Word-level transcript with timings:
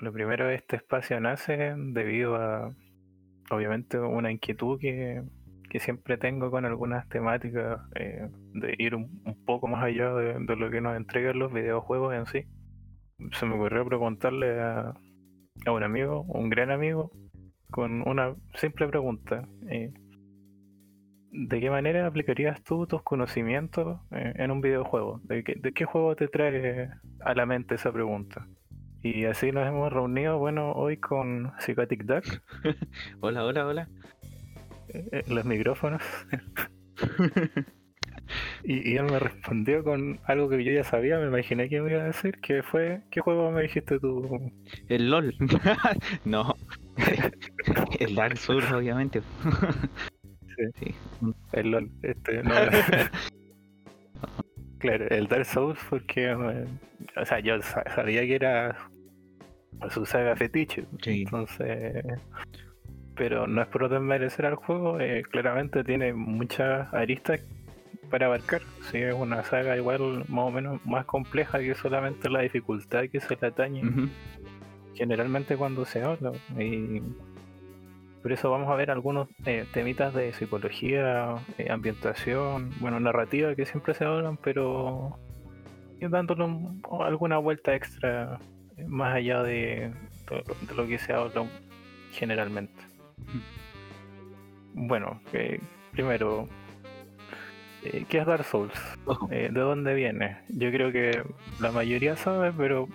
lo 0.00 0.12
primero, 0.12 0.50
este 0.50 0.76
espacio 0.76 1.20
nace 1.20 1.74
debido 1.76 2.36
a, 2.36 2.74
obviamente, 3.50 3.98
una 3.98 4.30
inquietud 4.30 4.78
que, 4.78 5.22
siempre 5.78 6.18
tengo 6.18 6.50
con 6.50 6.64
algunas 6.64 7.08
temáticas 7.08 7.80
eh, 7.94 8.28
de 8.54 8.74
ir 8.78 8.96
un, 8.96 9.22
poco 9.46 9.68
más 9.68 9.84
allá 9.84 10.12
de, 10.14 10.56
lo 10.56 10.68
que 10.68 10.80
nos 10.80 10.96
entregan 10.96 11.38
los 11.38 11.52
videojuegos 11.52 12.14
en 12.14 12.26
sí. 12.26 12.44
Se 13.32 13.46
me 13.46 13.54
ocurrió 13.54 13.86
preguntarle 13.86 14.60
a, 14.60 14.94
a 15.66 15.72
un 15.72 15.82
amigo, 15.84 16.22
un 16.22 16.50
gran 16.50 16.72
amigo, 16.72 17.12
con 17.70 18.06
una 18.08 18.34
simple 18.54 18.88
pregunta. 18.88 19.48
Eh, 19.68 19.92
¿De 21.32 21.60
qué 21.60 21.70
manera 21.70 22.06
aplicarías 22.06 22.62
tú 22.64 22.86
tus 22.86 23.02
conocimientos 23.02 24.00
eh, 24.10 24.32
en 24.36 24.50
un 24.50 24.60
videojuego? 24.60 25.20
¿De 25.22 25.44
qué, 25.44 25.84
juego 25.84 26.16
te 26.16 26.26
trae 26.26 26.90
a 27.20 27.34
la 27.34 27.46
mente 27.46 27.76
esa 27.76 27.92
pregunta? 27.92 28.48
Y 29.02 29.24
así 29.24 29.50
nos 29.50 29.66
hemos 29.66 29.90
reunido, 29.90 30.38
bueno, 30.38 30.72
hoy 30.72 30.98
con 30.98 31.52
Psychotic 31.58 32.04
Duck. 32.04 32.24
hola, 33.20 33.44
hola, 33.44 33.66
hola. 33.66 33.88
Eh, 34.88 35.22
los 35.28 35.44
micrófonos. 35.46 36.02
y, 38.64 38.96
él 38.96 39.04
me 39.04 39.18
respondió 39.18 39.82
con 39.84 40.20
algo 40.24 40.50
que 40.50 40.62
yo 40.62 40.72
ya 40.72 40.84
sabía, 40.84 41.18
me 41.18 41.28
imaginé 41.28 41.70
que 41.70 41.80
me 41.80 41.92
iba 41.92 42.02
a 42.02 42.06
decir, 42.06 42.40
que 42.42 42.62
fue, 42.62 43.00
¿qué 43.10 43.22
juego 43.22 43.50
me 43.50 43.62
dijiste 43.62 43.98
tú? 43.98 44.52
El 44.88 45.10
LOL. 45.10 45.34
no. 46.26 46.54
el 47.98 48.14
Dark 48.14 48.36
Souls, 48.36 48.70
obviamente. 48.70 49.22
sí. 50.74 50.94
El 51.52 51.70
LOL. 51.70 51.90
Este, 52.02 52.42
claro, 54.80 55.06
el 55.08 55.28
Dark 55.28 55.44
Souls 55.44 55.78
porque... 55.88 56.34
o 56.34 57.24
sea, 57.24 57.38
yo 57.38 57.60
sabía 57.62 58.22
que 58.22 58.34
era 58.34 58.76
su 59.90 60.04
saga 60.04 60.34
fetiche. 60.34 60.84
Entonces... 61.06 62.04
Pero 63.14 63.46
no 63.46 63.60
es 63.60 63.68
por 63.68 63.88
desmerecer 63.88 64.46
al 64.46 64.54
juego, 64.54 64.98
eh, 64.98 65.22
claramente 65.30 65.84
tiene 65.84 66.14
muchas 66.14 66.92
aristas 66.94 67.40
para 68.10 68.26
abarcar. 68.26 68.62
Sí, 68.90 68.98
es 68.98 69.14
una 69.14 69.42
saga 69.44 69.76
igual 69.76 70.24
más 70.28 70.46
o 70.46 70.50
menos 70.50 70.84
más 70.86 71.04
compleja 71.04 71.58
que 71.58 71.74
solamente 71.74 72.28
la 72.30 72.40
dificultad 72.40 73.08
que 73.10 73.20
se 73.20 73.36
le 73.40 73.46
atañe. 73.46 73.82
Generalmente 74.94 75.56
cuando 75.56 75.84
se 75.84 76.02
habla. 76.02 76.32
Y 76.58 77.02
por 78.22 78.32
eso 78.32 78.50
vamos 78.50 78.68
a 78.68 78.74
ver 78.74 78.90
algunos 78.90 79.28
eh, 79.46 79.64
temitas 79.72 80.12
de 80.12 80.32
psicología, 80.34 81.36
eh, 81.56 81.70
ambientación, 81.70 82.70
bueno, 82.80 83.00
narrativa 83.00 83.54
que 83.54 83.64
siempre 83.64 83.94
se 83.94 84.04
hablan, 84.04 84.36
pero 84.36 85.18
dándole 86.00 86.44
alguna 87.00 87.38
vuelta 87.38 87.74
extra 87.74 88.38
eh, 88.76 88.84
más 88.86 89.14
allá 89.14 89.42
de, 89.42 89.92
lo 90.76 90.86
que 90.86 90.98
se 90.98 91.14
habla 91.14 91.46
generalmente. 92.12 92.82
Bueno, 94.74 95.20
primero, 95.92 96.46
¿qué 97.82 98.18
es 98.18 98.26
Dark 98.26 98.44
Souls? 98.44 98.98
¿De 99.30 99.48
dónde 99.48 99.94
viene? 99.94 100.38
Yo 100.48 100.70
creo 100.70 100.92
que 100.92 101.22
la 101.58 101.72
mayoría 101.72 102.16
sabe, 102.16 102.52
pero 102.52 102.86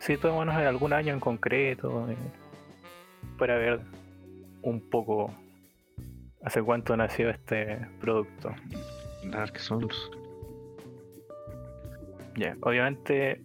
si 0.00 0.16
tomémonos 0.16 0.56
en 0.56 0.66
algún 0.66 0.92
año 0.92 1.14
en 1.14 1.20
concreto 1.20 2.08
para 3.38 3.56
ver 3.56 3.80
un 4.62 4.88
poco 4.88 5.34
hace 6.42 6.62
cuánto 6.62 6.96
nació 6.96 7.30
este 7.30 7.86
producto. 8.00 8.50
Dark 9.30 9.58
Souls. 9.58 10.10
Ya, 12.36 12.56
obviamente 12.62 13.42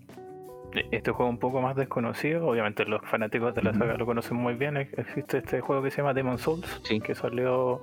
este 0.92 1.12
juego 1.12 1.30
un 1.30 1.40
poco 1.40 1.62
más 1.62 1.76
desconocido, 1.76 2.48
obviamente 2.48 2.86
los 2.86 3.02
fanáticos 3.06 3.56
de 3.56 3.62
la 3.64 3.74
saga 3.74 3.96
lo 3.96 4.06
conocen 4.06 4.38
muy 4.38 4.56
bien. 4.56 4.78
Existe 4.78 5.40
este 5.40 5.62
juego 5.62 5.84
que 5.84 5.92
se 5.92 5.98
llama 5.98 6.14
Demon 6.14 6.38
Souls, 6.38 6.82
que 7.04 7.16
salió 7.16 7.82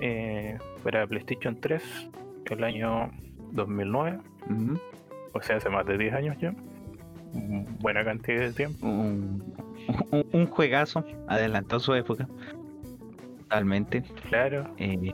eh, 0.00 0.58
para 0.82 1.06
PlayStation 1.06 1.60
3 1.60 2.10
el 2.50 2.64
año 2.64 3.10
2009, 3.52 4.18
o 5.32 5.42
sea, 5.42 5.56
hace 5.56 5.68
más 5.68 5.84
de 5.86 5.98
10 5.98 6.14
años 6.14 6.36
ya. 6.38 6.54
Buena 7.80 8.04
cantidad 8.04 8.40
de 8.40 8.52
tiempo 8.52 8.86
un, 10.32 10.46
juegazo, 10.46 11.04
adelantó 11.26 11.80
su 11.80 11.94
época. 11.94 12.28
Totalmente. 13.42 14.02
Claro. 14.28 14.64
Eh, 14.76 15.12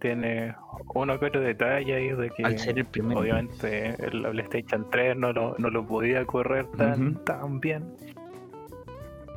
tiene 0.00 0.54
uno 0.94 1.18
que 1.20 1.26
otro 1.26 1.40
detalle 1.40 1.94
ahí 1.94 2.08
de 2.10 2.30
que 2.30 2.44
al 2.44 2.58
ser 2.58 2.78
el 2.78 2.86
primero. 2.86 3.20
obviamente 3.20 3.94
el 4.04 4.22
PlayStation 4.22 4.86
3 4.90 5.16
no 5.16 5.32
lo, 5.32 5.54
no 5.58 5.70
lo 5.70 5.86
podía 5.86 6.24
correr 6.24 6.66
tan, 6.76 7.22
tan 7.24 7.60
bien. 7.60 7.84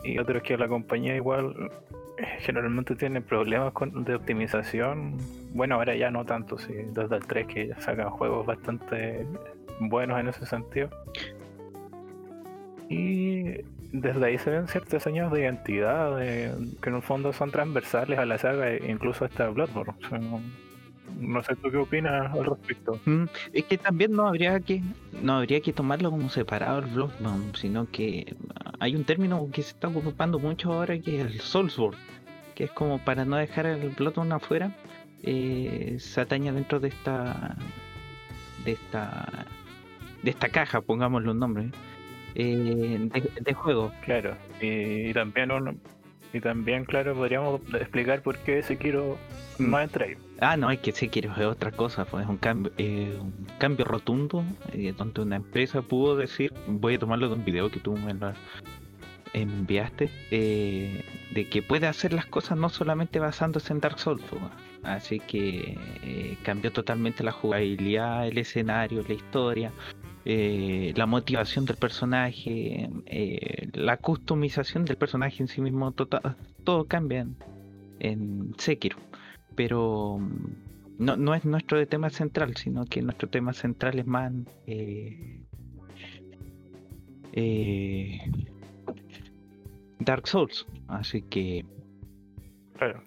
Y 0.03 0.17
otros 0.17 0.41
que 0.43 0.57
la 0.57 0.67
compañía 0.67 1.15
igual 1.15 1.69
eh, 2.17 2.25
generalmente 2.39 2.95
tiene 2.95 3.21
problemas 3.21 3.73
con, 3.73 4.03
de 4.03 4.15
optimización. 4.15 5.17
Bueno, 5.53 5.75
ahora 5.75 5.95
ya 5.95 6.09
no 6.09 6.25
tanto, 6.25 6.57
sí, 6.57 6.73
desde 6.93 7.15
el 7.15 7.25
3 7.25 7.47
que 7.47 7.73
sacan 7.79 8.09
juegos 8.09 8.45
bastante 8.45 9.25
buenos 9.79 10.19
en 10.19 10.27
ese 10.29 10.45
sentido. 10.45 10.89
Y 12.89 13.61
desde 13.93 14.25
ahí 14.25 14.37
se 14.39 14.49
ven 14.49 14.67
ciertos 14.67 15.05
años 15.05 15.31
de 15.31 15.41
identidad 15.41 16.17
que 16.17 16.89
en 16.89 16.95
el 16.95 17.01
fondo 17.03 17.31
son 17.31 17.51
transversales 17.51 18.17
a 18.17 18.25
la 18.25 18.39
saga 18.39 18.71
e 18.71 18.91
incluso 18.91 19.23
hasta 19.23 19.47
Bloodborne. 19.49 19.93
no, 21.19 21.43
sé 21.43 21.55
tú 21.55 21.69
qué 21.69 21.77
opinas 21.77 22.33
al 22.33 22.43
respecto. 22.43 22.99
Mm, 23.05 23.25
es 23.53 23.65
que 23.65 23.77
también 23.77 24.11
no 24.13 24.27
habría 24.27 24.59
que 24.59 24.81
no 25.21 25.33
habría 25.37 25.61
que 25.61 25.73
tomarlo 25.73 26.09
como 26.09 26.27
separado 26.29 26.79
el 26.79 26.85
Bloodborne, 26.87 27.51
sino 27.53 27.85
que 27.91 28.35
hay 28.79 28.95
un 28.95 29.03
término 29.03 29.47
que 29.53 29.61
se 29.61 29.69
está 29.69 29.89
ocupando 29.89 30.39
mucho 30.39 30.73
ahora 30.73 30.97
que 30.97 31.21
es 31.21 31.25
el 31.27 31.39
Soulsborne, 31.39 31.99
que 32.55 32.63
es 32.63 32.71
como 32.71 32.97
para 32.97 33.25
no 33.25 33.35
dejar 33.35 33.67
el 33.67 33.89
Bloodborne 33.89 34.33
afuera, 34.33 34.75
eh, 35.21 35.97
se 35.99 36.19
ataña 36.19 36.51
dentro 36.51 36.79
de 36.79 36.87
esta 36.87 37.55
de 38.65 38.71
esta 38.71 39.45
de 40.23 40.31
esta 40.31 40.49
caja, 40.49 40.81
pongámosle 40.81 41.29
un 41.29 41.39
nombre. 41.39 41.69
Eh, 42.35 43.09
de, 43.41 43.53
juego. 43.53 43.91
Claro, 44.03 44.35
y, 44.61 45.13
también 45.13 45.51
y 46.33 46.39
también, 46.39 46.85
claro, 46.85 47.13
podríamos 47.13 47.61
explicar 47.73 48.23
por 48.23 48.37
qué 48.39 48.63
Sekiro 48.63 49.17
mm. 49.59 49.69
no 49.69 49.79
entra 49.79 50.05
ahí. 50.05 50.15
Ah, 50.39 50.57
no, 50.57 50.71
es 50.71 50.79
que 50.79 50.91
Sekiro 50.91 51.31
es 51.31 51.45
otra 51.45 51.71
cosa, 51.71 52.05
pues 52.05 52.23
es 52.23 52.29
un 52.29 52.37
cambio, 52.37 52.71
eh, 52.77 53.15
un 53.19 53.47
cambio 53.59 53.85
rotundo, 53.85 54.43
eh, 54.73 54.93
donde 54.97 55.21
una 55.21 55.35
empresa 55.35 55.83
pudo 55.83 56.15
decir, 56.17 56.51
voy 56.67 56.95
a 56.95 56.99
tomarlo 56.99 57.29
de 57.29 57.35
un 57.35 57.45
video 57.45 57.69
que 57.69 57.79
tú 57.79 57.95
me 57.95 58.15
lo 58.15 58.33
enviaste, 59.33 60.09
eh, 60.31 61.05
de 61.31 61.47
que 61.49 61.61
puede 61.61 61.87
hacer 61.87 62.13
las 62.13 62.25
cosas 62.25 62.57
no 62.57 62.69
solamente 62.69 63.19
basándose 63.19 63.71
en 63.71 63.79
Dark 63.79 63.99
Souls, 63.99 64.23
pues, 64.29 64.41
así 64.83 65.19
que 65.19 65.77
cambió 66.43 66.71
totalmente 66.71 67.23
la 67.23 67.31
jugabilidad, 67.31 68.27
el 68.27 68.37
escenario, 68.39 69.03
la 69.07 69.13
historia, 69.13 69.71
eh, 70.25 70.93
la 70.95 71.05
motivación 71.05 71.65
del 71.65 71.77
personaje, 71.77 72.89
eh, 73.05 73.69
la 73.73 73.97
customización 73.97 74.85
del 74.85 74.97
personaje 74.97 75.43
en 75.43 75.47
sí 75.47 75.61
mismo, 75.61 75.91
tota, 75.91 76.37
todo 76.63 76.85
cambia 76.85 77.27
en, 77.99 78.53
Sekiro. 78.57 78.97
Pero 79.55 80.17
mm, 80.19 81.05
no, 81.05 81.35
es 81.35 81.45
nuestro 81.45 81.85
tema 81.87 82.09
central, 82.09 82.55
sino 82.55 82.85
que 82.85 83.01
nuestro 83.01 83.27
tema 83.27 83.53
central 83.53 83.99
es 83.99 84.07
más 84.07 84.31
eh, 84.67 85.41
Dark 89.99 90.27
Souls. 90.27 90.65
Así 90.87 91.21
que 91.23 91.65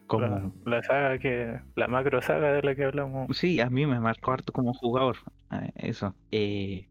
como 0.06 0.52
la, 0.64 0.82
saga 0.82 1.18
que 1.18 1.60
la 1.74 1.86
macro 1.88 2.22
saga 2.22 2.52
de 2.52 2.62
la 2.62 2.74
que 2.74 2.84
hablamos. 2.84 3.36
Sí, 3.36 3.60
a 3.60 3.68
mí 3.68 3.86
me 3.86 4.00
marcó 4.00 4.32
harto 4.32 4.52
como 4.52 4.74
jugador. 4.74 5.16
Eso. 5.76 6.14
Eh, 6.30 6.86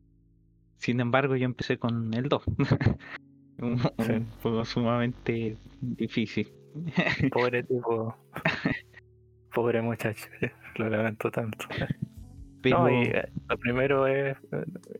sin 0.77 0.99
embargo, 0.99 1.35
yo 1.35 1.45
empecé 1.45 1.77
con 1.77 2.13
el 2.13 2.29
2. 2.29 2.43
un, 3.59 3.77
juego 4.41 4.65
sumamente 4.65 5.57
difícil. 5.81 6.51
Pobre 7.31 7.63
tipo. 7.63 8.15
Pobre 9.53 9.81
muchacho, 9.81 10.27
lo 10.75 10.89
lamento 10.89 11.31
tanto. 11.31 11.65
Pero... 12.61 12.89
Eh, 12.89 13.29
lo 13.47 13.57
primero 13.57 14.07
es, 14.07 14.37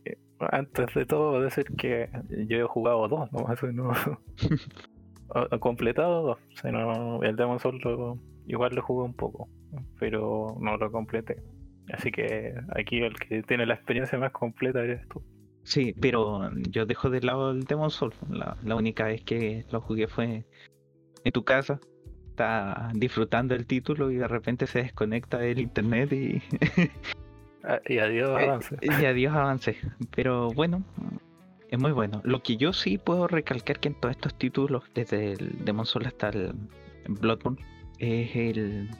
eh, 0.06 0.18
antes 0.39 0.94
de 0.94 1.06
todo, 1.06 1.42
decir 1.42 1.66
que 1.78 2.10
yo 2.48 2.57
he 2.57 2.63
jugado 2.63 3.07
dos, 3.07 3.31
no, 3.33 3.51
eso 3.51 3.71
no. 3.71 3.92
he 5.51 5.60
completado 5.60 6.21
dos. 6.24 6.39
el 6.63 7.36
Demon 7.36 7.60
Soul 7.60 7.81
igual 8.48 8.75
lo 8.75 8.81
jugué 8.81 9.06
un 9.06 9.13
poco, 9.13 9.50
pero 10.00 10.56
no 10.60 10.78
lo 10.78 10.92
completé. 10.92 11.42
Así 11.92 12.12
que 12.12 12.56
aquí 12.75 13.00
el 13.00 13.16
que 13.16 13.44
tiene 13.44 13.66
la 13.66 13.75
experiencia 13.75 14.18
más 14.18 14.31
completa 14.31 14.83
eres 14.83 15.07
tú. 15.10 15.21
Sí, 15.66 15.96
pero 16.00 16.52
yo 16.70 16.86
dejo 16.86 17.10
de 17.10 17.22
lado 17.22 17.52
el 17.52 17.64
Demon 17.64 17.90
Soul. 17.90 18.14
La, 18.30 18.56
única 18.76 19.06
vez 19.06 19.24
que 19.24 19.66
lo 19.72 19.82
jugué 19.82 20.08
fue 20.08 20.46
en 21.24 21.32
tu 21.34 21.44
casa. 21.44 21.80
Está 22.30 22.92
disfrutando 22.94 23.56
el 23.56 23.66
título 23.66 24.12
y 24.12 24.16
de 24.16 24.28
repente 24.28 24.68
se 24.68 24.84
desconecta 24.84 25.44
el 25.44 25.60
internet 25.60 26.14
y. 26.14 26.42
Ah, 27.68 27.80
y 27.88 27.98
adiós 27.98 28.40
eh, 28.40 28.44
avance. 28.44 28.78
Y 28.80 28.90
adiós 29.06 29.34
avance. 29.34 29.76
Pero 30.16 30.52
bueno, 30.52 30.84
Es 31.72 31.80
muy 31.80 31.94
bueno. 31.94 32.22
Lo 32.24 32.44
que 32.44 32.58
yo 32.58 32.74
sí 32.74 33.00
puedo 33.00 33.28
recalcar 33.28 33.80
que 33.80 33.88
en 33.88 33.96
todos 33.96 34.16
estos 34.16 34.38
títulos, 34.38 34.84
desde 34.94 35.32
el 35.32 35.66
Demon 35.66 35.88
Soul 35.88 36.06
hasta 36.06 36.30
el 36.30 36.54
Bloodborne, 37.08 37.58
es 37.98 38.36
el 38.36 38.92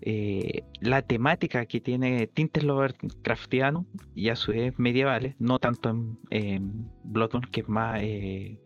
eh, 0.00 0.64
la 0.80 1.02
temática 1.02 1.64
que 1.66 1.80
tiene 1.80 2.26
tintes 2.26 2.62
Lovecraftiano 2.62 3.86
y 4.14 4.28
a 4.28 4.36
su 4.36 4.52
vez 4.52 4.78
medievales, 4.78 5.34
no 5.38 5.58
tanto 5.58 5.96
en, 6.30 6.90
Bloodborne, 7.04 7.48
que 7.50 7.60
es 7.60 7.68
más 7.68 8.00
eh, 8.02 8.58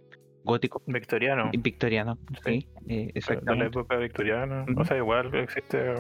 gótico. 0.44 0.82
Victoriano. 0.86 1.50
Victoriano, 1.56 2.18
sí, 2.44 2.66
eh, 2.88 3.12
exactamente. 3.14 3.52
De 3.52 3.58
la 3.58 3.66
época 3.66 3.96
victoriana. 3.96 4.66
O 4.76 4.84
sea, 4.84 4.96
igual 4.96 5.34
existe 5.34 5.94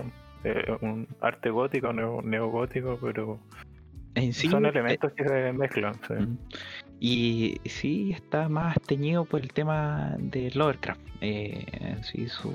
un 0.80 1.06
arte 1.20 1.50
gótico, 1.50 1.92
neogótico, 1.92 2.98
pero 3.00 3.40
son 4.32 4.66
elementos 4.66 5.12
que 5.12 5.24
se 5.24 5.52
mezclan. 5.52 5.94
Y 6.98 7.60
sí 7.64 8.10
está 8.10 8.48
más 8.48 8.74
teñido 8.80 9.24
por 9.24 9.42
el 9.42 9.52
tema 9.52 10.16
de 10.18 10.50
Lovecraft. 10.52 11.00
sí, 11.20 12.28
su 12.28 12.52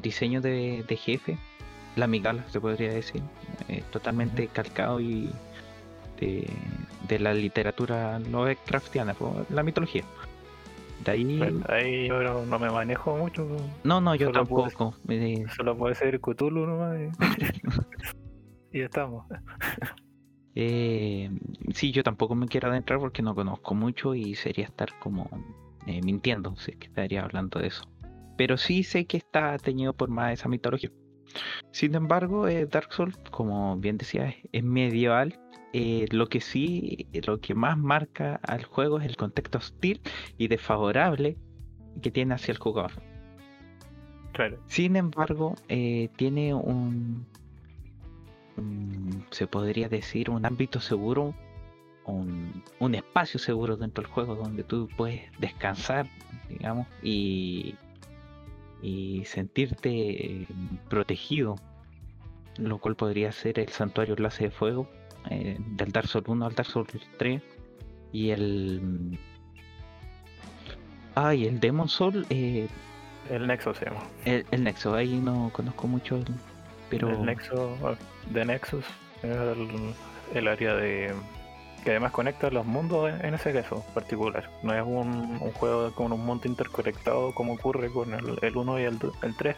diseño 0.00 0.40
de 0.40 0.96
jefe 0.96 1.36
la 1.96 2.06
migala, 2.06 2.44
se 2.48 2.60
podría 2.60 2.92
decir, 2.92 3.22
eh, 3.68 3.82
totalmente 3.90 4.48
calcado 4.48 5.00
y 5.00 5.30
de, 7.08 7.18
la 7.18 7.34
literatura 7.34 8.18
Lovecraftiana, 8.18 9.14
la 9.50 9.62
mitología. 9.62 10.04
De 11.04 11.10
ahí... 11.10 11.40
ahí 11.68 12.08
yo 12.08 12.44
no 12.44 12.58
me 12.58 12.70
manejo 12.70 13.16
mucho. 13.16 13.46
No, 13.82 14.00
no, 14.00 14.14
yo 14.14 14.30
tampoco. 14.30 14.94
solo 15.56 15.76
puede 15.76 15.94
ser 15.94 16.20
Cthulhu 16.20 16.66
nomás. 16.66 16.98
Y, 18.72 18.80
estamos. 18.80 19.26
Eh, 20.54 21.30
sí, 21.72 21.92
yo 21.92 22.02
tampoco 22.02 22.34
me 22.34 22.46
quiero 22.46 22.68
adentrar 22.68 22.98
porque 22.98 23.22
no 23.22 23.34
conozco 23.34 23.74
mucho 23.74 24.14
y 24.14 24.34
sería 24.34 24.66
estar 24.66 24.90
como 24.98 25.30
eh, 25.86 26.02
mintiendo 26.02 26.54
si 26.56 26.72
es 26.72 26.76
que 26.76 26.88
estaría 26.88 27.22
hablando 27.22 27.58
de 27.58 27.68
eso. 27.68 27.84
Pero 28.36 28.58
sí 28.58 28.82
sé 28.82 29.06
que 29.06 29.16
está 29.16 29.56
teñido 29.56 29.94
por 29.94 30.10
más 30.10 30.34
esa 30.34 30.50
mitología. 30.50 30.90
Sin 31.70 31.94
embargo, 31.94 32.48
eh, 32.48 32.66
Dark 32.66 32.92
Souls, 32.92 33.18
como 33.30 33.76
bien 33.76 33.98
decía, 33.98 34.34
es 34.52 34.64
medieval. 34.64 35.38
Eh, 35.74 36.06
lo 36.10 36.28
que 36.28 36.40
sí, 36.42 37.06
lo 37.26 37.40
que 37.40 37.54
más 37.54 37.78
marca 37.78 38.38
al 38.42 38.64
juego 38.64 39.00
es 39.00 39.06
el 39.06 39.16
contexto 39.16 39.58
hostil 39.58 40.02
y 40.36 40.48
desfavorable 40.48 41.38
que 42.02 42.10
tiene 42.10 42.34
hacia 42.34 42.52
el 42.52 42.58
jugador. 42.58 42.92
Sin 44.66 44.96
embargo, 44.96 45.54
eh, 45.68 46.08
tiene 46.16 46.54
un, 46.54 47.26
se 49.30 49.46
podría 49.46 49.88
decir, 49.88 50.30
un 50.30 50.46
ámbito 50.46 50.80
seguro, 50.80 51.34
un, 52.06 52.62
un, 52.78 52.94
espacio 52.94 53.38
seguro 53.38 53.76
dentro 53.76 54.02
del 54.02 54.10
juego 54.10 54.34
donde 54.34 54.64
tú 54.64 54.88
puedes 54.96 55.22
descansar, 55.38 56.06
digamos, 56.48 56.86
y 57.02 57.74
y 58.82 59.24
sentirte 59.24 60.46
protegido, 60.90 61.56
lo 62.58 62.78
cual 62.78 62.96
podría 62.96 63.32
ser 63.32 63.58
el 63.58 63.68
santuario 63.68 64.16
clase 64.16 64.44
de 64.44 64.50
fuego 64.50 64.88
eh, 65.30 65.56
del 65.58 65.92
Dark 65.92 66.08
Souls 66.08 66.28
1 66.28 66.46
al 66.46 66.54
Dark 66.54 66.68
Souls 66.68 66.90
3 67.18 67.40
y 68.12 68.30
el 68.30 69.18
ah 71.14 71.34
y 71.34 71.46
el 71.46 71.60
Demon 71.60 71.88
Soul 71.88 72.26
eh, 72.28 72.66
el 73.30 73.46
Nexo 73.46 73.72
se 73.74 73.86
llama. 73.86 74.02
el, 74.24 74.44
el, 74.50 74.64
Nexo 74.64 74.94
ahí 74.94 75.18
no 75.18 75.50
conozco 75.52 75.86
mucho 75.86 76.18
pero 76.90 77.10
el 77.10 77.24
Nexo 77.24 77.76
de 78.30 78.44
Nexus 78.44 78.84
es 79.22 79.36
el 80.34 80.48
área 80.48 80.74
de 80.74 81.14
que 81.82 81.90
además 81.90 82.12
conecta 82.12 82.50
los 82.50 82.64
mundos 82.64 83.12
en 83.22 83.34
ese 83.34 83.52
caso 83.52 83.84
particular. 83.94 84.48
No 84.62 84.74
es 84.74 84.82
un, 84.84 85.38
juego 85.54 85.92
con 85.92 86.12
un 86.12 86.24
mundo 86.24 86.46
interconectado 86.46 87.34
como 87.34 87.54
ocurre 87.54 87.90
con 87.90 88.14
el, 88.14 88.56
1 88.56 88.80
y 88.80 88.82
el, 88.84 88.98
3. 89.36 89.56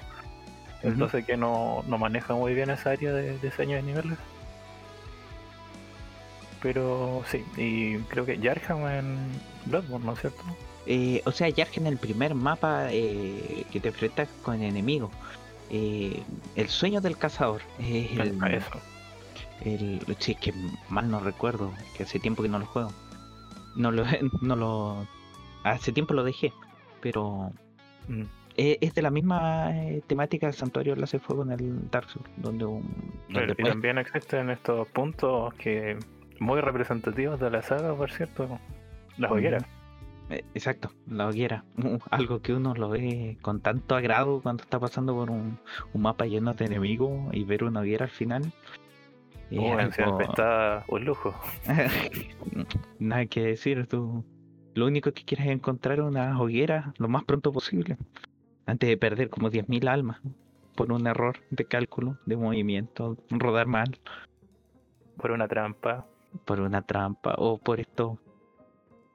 Entonces 0.83 1.25
que 1.25 1.37
no, 1.37 1.85
maneja 1.87 2.35
muy 2.35 2.55
bien 2.55 2.71
esa 2.71 2.91
área 2.91 3.13
de 3.13 3.39
diseño 3.39 3.77
de 3.77 3.83
niveles. 3.83 4.19
Pero 6.63 7.23
sí, 7.31 7.45
y 7.59 7.99
creo 8.05 8.25
que 8.25 8.39
Yarham 8.39 8.89
en 8.89 9.19
Bloodborne, 9.67 10.07
¿no 10.07 10.13
es 10.15 10.21
cierto? 10.21 10.43
Eh, 10.87 11.21
o 11.27 11.33
sea, 11.33 11.49
Yarham 11.51 11.87
en 11.87 11.87
el 11.89 11.99
primer 11.99 12.35
mapa 12.35 12.87
eh, 12.91 13.67
que 13.71 13.81
te 13.81 13.89
enfrentas 13.89 14.29
con 14.43 14.63
enemigos. 14.63 15.11
Eh, 15.71 16.23
el 16.57 16.69
sueño 16.69 17.03
del 17.03 17.19
cazador. 17.19 17.61
el, 17.79 18.39
eso 18.51 18.94
el, 19.63 20.01
si 20.19 20.33
es 20.33 20.39
que 20.39 20.53
mal 20.89 21.11
no 21.11 21.21
recuerdo, 21.21 21.73
que 21.97 22.03
hace 22.03 22.19
tiempo 22.19 22.43
que 22.43 22.49
no 22.49 22.59
lo 22.59 22.67
juego. 22.67 22.91
No 23.77 23.91
lo, 23.91 24.05
no 24.43 24.57
lo, 24.57 25.07
hace 25.65 25.93
tiempo 25.93 26.15
lo 26.15 26.25
dejé, 26.25 26.53
pero 27.01 27.51
mm. 28.09 28.23
es, 28.57 28.95
de 28.95 29.03
la 29.03 29.11
misma 29.11 29.71
eh, 29.77 30.03
temática 30.07 30.47
del 30.47 30.55
santuario 30.55 30.95
Enlace 30.95 31.19
Fuego 31.19 31.43
en 31.43 31.53
el 31.53 31.91
Dark 31.91 32.09
Souls, 32.09 32.29
donde, 32.37 32.67
y 33.29 33.65
también 33.65 33.99
existen 33.99 34.51
estos 34.51 34.87
puntos 34.89 35.55
que 35.55 35.99
muy 36.41 36.61
representativos 36.61 37.41
de 37.41 37.51
la 37.51 37.63
saga, 37.63 37.95
por 37.95 38.11
cierto, 38.11 38.59
las 39.17 39.31
hogueras. 39.31 39.65
Eh, 40.31 40.43
exacto, 40.55 40.91
la 41.07 41.29
hoguera. 41.29 41.65
Algo 42.11 42.41
que 42.41 42.55
uno 42.55 42.75
lo 42.75 42.89
ve 42.89 43.37
con 43.43 43.61
tanto 43.61 43.95
agrado 43.95 44.41
cuando 44.41 44.63
está 44.63 44.81
pasando 44.81 45.15
por 45.15 45.31
un, 45.31 45.59
un 45.93 46.03
mapa 46.03 46.27
lleno 46.27 46.55
de 46.55 46.65
enemigos 46.65 47.33
y 47.33 47.45
ver 47.45 47.65
una 47.65 47.81
hoguera 47.81 48.07
al 48.07 48.11
final 48.11 48.53
está 50.21 50.85
un 50.89 51.05
lujo. 51.05 51.35
Nada 52.99 53.27
que 53.27 53.43
decir, 53.43 53.87
tú. 53.87 54.25
Lo 54.75 54.87
único 54.87 55.13
que 55.13 55.25
quieres 55.25 55.47
es 55.47 55.53
encontrar 55.53 56.01
una 56.01 56.39
hoguera 56.41 56.95
lo 56.99 57.09
más 57.09 57.25
pronto 57.25 57.53
posible. 57.53 57.97
Antes 58.67 58.89
de 58.89 58.97
perder 58.97 59.31
como 59.31 59.51
10.000 59.51 59.89
almas 59.89 60.21
por 60.75 60.91
un 60.91 61.07
error 61.07 61.39
de 61.51 61.65
cálculo, 61.65 62.19
de 62.27 62.37
movimiento, 62.37 63.17
rodar 63.31 63.67
mal. 63.67 63.99
Por 65.17 65.31
una 65.31 65.47
trampa. 65.47 66.07
Por 66.45 66.61
una 66.61 66.83
trampa. 66.83 67.35
O 67.39 67.59
por 67.59 67.79
estos 67.79 68.19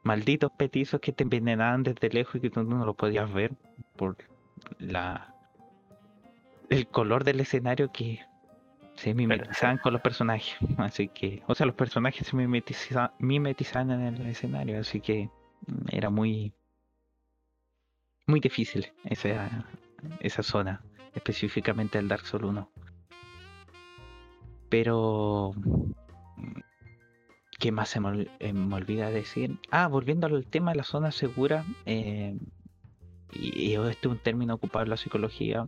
malditos 0.03 0.51
petizos 0.58 1.01
que 1.01 1.12
te 1.12 1.24
envenenaban 1.24 1.84
desde 1.84 2.10
lejos 2.10 2.36
y 2.36 2.39
que 2.39 2.50
tú 2.50 2.63
no 2.63 2.86
lo 2.86 2.93
podías 2.93 3.31
ver. 3.34 3.51
Por 3.98 4.15
la 4.77 5.36
el 6.69 6.88
color 6.88 7.24
del 7.24 7.39
escenario 7.39 7.91
que 7.91 8.19
se 9.00 9.13
mimetizaban 9.13 9.77
con 9.77 9.94
los 9.94 10.01
personajes. 10.01 10.56
Así 10.77 11.08
que, 11.08 11.41
o 11.48 11.56
sea, 11.56 11.65
los 11.65 11.75
personajes 11.75 12.27
se 12.27 12.36
mimetizaban, 12.36 13.12
en 13.91 14.18
el 14.18 14.27
escenario, 14.27 14.79
así 14.79 15.00
que 15.00 15.29
mm, 15.68 15.86
era 15.91 16.10
muy, 16.10 16.53
muy 18.27 18.39
difícil 18.39 18.91
esa, 19.06 19.65
esa 20.20 20.44
zona, 20.44 20.84
específicamente 21.15 21.98
el 21.98 22.08
Dark 22.10 22.25
Souls 22.25 22.46
1. 22.46 22.72
Pero, 24.70 25.53
mm, 25.56 26.60
¿qué 27.58 27.72
más 27.72 27.89
se 27.89 28.01
me, 28.01 28.27
eh, 28.39 28.53
olvida 28.72 29.10
decir? 29.10 29.58
Ah, 29.72 29.88
volviendo 29.88 30.27
al 30.27 30.46
tema 30.46 30.72
de 30.72 30.77
la 30.77 30.84
zona 30.84 31.12
segura, 31.12 31.65
eh, 31.86 32.38
y, 33.32 33.72
y, 33.72 33.75
este 33.75 34.08
es 34.08 34.12
un 34.12 34.20
término 34.20 34.56
ocupado 34.56 34.84
en 34.84 34.89
la 34.89 34.98
psicología, 34.98 35.68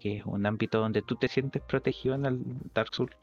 que 0.00 0.18
es 0.18 0.26
un 0.26 0.46
ámbito 0.46 0.80
donde 0.80 1.02
tú 1.02 1.16
te 1.16 1.28
sientes 1.28 1.62
protegido 1.62 2.14
en 2.14 2.26
el 2.26 2.42
Dark 2.74 2.94
Souls 2.94 3.16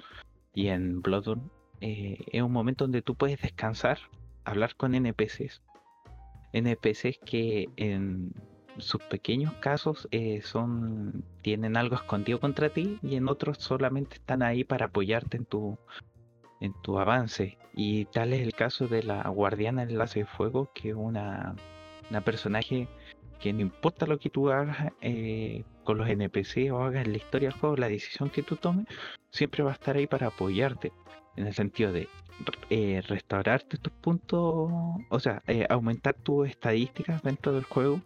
y 0.54 0.68
en 0.68 1.02
Bloodborne, 1.02 1.44
eh, 1.82 2.18
es 2.32 2.42
un 2.42 2.52
momento 2.52 2.84
donde 2.84 3.02
tú 3.02 3.16
puedes 3.16 3.42
descansar, 3.42 4.00
hablar 4.44 4.76
con 4.76 4.94
NPCs. 4.94 5.62
NPCs 6.54 7.20
que 7.26 7.70
en 7.78 8.34
sus 8.78 9.02
pequeños 9.04 9.54
casos 9.56 10.08
eh, 10.12 10.42
son 10.42 11.24
tienen 11.42 11.76
algo 11.78 11.96
escondido 11.96 12.40
contra 12.40 12.70
ti 12.70 13.00
y 13.02 13.16
en 13.16 13.28
otros 13.28 13.58
solamente 13.58 14.16
están 14.16 14.44
ahí 14.44 14.64
para 14.64 14.88
apoyarte 14.88 15.38
en 15.38 15.46
tu 15.46 15.78
en 16.62 16.74
tu 16.82 17.00
avance 17.00 17.58
y 17.74 18.06
tal 18.06 18.34
es 18.34 18.42
el 18.42 18.54
caso 18.54 18.88
de 18.88 19.04
la 19.04 19.28
guardiana 19.28 19.84
enlace 19.84 20.20
de 20.20 20.26
fuego 20.26 20.70
que 20.74 20.90
es 20.90 20.96
una, 20.96 21.56
una 22.10 22.22
personaje 22.22 22.88
que 23.40 23.52
no 23.52 23.62
importa 23.62 24.06
lo 24.06 24.20
que 24.20 24.30
tú 24.30 24.52
hagas 24.52 24.94
eh, 25.02 25.64
con 25.84 25.98
los 25.98 26.08
NPC 26.08 26.72
o 26.72 26.84
hagas 26.84 27.08
la 27.08 27.18
historia 27.18 27.50
del 27.50 27.60
juego, 27.60 27.76
la 27.78 27.90
decisión 27.90 28.30
que 28.30 28.44
tú 28.44 28.56
tomes, 28.56 28.86
siempre 29.30 29.64
va 29.64 29.72
a 29.72 29.74
estar 29.74 29.96
ahí 29.96 30.08
para 30.08 30.28
apoyarte. 30.28 30.92
En 31.36 31.48
el 31.48 31.54
sentido 31.54 31.94
de 31.94 32.08
eh, 32.70 33.02
restaurarte 33.08 33.78
tus 33.78 33.94
puntos, 33.94 34.72
o 35.10 35.20
sea, 35.20 35.42
eh, 35.48 35.66
aumentar 35.70 36.14
tus 36.16 36.50
estadísticas 36.50 37.22
dentro 37.24 37.54
del 37.54 37.64
juego, 37.64 38.02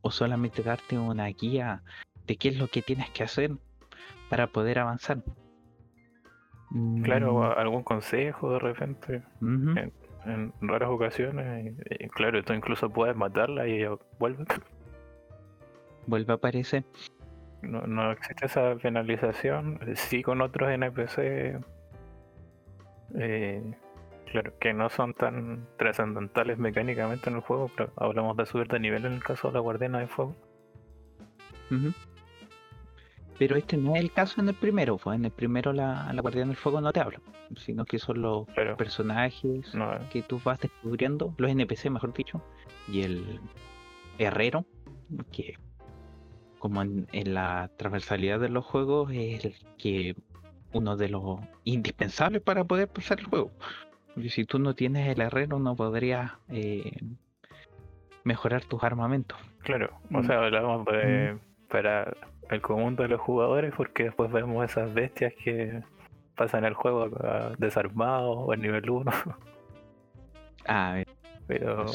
o 0.00 0.10
solamente 0.10 0.62
darte 0.62 0.98
una 0.98 1.26
guía 1.26 1.82
de 2.26 2.36
qué 2.36 2.48
es 2.48 2.58
lo 2.58 2.68
que 2.68 2.82
tienes 2.82 3.10
que 3.10 3.24
hacer 3.24 3.52
para 4.28 4.48
poder 4.48 4.78
avanzar. 4.78 5.22
Claro, 7.02 7.34
mm. 7.34 7.58
algún 7.58 7.82
consejo 7.82 8.52
de 8.52 8.58
repente 8.58 9.22
en 10.24 10.52
raras 10.60 10.90
ocasiones. 10.90 11.74
Y, 11.90 12.08
claro, 12.08 12.38
esto 12.38 12.54
incluso 12.54 12.90
puedes 12.90 13.16
matarla 13.16 13.66
y 13.66 13.78
ella 13.78 13.96
vuelve. 14.18 14.44
Vuelve 16.08 16.32
a 16.32 16.36
aparecer. 16.36 16.84
No, 17.62 17.86
no 17.86 18.10
existe 18.10 18.46
esa 18.46 18.74
penalización. 18.76 19.78
Sí 19.94 20.22
con 20.22 20.40
otros 20.40 20.70
NPC. 20.70 21.60
Eh, 23.14 23.62
Claro, 24.30 24.52
que 24.58 24.74
no 24.74 24.90
son 24.90 25.14
tan 25.14 25.66
trascendentales 25.78 26.58
mecánicamente 26.58 27.30
en 27.30 27.36
el 27.36 27.42
juego, 27.42 27.70
pero 27.74 27.92
hablamos 27.96 28.36
de 28.36 28.44
subir 28.46 28.68
de 28.68 28.78
nivel 28.78 29.06
en 29.06 29.14
el 29.14 29.24
caso 29.24 29.48
de 29.48 29.54
la 29.54 29.60
Guardiana 29.60 30.00
de 30.00 30.06
Fuego. 30.06 30.36
Pero 33.38 33.56
este 33.56 33.76
no 33.76 33.94
es 33.94 34.02
el 34.02 34.12
caso 34.12 34.40
en 34.40 34.48
el 34.48 34.54
primero, 34.54 34.98
pues 34.98 35.16
en 35.18 35.24
el 35.24 35.30
primero 35.30 35.72
la, 35.72 36.12
la 36.12 36.20
Guardiana 36.20 36.48
del 36.48 36.56
Fuego 36.56 36.80
no 36.80 36.92
te 36.92 37.00
habla, 37.00 37.20
sino 37.56 37.84
que 37.84 37.98
son 37.98 38.20
los 38.20 38.46
personajes 38.76 39.74
eh. 39.74 39.98
que 40.10 40.22
tú 40.22 40.40
vas 40.44 40.58
descubriendo, 40.60 41.34
los 41.38 41.50
NPC 41.50 41.90
mejor 41.90 42.12
dicho, 42.12 42.42
y 42.86 43.02
el 43.02 43.40
herrero, 44.18 44.66
que 45.32 45.54
como 46.58 46.82
en, 46.82 47.06
la 47.12 47.70
transversalidad 47.76 48.40
de 48.40 48.48
los 48.48 48.64
juegos 48.64 49.10
es 49.12 49.44
el 49.44 49.54
que 49.78 50.14
uno 50.72 50.96
de 50.96 51.08
los 51.08 51.40
indispensables 51.64 52.42
para 52.42 52.64
poder 52.64 52.88
pasar 52.88 53.20
el 53.20 53.26
juego. 53.26 53.50
Y 54.16 54.30
si 54.30 54.44
tú 54.44 54.58
no 54.58 54.74
tienes 54.74 55.08
el 55.08 55.20
herrero 55.20 55.58
no 55.58 55.76
podrías 55.76 56.32
eh, 56.48 56.90
mejorar 58.24 58.64
tus 58.64 58.82
armamentos. 58.82 59.38
Claro, 59.62 59.90
o 60.12 60.22
sea, 60.22 60.40
hablamos 60.40 60.84
de, 60.86 61.38
para 61.68 62.12
el 62.50 62.60
común 62.60 62.96
de 62.96 63.08
los 63.08 63.20
jugadores 63.20 63.72
porque 63.76 64.04
después 64.04 64.30
vemos 64.32 64.64
esas 64.64 64.92
bestias 64.92 65.32
que 65.42 65.82
pasan 66.36 66.64
el 66.64 66.74
juego 66.74 67.10
desarmados 67.58 68.36
o 68.38 68.54
en 68.54 68.62
nivel 68.62 68.90
1. 68.90 69.10
Ah, 70.70 71.02
pero 71.48 71.86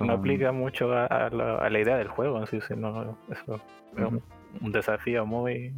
no 0.00 0.12
aplica 0.12 0.50
mucho 0.52 0.90
a, 0.92 1.28
la, 1.30 1.78
idea 1.78 1.98
del 1.98 2.08
juego, 2.08 2.38
así 2.38 2.60
sino 2.62 3.16
eso 3.30 3.60
es 3.96 4.62
un, 4.62 4.72
desafío 4.72 5.26
muy... 5.26 5.74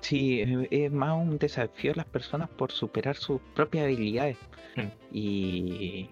Sí, 0.00 0.66
es 0.70 0.92
más 0.92 1.14
un 1.16 1.38
desafío 1.38 1.92
a 1.92 1.94
las 1.94 2.06
personas 2.06 2.50
por 2.50 2.72
superar 2.72 3.14
sus 3.14 3.40
propias 3.54 3.84
habilidades 3.84 4.36
mm. 4.76 4.80
y, 5.12 6.10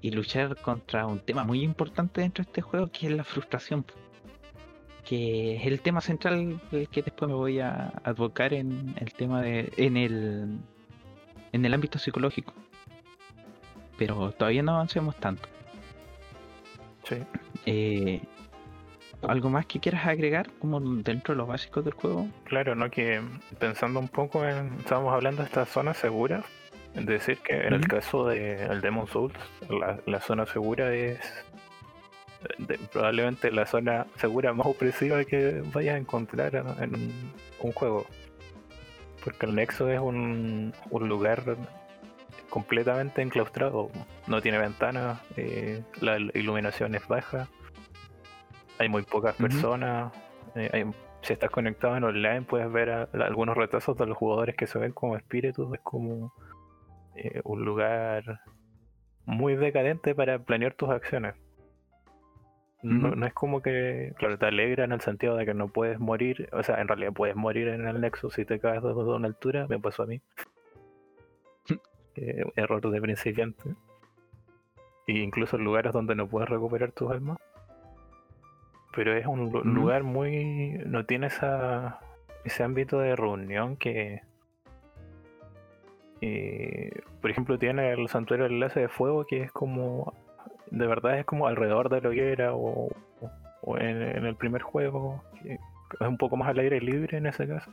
y 0.00 0.10
luchar 0.12 0.56
contra 0.56 1.04
un 1.06 1.18
tema 1.18 1.42
muy 1.44 1.62
importante 1.62 2.20
dentro 2.20 2.44
de 2.44 2.50
este 2.50 2.62
juego 2.62 2.86
que 2.86 3.08
es 3.08 3.12
la 3.12 3.24
frustración 3.24 3.84
que 5.04 5.56
es 5.56 5.66
el 5.66 5.80
tema 5.80 6.00
central 6.00 6.60
que 6.70 7.02
después 7.02 7.28
me 7.28 7.34
voy 7.34 7.58
a 7.58 7.92
advocar 8.04 8.54
en 8.54 8.94
el 8.98 9.12
tema 9.12 9.42
de 9.42 9.72
en 9.76 9.96
el 9.96 10.58
en 11.50 11.64
el 11.64 11.74
ámbito 11.74 11.98
psicológico 11.98 12.54
pero 13.98 14.32
todavía 14.32 14.62
no 14.62 14.74
avancemos 14.74 15.16
tanto. 15.16 15.48
Sí. 17.04 17.16
Eh, 17.66 18.20
algo 19.22 19.50
más 19.50 19.66
que 19.66 19.80
quieras 19.80 20.06
agregar 20.06 20.50
como 20.60 20.80
dentro 20.80 21.34
de 21.34 21.38
los 21.38 21.46
básicos 21.46 21.84
del 21.84 21.94
juego 21.94 22.26
claro 22.44 22.74
no 22.74 22.90
que 22.90 23.20
pensando 23.60 24.00
un 24.00 24.08
poco 24.08 24.44
en 24.44 24.72
estábamos 24.80 25.12
hablando 25.12 25.42
de 25.42 25.46
esta 25.46 25.64
zona 25.64 25.94
segura 25.94 26.42
es 26.94 27.06
decir 27.06 27.38
que 27.38 27.54
en 27.54 27.72
el 27.72 27.86
caso 27.86 28.26
de 28.26 28.64
el 28.64 28.80
Demon 28.80 29.06
Souls 29.06 29.34
la, 29.68 30.00
la 30.06 30.20
zona 30.20 30.44
segura 30.46 30.92
es 30.92 31.20
probablemente 32.92 33.50
la 33.50 33.66
zona 33.66 34.06
segura 34.16 34.52
más 34.52 34.66
opresiva 34.66 35.24
que 35.24 35.62
vayas 35.72 35.94
a 35.94 35.98
encontrar 35.98 36.54
en 36.80 36.94
un, 37.60 37.72
juego. 37.72 38.06
Porque 39.24 39.46
el 39.46 39.54
Nexo 39.54 39.88
es 39.88 40.00
un, 40.00 40.72
lugar 40.90 41.56
completamente 42.52 43.22
enclaustrado, 43.22 43.88
no 44.26 44.42
tiene 44.42 44.58
ventanas, 44.58 45.22
eh, 45.38 45.82
la 46.02 46.18
iluminación 46.18 46.94
es 46.94 47.08
baja, 47.08 47.48
hay 48.78 48.90
muy 48.90 49.04
pocas 49.04 49.34
personas, 49.36 50.12
eh, 50.54 50.84
si 51.22 51.32
estás 51.32 51.48
conectado 51.48 51.96
en 51.96 52.04
online 52.04 52.42
puedes 52.42 52.70
ver 52.70 52.90
algunos 52.90 53.56
retrasos 53.56 53.96
de 53.96 54.04
los 54.04 54.18
jugadores 54.18 54.54
que 54.54 54.66
se 54.66 54.78
ven 54.78 54.92
como 54.92 55.16
espíritus, 55.16 55.72
es 55.72 55.80
como 55.80 56.34
eh, 57.16 57.40
un 57.42 57.64
lugar 57.64 58.42
muy 59.24 59.56
decadente 59.56 60.14
para 60.14 60.38
planear 60.38 60.74
tus 60.74 60.90
acciones. 60.90 61.34
No, 62.82 63.24
es 63.24 63.32
como 63.32 63.62
que, 63.62 64.12
claro, 64.18 64.36
te 64.36 64.44
alegra 64.44 64.84
en 64.84 64.92
el 64.92 65.00
sentido 65.00 65.36
de 65.36 65.46
que 65.46 65.54
no 65.54 65.68
puedes 65.68 65.98
morir, 65.98 66.50
o 66.52 66.62
sea, 66.62 66.82
en 66.82 66.88
realidad 66.88 67.14
puedes 67.14 67.34
morir 67.34 67.68
en 67.68 67.86
el 67.86 67.98
nexo 67.98 68.28
si 68.28 68.44
te 68.44 68.58
caes 68.58 68.82
desde 68.82 69.00
una 69.00 69.28
altura, 69.28 69.66
me 69.70 69.78
pasó 69.78 70.02
a 70.02 70.06
mí. 70.06 70.20
Eh, 72.16 72.44
error 72.56 72.90
de 72.90 73.00
principiante. 73.00 73.74
E 75.06 75.12
incluso 75.18 75.56
en 75.56 75.64
lugares 75.64 75.92
donde 75.92 76.14
no 76.14 76.28
puedes 76.28 76.48
recuperar 76.48 76.92
tus 76.92 77.10
almas. 77.10 77.38
Pero 78.94 79.16
es 79.16 79.26
un 79.26 79.50
lugar 79.50 80.02
muy... 80.02 80.80
no 80.86 81.06
tiene 81.06 81.28
esa, 81.28 82.00
ese 82.44 82.62
ámbito 82.62 82.98
de 82.98 83.16
reunión 83.16 83.76
que... 83.76 84.22
Eh, 86.20 87.00
por 87.20 87.30
ejemplo, 87.30 87.58
tiene 87.58 87.92
el 87.92 88.08
santuario 88.08 88.44
del 88.44 88.54
enlace 88.54 88.80
de 88.80 88.88
fuego 88.88 89.24
que 89.24 89.42
es 89.42 89.50
como 89.50 90.14
de 90.72 90.86
verdad 90.86 91.18
es 91.18 91.26
como 91.26 91.46
alrededor 91.46 91.90
de 91.90 92.00
la 92.00 92.08
hoguera 92.08 92.54
o, 92.54 92.88
en, 93.78 94.24
el 94.24 94.34
primer 94.36 94.62
juego, 94.62 95.22
es 95.44 95.60
un 96.00 96.16
poco 96.16 96.36
más 96.36 96.48
al 96.48 96.58
aire 96.58 96.80
libre 96.80 97.18
en 97.18 97.26
ese 97.26 97.46
caso. 97.46 97.70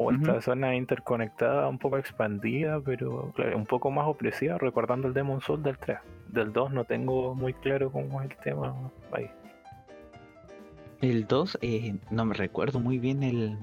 O 0.00 0.12
esta 0.12 0.40
zona 0.40 0.76
interconectada, 0.76 1.68
un 1.68 1.78
poco 1.78 1.98
expandida, 1.98 2.80
pero 2.80 3.32
un 3.54 3.66
poco 3.66 3.90
más 3.90 4.06
opresiva, 4.06 4.56
recordando 4.56 5.08
el 5.08 5.14
Demon 5.14 5.40
Soul 5.40 5.60
del 5.64 5.76
3. 5.76 5.98
Del 6.28 6.52
2 6.52 6.72
no 6.72 6.84
tengo 6.84 7.34
muy 7.34 7.52
claro 7.52 7.90
cómo 7.90 8.22
es 8.22 8.30
el 8.30 8.36
tema 8.36 8.92
ahí. 9.10 9.28
El 11.00 11.26
2, 11.26 11.58
eh, 11.62 11.96
no 12.12 12.24
me 12.24 12.34
recuerdo 12.34 12.78
muy 12.78 13.00
bien 13.00 13.24
el, 13.24 13.58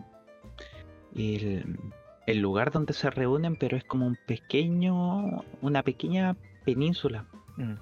el, 1.15 2.41
lugar 2.41 2.71
donde 2.71 2.91
se 2.91 3.09
reúnen, 3.09 3.55
pero 3.55 3.77
es 3.77 3.85
como 3.85 4.05
un 4.05 4.17
pequeño, 4.27 5.41
una 5.61 5.83
pequeña 5.83 6.35
península. 6.65 7.27
Mm. 7.55 7.75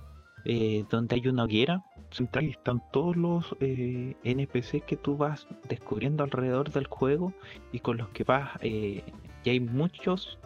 Eh, 0.45 0.83
donde 0.89 1.15
hay 1.15 1.27
una 1.27 1.45
hoguera 1.45 1.85
central 2.11 2.45
y 2.45 2.49
están 2.49 2.83
todos 2.91 3.15
los 3.15 3.55
eh, 3.61 4.15
NPC 4.25 4.83
que 4.85 4.97
tú 4.97 5.15
vas 5.15 5.47
descubriendo 5.69 6.23
alrededor 6.23 6.69
del 6.69 6.85
juego 6.87 7.31
y 7.71 7.79
con 7.79 7.95
los 7.95 8.09
que 8.09 8.25
vas, 8.25 8.51
eh, 8.61 9.03
y 9.43 9.49
hay 9.49 9.59
muchos 9.59 10.37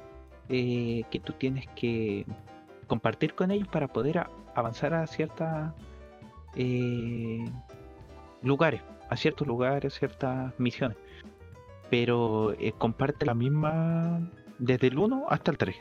que 0.50 1.22
tú 1.26 1.34
tienes 1.34 1.68
que 1.76 2.26
compartir 2.88 3.34
con 3.34 3.52
ellos 3.52 3.68
para 3.68 3.90
poder 3.90 4.28
avanzar 4.56 4.94
a 4.94 5.06
ciertos 5.06 5.50
lugares, 8.42 8.82
a 9.10 9.18
ciertos 9.18 9.46
lugares, 9.46 9.94
ciertas 9.96 10.58
misiones. 10.58 10.98
Pero 11.90 12.56
comparte 12.78 13.26
la 13.26 13.34
misma 13.34 14.22
desde 14.58 14.88
el 14.88 14.98
1 14.98 15.26
hasta 15.28 15.52
el 15.52 15.58
3. 15.58 15.76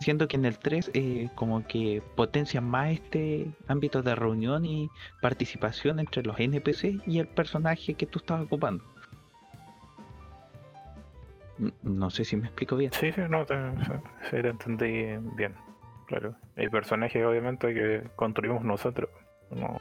Siendo 0.00 0.26
que 0.26 0.36
en 0.36 0.46
el 0.46 0.58
3 0.58 0.90
eh, 0.94 1.28
como 1.34 1.66
que 1.66 2.02
potencia 2.14 2.60
más 2.60 2.92
este 2.92 3.50
ámbito 3.68 4.02
de 4.02 4.14
reunión 4.14 4.64
y 4.64 4.88
participación 5.20 6.00
entre 6.00 6.22
los 6.22 6.38
NPC 6.38 7.02
y 7.06 7.18
el 7.18 7.28
personaje 7.28 7.94
que 7.94 8.06
tú 8.06 8.18
estás 8.18 8.42
ocupando. 8.42 8.82
No 11.82 12.10
sé 12.10 12.24
si 12.24 12.36
me 12.36 12.46
explico 12.46 12.76
bien. 12.76 12.92
Sí, 12.92 13.12
sí, 13.12 13.20
no, 13.28 13.44
te, 13.46 13.54
entendí 14.30 15.16
bien. 15.36 15.54
Claro. 16.06 16.36
El 16.54 16.70
personaje 16.70 17.24
obviamente 17.24 17.72
que 17.74 18.08
construimos 18.16 18.62
nosotros. 18.62 19.10
No. 19.50 19.78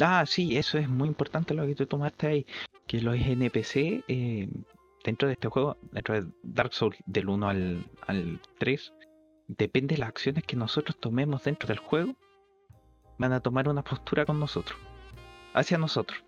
Ah, 0.00 0.24
sí, 0.26 0.56
eso 0.56 0.78
es 0.78 0.88
muy 0.88 1.08
importante 1.08 1.54
lo 1.54 1.66
que 1.66 1.74
tú 1.74 1.86
tomaste 1.86 2.26
ahí. 2.26 2.46
Que 2.86 3.00
los 3.00 3.16
NPC 3.16 4.04
eh, 4.08 4.48
dentro 5.04 5.28
de 5.28 5.34
este 5.34 5.48
juego, 5.48 5.76
dentro 5.92 6.20
de 6.20 6.30
Dark 6.42 6.72
Souls 6.72 6.96
del 7.06 7.28
1 7.28 7.48
al, 7.48 8.40
3, 8.58 8.92
depende 9.48 9.94
de 9.94 10.00
las 10.00 10.10
acciones 10.10 10.44
que 10.44 10.56
nosotros 10.56 10.96
tomemos 10.98 11.44
dentro 11.44 11.68
del 11.68 11.78
juego, 11.78 12.14
van 13.18 13.32
a 13.32 13.40
tomar 13.40 13.68
una 13.68 13.82
postura 13.82 14.24
con 14.24 14.38
nosotros, 14.38 14.78
hacia 15.54 15.78
nosotros. 15.78 16.22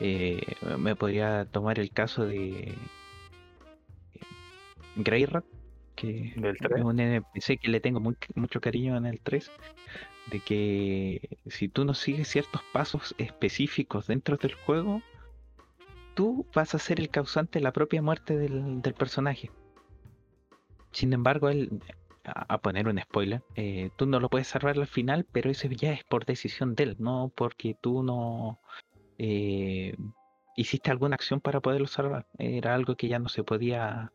Eh, 0.00 0.40
me 0.78 0.96
podría 0.96 1.44
tomar 1.44 1.78
el 1.78 1.90
caso 1.90 2.24
de 2.24 2.74
Greyrat, 4.96 5.44
que 5.94 6.34
es 6.34 6.82
un 6.82 6.98
NPC 6.98 7.60
que 7.60 7.68
le 7.68 7.80
tengo 7.80 8.00
mucho 8.00 8.60
cariño 8.60 8.96
en 8.96 9.06
el 9.06 9.20
3, 9.20 9.50
de 10.30 10.40
que 10.40 11.38
si 11.46 11.68
tú 11.68 11.84
no 11.84 11.94
sigues 11.94 12.28
ciertos 12.28 12.62
pasos 12.72 13.14
específicos 13.18 14.06
dentro 14.06 14.36
del 14.36 14.54
juego, 14.54 15.02
tú 16.14 16.46
vas 16.54 16.74
a 16.74 16.78
ser 16.78 17.00
el 17.00 17.10
causante 17.10 17.58
de 17.58 17.62
la 17.62 17.72
propia 17.72 18.02
muerte 18.02 18.36
del, 18.36 18.80
personaje. 18.94 19.50
Sin 20.90 21.12
embargo, 21.12 21.48
él, 21.48 21.80
a, 22.24 22.58
poner 22.58 22.88
un 22.88 23.00
spoiler, 23.00 23.42
eh, 23.56 23.90
tú 23.96 24.06
no 24.06 24.20
lo 24.20 24.28
puedes 24.28 24.48
salvar 24.48 24.78
al 24.78 24.86
final, 24.86 25.26
pero 25.30 25.50
eso 25.50 25.68
ya 25.68 25.92
es 25.92 26.04
por 26.04 26.26
decisión 26.26 26.74
de 26.74 26.84
él, 26.84 26.96
no 26.98 27.32
porque 27.34 27.76
tú 27.80 28.02
no 28.02 28.60
eh, 29.18 29.96
hiciste 30.56 30.90
alguna 30.90 31.14
acción 31.14 31.40
para 31.40 31.60
poderlo 31.60 31.86
salvar. 31.86 32.26
Era 32.38 32.74
algo 32.74 32.96
que 32.96 33.08
ya 33.08 33.18
no 33.18 33.28
se 33.28 33.42
podía 33.42 34.12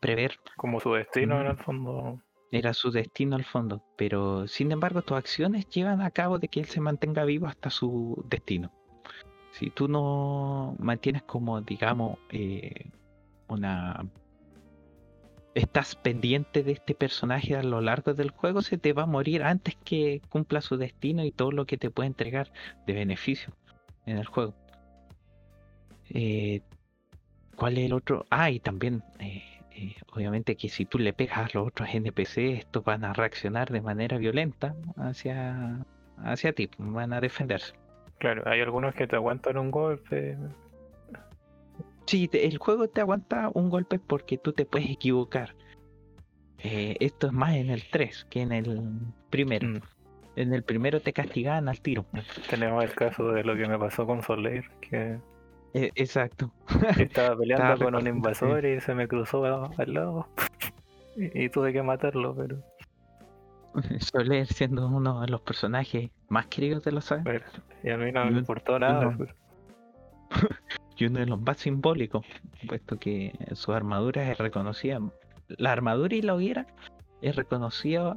prever. 0.00 0.38
Como 0.56 0.80
su 0.80 0.92
destino 0.92 1.40
en 1.40 1.46
el 1.46 1.56
fondo. 1.56 2.20
Era 2.50 2.72
su 2.72 2.90
destino 2.90 3.36
al 3.36 3.44
fondo, 3.44 3.84
pero 3.96 4.48
sin 4.48 4.72
embargo 4.72 5.02
tus 5.02 5.18
acciones 5.18 5.68
llevan 5.68 6.00
a 6.00 6.10
cabo 6.10 6.38
de 6.38 6.48
que 6.48 6.60
él 6.60 6.66
se 6.66 6.80
mantenga 6.80 7.24
vivo 7.26 7.46
hasta 7.46 7.68
su 7.68 8.24
destino 8.26 8.72
si 9.58 9.70
tú 9.70 9.88
no 9.88 10.76
mantienes 10.78 11.22
como, 11.22 11.60
digamos, 11.60 12.18
eh, 12.30 12.86
una 13.48 14.06
estás 15.54 15.96
pendiente 15.96 16.62
de 16.62 16.72
este 16.72 16.94
personaje 16.94 17.56
a 17.56 17.62
lo 17.64 17.80
largo 17.80 18.14
del 18.14 18.30
juego, 18.30 18.62
se 18.62 18.78
te 18.78 18.92
va 18.92 19.02
a 19.02 19.06
morir 19.06 19.42
antes 19.42 19.76
que 19.84 20.22
cumpla 20.28 20.60
su 20.60 20.76
destino 20.76 21.24
y 21.24 21.32
todo 21.32 21.50
lo 21.50 21.66
que 21.66 21.76
te 21.76 21.90
puede 21.90 22.06
entregar 22.06 22.52
de 22.86 22.92
beneficio 22.92 23.52
en 24.06 24.18
el 24.18 24.26
juego. 24.26 24.54
Eh, 26.10 26.60
¿Cuál 27.56 27.78
es 27.78 27.86
el 27.86 27.92
otro? 27.94 28.26
Ah, 28.30 28.50
y 28.50 28.60
también, 28.60 29.02
eh, 29.18 29.42
obviamente 30.14 30.54
que 30.54 30.68
si 30.68 30.84
tú 30.84 30.98
le 30.98 31.12
pegas 31.12 31.38
a 31.38 31.58
los 31.58 31.66
otros 31.66 31.88
NPC, 31.92 32.58
estos 32.58 32.84
van 32.84 33.04
a 33.04 33.12
reaccionar 33.12 33.72
de 33.72 33.80
manera 33.80 34.18
violenta 34.18 34.76
hacia, 34.96 35.84
hacia 36.18 36.52
ti, 36.52 36.70
van 36.78 37.12
a 37.12 37.20
defenderse. 37.20 37.74
Claro, 38.18 38.42
hay 38.46 38.60
algunos 38.60 38.94
que 38.94 39.06
te 39.06 39.16
aguantan 39.16 39.58
un 39.58 39.70
golpe, 39.70 40.36
Sí, 42.08 42.30
el 42.32 42.56
juego 42.56 42.88
te 42.88 43.02
aguanta 43.02 43.50
un 43.52 43.68
golpe 43.68 43.98
porque 43.98 44.38
tú 44.38 44.54
te 44.54 44.64
puedes 44.64 44.88
equivocar. 44.88 45.54
Eh, 46.58 46.96
esto 47.00 47.26
es 47.26 47.32
más 47.34 47.54
en 47.54 47.68
el 47.68 47.82
3 47.90 48.26
que 48.30 48.40
en 48.40 48.52
el 48.52 48.80
primero. 49.28 49.68
Mm. 49.68 49.80
En 50.36 50.54
el 50.54 50.62
primero 50.62 51.00
te 51.00 51.12
castigaban 51.12 51.68
al 51.68 51.80
tiro. 51.80 52.06
Tenemos 52.48 52.82
el 52.82 52.94
caso 52.94 53.30
de 53.32 53.44
lo 53.44 53.54
que 53.56 53.68
me 53.68 53.78
pasó 53.78 54.06
con 54.06 54.22
Soler, 54.22 54.64
que... 54.80 55.18
Eh, 55.74 55.90
exacto. 55.96 56.50
Estaba 56.96 57.36
peleando 57.38 57.84
con 57.84 57.94
un 57.94 58.06
invasor 58.06 58.64
y 58.64 58.80
se 58.80 58.94
me 58.94 59.06
cruzó 59.06 59.44
al 59.44 59.92
lado. 59.92 60.28
y, 61.16 61.50
tuve 61.50 61.74
que 61.74 61.82
matarlo, 61.82 62.34
pero... 62.34 62.56
Soler 64.00 64.46
siendo 64.46 64.88
uno 64.88 65.20
de 65.20 65.28
los 65.28 65.40
personajes 65.40 66.10
más 66.28 66.46
queridos 66.46 66.84
de 66.84 66.92
la 66.92 67.00
saga. 67.00 67.42
y 67.82 67.90
a 67.90 67.96
mí 67.96 68.12
no 68.12 68.26
me 68.26 68.38
importó 68.38 68.78
nada. 68.78 69.14
Pues 69.16 69.30
y 70.96 71.06
uno 71.06 71.20
de 71.20 71.26
los 71.26 71.40
más 71.40 71.58
simbólicos, 71.58 72.26
puesto 72.66 72.98
que 72.98 73.32
su 73.52 73.72
armadura 73.72 74.30
es 74.30 74.38
reconocida. 74.38 75.00
La 75.48 75.72
armadura 75.72 76.14
y 76.14 76.22
la 76.22 76.34
hoguera 76.34 76.66
es 77.22 77.36
reconocida 77.36 78.16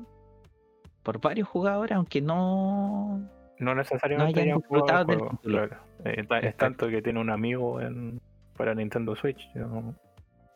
por 1.03 1.21
varios 1.21 1.47
jugadores, 1.47 1.95
aunque 1.95 2.21
no. 2.21 3.21
No 3.59 3.75
necesariamente 3.75 4.41
hayan 4.41 4.57
disfrutado 4.57 5.05
del 5.05 5.29
título. 5.29 5.65
Eh, 6.03 6.25
es 6.41 6.57
tanto 6.57 6.89
que 6.89 7.01
tiene 7.01 7.19
un 7.19 7.29
amigo 7.29 7.79
en, 7.79 8.19
para 8.57 8.73
Nintendo 8.73 9.15
Switch. 9.15 9.47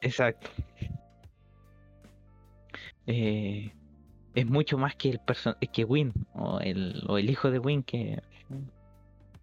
Exacto. 0.01 0.49
Eh, 3.07 3.71
es 4.35 4.45
mucho 4.45 4.77
más 4.77 4.95
que 4.95 5.09
el 5.09 5.69
que 5.71 5.85
Win 5.85 6.13
o 6.33 6.59
el, 6.59 7.03
o 7.07 7.17
el 7.17 7.29
hijo 7.29 7.49
de 7.49 7.59
Win 7.59 7.83
que 7.83 8.21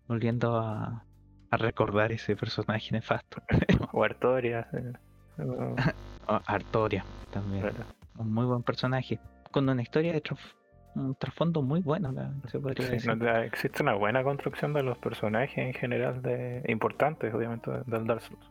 volviendo 0.07 0.59
a, 0.59 1.05
a 1.51 1.57
recordar 1.57 2.13
ese 2.13 2.37
personaje 2.37 2.93
nefasto. 2.93 3.43
o 3.93 4.05
Artoria. 4.05 4.69
Artoria 6.47 7.05
también. 7.31 7.71
Un 8.19 8.33
muy 8.33 8.45
buen 8.45 8.63
personaje. 8.63 9.19
Con 9.51 9.69
una 9.69 9.83
historia 9.83 10.13
de 10.13 10.23
un 10.95 11.15
trasfondo 11.15 11.63
muy 11.63 11.81
bueno, 11.81 12.13
se 12.49 12.59
podría 12.59 12.89
decir. 12.89 13.11
existe 13.45 13.83
una 13.83 13.95
buena 13.95 14.23
construcción 14.23 14.75
de 14.75 14.83
los 14.83 14.99
personajes 14.99 15.59
en 15.59 15.75
general, 15.75 16.23
de 16.23 16.63
importantes, 16.69 17.33
obviamente, 17.35 17.71
del 17.87 18.07
Dark 18.07 18.23
Souls. 18.23 18.51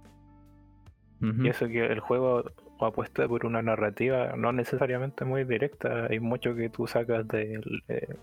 Y 1.21 1.49
eso 1.49 1.67
que 1.67 1.86
el 1.86 1.99
juego 1.99 2.43
apuesta 2.85 3.27
por 3.27 3.45
una 3.45 3.61
narrativa 3.61 4.33
no 4.35 4.51
necesariamente 4.51 5.25
muy 5.25 5.43
directa. 5.43 6.07
Hay 6.09 6.19
mucho 6.19 6.55
que 6.55 6.69
tú 6.69 6.87
sacas 6.87 7.27
de, 7.27 7.59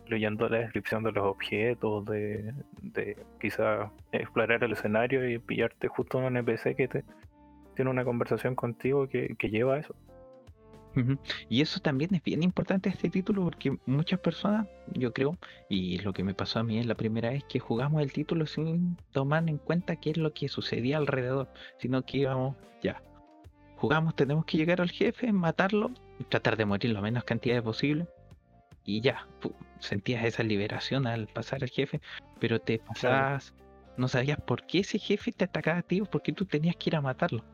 leyendo 0.06 0.48
la 0.48 0.58
descripción 0.58 1.02
de 1.02 1.12
los 1.12 1.24
objetos, 1.24 2.04
de, 2.06 2.52
de 2.82 3.16
quizá 3.40 3.90
explorar 4.12 4.64
el 4.64 4.72
escenario 4.72 5.28
y 5.28 5.38
pillarte 5.38 5.88
justo 5.88 6.18
un 6.18 6.36
NPC 6.36 6.76
que 6.76 6.88
te 6.88 7.04
tiene 7.78 7.92
una 7.92 8.04
conversación 8.04 8.56
contigo 8.56 9.08
que, 9.08 9.36
lleva 9.40 9.76
a 9.76 9.78
eso. 9.78 9.94
Y 11.48 11.62
eso 11.62 11.78
también 11.78 12.12
es 12.12 12.24
bien 12.24 12.42
importante 12.42 12.88
este 12.88 13.08
título 13.08 13.44
porque 13.44 13.78
muchas 13.86 14.18
personas, 14.18 14.66
yo 14.94 15.12
creo, 15.12 15.38
y 15.68 15.98
lo 15.98 16.12
que 16.12 16.24
me 16.24 16.34
pasó 16.34 16.58
a 16.58 16.64
mí 16.64 16.80
es 16.80 16.86
la 16.86 16.96
primera 16.96 17.30
vez 17.30 17.44
que 17.44 17.60
jugamos 17.60 18.02
el 18.02 18.12
título 18.12 18.46
sin 18.46 18.96
tomar 19.12 19.48
en 19.48 19.58
cuenta 19.58 19.94
qué 19.94 20.10
es 20.10 20.16
lo 20.16 20.32
que 20.32 20.48
sucedía 20.48 20.96
alrededor, 20.96 21.46
sino 21.78 22.04
que 22.04 22.18
íbamos 22.18 22.56
ya, 22.82 23.00
jugamos, 23.78 24.14
tenemos 24.16 24.44
que 24.44 24.58
llegar 24.58 24.80
al 24.80 24.90
jefe, 24.90 25.32
matarlo, 25.32 25.90
tratar 26.28 26.56
de 26.56 26.64
morir 26.64 26.90
lo 26.90 27.00
menos 27.00 27.24
cantidad 27.24 27.62
posible. 27.62 28.06
Y 28.84 29.00
ya, 29.00 29.26
sentías 29.78 30.24
esa 30.24 30.42
liberación 30.42 31.06
al 31.06 31.28
pasar 31.28 31.62
al 31.62 31.70
jefe, 31.70 32.00
pero 32.40 32.58
te 32.60 32.78
pasabas, 32.78 33.54
no 33.96 34.08
sabías 34.08 34.40
por 34.40 34.66
qué 34.66 34.80
ese 34.80 34.98
jefe 34.98 35.30
te 35.32 35.44
atacaba 35.44 35.78
a 35.78 35.82
ti 35.82 36.00
o 36.00 36.06
por 36.06 36.22
qué 36.22 36.32
tú 36.32 36.44
tenías 36.44 36.76
que 36.76 36.90
ir 36.90 36.96
a 36.96 37.00
matarlo. 37.00 37.44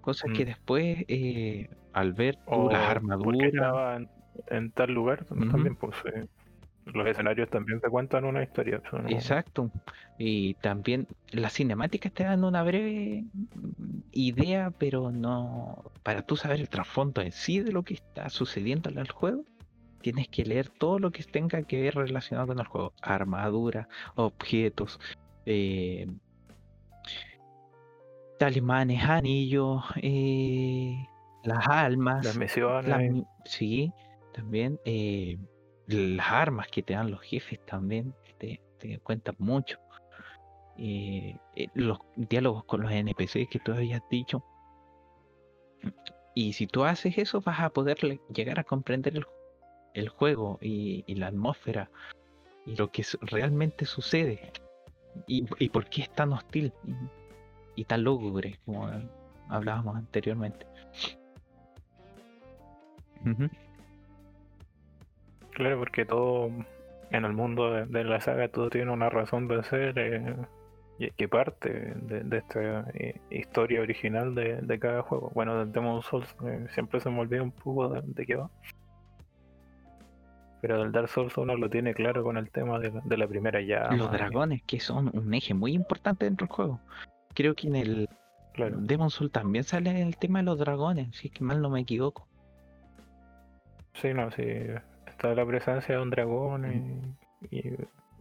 Cosa 0.00 0.28
que 0.28 0.44
mm. 0.44 0.48
después, 0.48 1.04
eh, 1.08 1.70
al 1.92 2.12
ver 2.12 2.38
las 2.48 2.90
armaduras. 2.90 4.02
En, 4.48 4.70
tal 4.70 4.92
lugar 4.92 5.24
también, 5.24 5.74
pues, 5.76 5.96
los 6.94 7.06
escenarios 7.06 7.48
también 7.50 7.80
te 7.80 7.88
cuentan 7.88 8.24
una 8.24 8.42
historia. 8.42 8.80
Exacto. 9.08 9.70
Y 10.18 10.54
también 10.54 11.06
las 11.30 11.54
cinemáticas 11.54 12.12
te 12.12 12.24
dan 12.24 12.44
una 12.44 12.62
breve 12.62 13.24
idea, 14.12 14.72
pero 14.76 15.10
no. 15.10 15.84
Para 16.02 16.22
tú 16.22 16.36
saber 16.36 16.60
el 16.60 16.68
trasfondo 16.68 17.20
en 17.22 17.32
sí 17.32 17.60
de 17.60 17.72
lo 17.72 17.82
que 17.82 17.94
está 17.94 18.28
sucediendo 18.30 18.90
en 18.90 18.98
el 18.98 19.10
juego, 19.10 19.44
tienes 20.00 20.28
que 20.28 20.44
leer 20.44 20.68
todo 20.68 20.98
lo 20.98 21.10
que 21.10 21.22
tenga 21.24 21.62
que 21.62 21.80
ver 21.80 21.94
relacionado 21.94 22.48
con 22.48 22.58
el 22.58 22.66
juego: 22.66 22.92
armadura, 23.02 23.88
objetos, 24.16 24.98
eh, 25.46 26.06
talismanes, 28.38 29.04
anillos, 29.04 29.84
eh, 30.02 31.06
las 31.44 31.66
almas, 31.68 32.24
las 32.24 32.36
misiones. 32.36 33.24
sí, 33.44 33.92
también. 34.32 34.78
Eh, 34.84 35.38
las 35.88 36.30
armas 36.30 36.68
que 36.68 36.82
te 36.82 36.94
dan 36.94 37.10
los 37.10 37.22
jefes 37.22 37.58
también 37.64 38.14
te, 38.38 38.60
cuentan 39.02 39.34
mucho. 39.38 39.78
Eh, 40.76 41.36
eh, 41.56 41.68
los 41.74 41.98
diálogos 42.14 42.64
con 42.64 42.82
los 42.82 42.92
NPCs 42.92 43.48
que 43.50 43.58
tú 43.64 43.72
habías 43.72 44.02
dicho. 44.10 44.44
Y 46.34 46.52
si 46.52 46.66
tú 46.66 46.84
haces 46.84 47.18
eso, 47.18 47.40
vas 47.40 47.60
a 47.60 47.70
poder 47.70 47.98
llegar 48.32 48.60
a 48.60 48.64
comprender 48.64 49.26
el, 49.94 50.08
juego 50.08 50.58
y, 50.60 51.02
la 51.14 51.28
atmósfera 51.28 51.90
y 52.64 52.76
lo 52.76 52.92
que 52.92 53.04
realmente 53.22 53.86
sucede 53.86 54.52
y, 55.26 55.68
por 55.70 55.86
qué 55.86 56.02
es 56.02 56.10
tan 56.10 56.32
hostil 56.32 56.72
y, 57.74 57.84
tan 57.84 58.04
lúgubre 58.04 58.60
como 58.64 58.88
hablábamos 59.48 59.96
anteriormente. 59.96 60.66
Claro, 65.58 65.80
porque 65.80 66.04
todo 66.04 66.52
en 67.10 67.24
el 67.24 67.32
mundo 67.32 67.72
de, 67.72 68.04
la 68.04 68.20
saga 68.20 68.46
todo 68.46 68.70
tiene 68.70 68.92
una 68.92 69.10
razón 69.10 69.48
de 69.48 69.64
ser 69.64 69.98
eh, 69.98 70.36
y 71.00 71.10
que 71.10 71.26
parte 71.26 71.94
de, 71.96 72.38
esta 72.38 72.88
eh, 72.94 73.20
historia 73.30 73.80
original 73.80 74.36
de, 74.36 74.78
cada 74.78 75.02
juego. 75.02 75.32
Bueno, 75.34 75.58
del 75.58 75.72
Demon 75.72 76.02
Souls 76.02 76.32
eh, 76.46 76.68
siempre 76.74 77.00
se 77.00 77.10
me 77.10 77.18
olvida 77.18 77.42
un 77.42 77.50
poco 77.50 77.88
de, 77.88 78.24
qué 78.24 78.36
va. 78.36 78.48
Pero 80.60 80.78
del 80.78 80.92
Dark 80.92 81.08
Souls 81.08 81.36
uno 81.36 81.56
lo 81.56 81.68
tiene 81.68 81.92
claro 81.92 82.22
con 82.22 82.36
el 82.36 82.50
tema 82.50 82.78
de, 82.78 83.16
la 83.16 83.26
primera 83.26 83.60
llama. 83.60 83.96
Los 83.96 84.12
dragones, 84.12 84.62
que 84.62 84.78
son 84.78 85.10
un 85.12 85.34
eje 85.34 85.54
muy 85.54 85.72
importante 85.72 86.24
dentro 86.24 86.46
del 86.46 86.54
juego. 86.54 86.80
Creo 87.34 87.56
que 87.56 87.66
en 87.66 87.74
el 87.74 88.08
Demon 88.54 89.10
Souls 89.10 89.32
también 89.32 89.64
sale 89.64 90.00
el 90.02 90.16
tema 90.18 90.38
de 90.38 90.44
los 90.44 90.58
dragones, 90.60 91.16
si 91.16 91.26
es 91.26 91.34
que 91.34 91.42
mal 91.42 91.60
no 91.60 91.68
me 91.68 91.80
equivoco. 91.80 92.28
Sí, 93.94 94.14
no, 94.14 94.30
sí 94.30 94.44
está 95.18 95.34
la 95.34 95.44
presencia 95.44 95.96
de 95.96 96.00
un 96.00 96.10
dragón 96.10 97.12
y, 97.50 97.60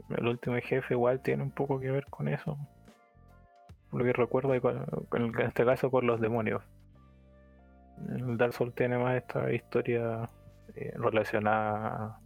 el 0.10 0.28
último 0.28 0.56
jefe 0.58 0.94
igual 0.94 1.22
tiene 1.22 1.44
un 1.44 1.52
poco 1.52 1.80
que 1.80 1.92
ver 1.92 2.06
con 2.06 2.28
eso. 2.28 2.58
Lo 3.92 4.04
que 4.04 4.14
recuerdo 4.14 4.54
en 4.54 5.40
este 5.42 5.66
caso 5.66 5.92
con 5.92 6.08
los 6.08 6.22
demonios. 6.22 6.64
El 8.10 8.38
Dark 8.38 8.54
Souls 8.54 8.74
tiene 8.76 8.98
más 8.98 9.18
esta 9.18 9.52
historia 9.52 10.30
eh, 10.76 10.94
relacionada 10.96 12.20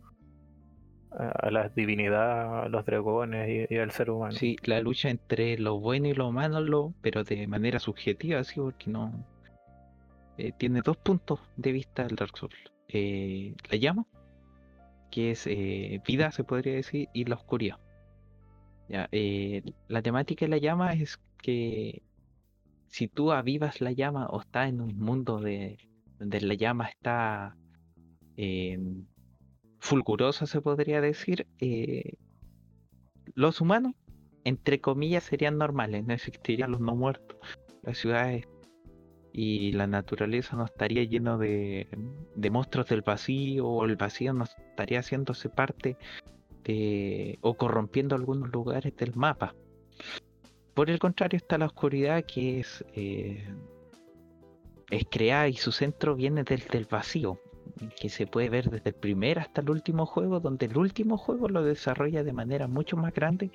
a, 1.11 1.49
la 1.49 1.69
divinidad, 1.69 2.65
a 2.65 2.69
los 2.69 2.85
dragones 2.85 3.67
y, 3.69 3.77
al 3.77 3.91
ser 3.91 4.11
humano. 4.11 4.33
Sí, 4.33 4.57
la 4.63 4.79
lucha 4.81 5.09
entre 5.09 5.57
lo 5.57 5.79
bueno 5.79 6.07
y 6.07 6.13
lo 6.13 6.31
malo, 6.31 6.93
pero 7.01 7.23
de 7.23 7.47
manera 7.47 7.79
subjetiva, 7.79 8.39
así 8.39 8.59
porque 8.59 8.91
no. 8.91 9.11
Eh, 10.37 10.51
tiene 10.57 10.81
dos 10.81 10.97
puntos 10.97 11.39
de 11.55 11.71
vista 11.71 12.03
el 12.03 12.15
Dark 12.15 12.37
Souls. 12.37 12.55
Eh, 12.89 13.55
la 13.69 13.77
llama 13.77 14.05
que 15.11 15.31
es 15.31 15.45
eh, 15.45 16.01
vida, 16.07 16.31
se 16.31 16.43
podría 16.43 16.73
decir, 16.73 17.09
y 17.13 17.25
la 17.25 17.35
oscuridad. 17.35 17.77
Eh, 18.89 19.61
la 19.87 20.01
temática 20.01 20.45
de 20.45 20.49
la 20.49 20.57
llama 20.57 20.93
es 20.93 21.19
que 21.41 22.01
si 22.87 23.07
tú 23.07 23.31
avivas 23.31 23.79
la 23.79 23.91
llama 23.91 24.27
o 24.27 24.41
estás 24.41 24.69
en 24.69 24.81
un 24.81 24.97
mundo 24.97 25.39
de, 25.39 25.77
donde 26.19 26.41
la 26.41 26.55
llama 26.55 26.89
está 26.89 27.55
eh, 28.35 28.79
fulgurosa, 29.79 30.45
se 30.45 30.61
podría 30.61 30.99
decir, 30.99 31.47
los 33.33 33.61
humanos, 33.61 33.93
entre 34.43 34.81
comillas, 34.81 35.23
serían 35.23 35.57
normales, 35.57 36.05
no 36.05 36.13
existirían 36.13 36.71
los 36.71 36.81
no 36.81 36.95
muertos. 36.95 37.37
Las 37.83 37.97
ciudades 37.97 38.45
y 39.33 39.71
la 39.71 39.87
naturaleza 39.87 40.55
no 40.55 40.65
estaría 40.65 41.03
lleno 41.03 41.37
de, 41.37 41.87
de 42.35 42.49
monstruos 42.49 42.87
del 42.87 43.01
vacío 43.01 43.67
o 43.67 43.85
el 43.85 43.95
vacío 43.95 44.33
no 44.33 44.43
estaría 44.43 44.99
haciéndose 44.99 45.49
parte 45.49 45.97
de, 46.63 47.39
o 47.41 47.55
corrompiendo 47.55 48.15
algunos 48.15 48.51
lugares 48.51 48.95
del 48.97 49.15
mapa. 49.15 49.55
Por 50.73 50.89
el 50.89 50.99
contrario 50.99 51.37
está 51.37 51.57
la 51.57 51.65
oscuridad 51.65 52.23
que 52.25 52.59
es, 52.59 52.83
eh, 52.93 53.45
es 54.89 55.05
creada 55.09 55.47
y 55.47 55.53
su 55.53 55.71
centro 55.71 56.15
viene 56.15 56.43
desde 56.43 56.77
el 56.77 56.85
vacío, 56.85 57.39
que 57.99 58.09
se 58.09 58.27
puede 58.27 58.49
ver 58.49 58.69
desde 58.69 58.89
el 58.89 58.95
primer 58.95 59.39
hasta 59.39 59.61
el 59.61 59.69
último 59.69 60.05
juego, 60.05 60.39
donde 60.39 60.65
el 60.65 60.77
último 60.77 61.17
juego 61.17 61.47
lo 61.49 61.63
desarrolla 61.63 62.23
de 62.23 62.33
manera 62.33 62.67
mucho 62.67 62.97
más 62.97 63.13
grande 63.13 63.51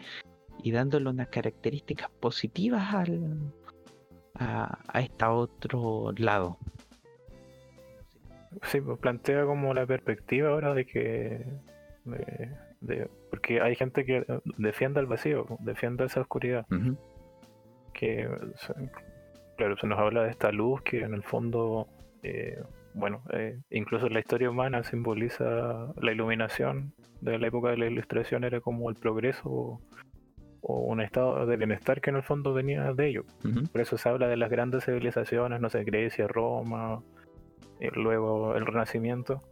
y 0.62 0.70
dándole 0.70 1.10
unas 1.10 1.28
características 1.28 2.10
positivas 2.20 2.94
al, 2.94 3.52
a, 4.38 4.79
a 4.88 5.01
este 5.01 5.25
otro 5.25 6.12
lado. 6.16 6.59
Sí, 8.62 8.81
pues 8.81 8.99
plantea 8.99 9.44
como 9.44 9.75
la 9.75 9.87
perspectiva 9.87 10.51
ahora 10.51 10.75
de 10.75 10.87
que. 10.87 11.44
De, 12.81 13.09
porque 13.31 13.61
hay 13.61 13.75
gente 13.75 14.05
que 14.05 14.25
defiende 14.59 15.01
el 15.01 15.07
vacío, 15.07 15.46
defiende 15.61 16.05
esa 16.05 16.20
oscuridad. 16.20 16.66
Que, 17.92 18.29
claro, 19.57 19.77
se 19.79 19.87
nos 19.87 19.99
habla 19.99 20.22
de 20.22 20.31
esta 20.31 20.53
luz 20.53 20.83
que 20.83 21.01
en 21.01 21.14
el 21.14 21.22
fondo, 21.22 21.88
eh, 22.22 22.62
bueno, 22.94 23.22
eh, 23.33 23.59
incluso 23.70 24.07
en 24.07 24.14
la 24.14 24.20
historia 24.20 24.51
humana 24.51 24.85
simboliza 24.85 25.92
la 25.96 26.12
iluminación 26.12 26.92
de 27.20 27.38
la 27.38 27.49
época 27.49 27.70
de 27.70 27.79
la 27.79 27.87
ilustración, 27.87 28.44
era 28.44 28.61
como 28.61 28.88
el 28.90 28.96
progreso 28.96 29.81
o 30.68 30.81
un 30.81 31.00
estado 31.00 31.46
de 31.46 31.57
bienestar 31.57 32.00
que 32.00 32.11
en 32.11 32.16
el 32.16 32.22
fondo 32.24 32.52
venía 32.52 32.92
de 32.92 33.09
ello. 33.09 33.24
Por 33.70 33.81
eso 33.81 33.96
se 33.96 34.09
habla 34.09 34.26
de 34.26 34.37
las 34.37 34.50
grandes 34.50 34.85
civilizaciones, 34.85 35.61
no 35.61 35.70
sé, 35.70 35.85
Grecia, 35.85 36.26
Roma, 36.26 37.02
y 37.81 37.88
luego 37.88 38.55
el 38.57 38.66
Renacimiento. 38.66 39.42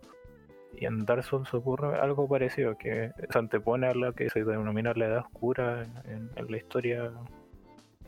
Y 0.76 0.86
en 0.86 1.04
Dark 1.04 1.22
Souls 1.22 1.54
ocurre 1.54 2.00
algo 2.00 2.28
parecido, 2.28 2.76
que 2.76 3.12
se 3.30 3.38
antepone 3.38 3.86
a 3.86 3.94
lo 3.94 4.12
que 4.12 4.28
se 4.28 4.42
denomina 4.44 4.92
la 4.94 5.06
Edad 5.06 5.18
Oscura 5.18 5.84
en, 6.04 6.30
la 6.48 6.56
historia 6.56 7.12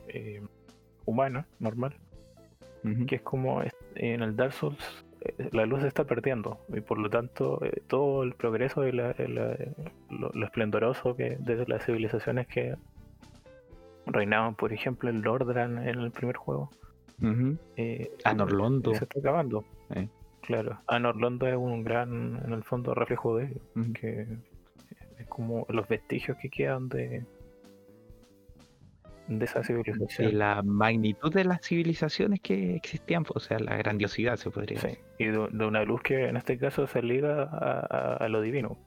eh, 0.09 0.43
humana, 1.05 1.47
normal. 1.61 1.95
Que 3.07 3.17
es 3.17 3.23
como 3.23 3.63
en 3.95 4.23
el 4.23 4.37
Dark 4.37 4.53
Souls 4.53 5.05
eh, 5.21 5.49
la 5.53 5.67
luz 5.67 5.81
se 5.81 5.89
está 5.89 6.05
perdiendo 6.05 6.61
y 6.73 6.81
por 6.81 6.99
lo 6.99 7.11
tanto 7.11 7.65
eh, 7.65 7.83
todo 7.89 8.23
el 8.23 8.35
progreso 8.35 8.87
y 8.87 8.93
lo, 8.93 9.11
esplendoroso 10.45 11.17
que 11.17 11.37
desde 11.41 11.67
las 11.67 11.85
civilizaciones 11.85 12.47
que 12.47 12.77
reinaban, 14.07 14.55
por 14.55 14.73
ejemplo, 14.73 15.11
el 15.11 15.21
Lordran 15.21 15.79
en 15.79 15.99
el 16.01 16.11
primer 16.11 16.37
juego. 16.37 16.71
Eh, 17.77 18.11
Anorlondo. 18.25 18.95
Se 18.95 19.05
está 19.05 19.21
acabando. 19.21 19.65
Eh. 19.91 20.09
Claro. 20.43 20.81
Anorlondo 20.87 21.47
es 21.49 21.57
un 21.57 21.83
gran, 21.83 22.41
en 22.45 22.53
el 22.53 22.63
fondo, 22.63 22.95
reflejo 22.95 23.37
de 23.37 23.47
ello. 23.47 23.61
Que 23.95 24.27
es 25.19 25.27
como 25.29 25.67
los 25.69 25.89
vestigios 25.89 26.37
que 26.39 26.51
quedan 26.51 26.89
de, 26.89 27.25
de 29.29 29.45
esa 29.45 29.65
civilización. 29.65 30.29
De 30.29 30.33
la 30.35 30.63
magnitud 30.63 31.33
de 31.33 31.45
las 31.45 31.63
civilizaciones 31.63 32.41
que 32.41 32.77
existían, 32.77 33.25
o 33.35 33.41
sea, 33.41 33.59
la 33.59 33.77
grandiosidad 33.77 34.37
se 34.37 34.51
podría 34.51 34.81
decir. 34.81 34.99
Y 35.19 35.27
de, 35.27 35.39
una 35.39 35.85
luz 35.85 36.03
que 36.03 36.29
en 36.29 36.37
este 36.37 36.59
caso 36.59 36.87
se 36.87 37.03
liga 37.03 37.43
a, 37.43 38.29
lo 38.29 38.41
divino 38.41 38.79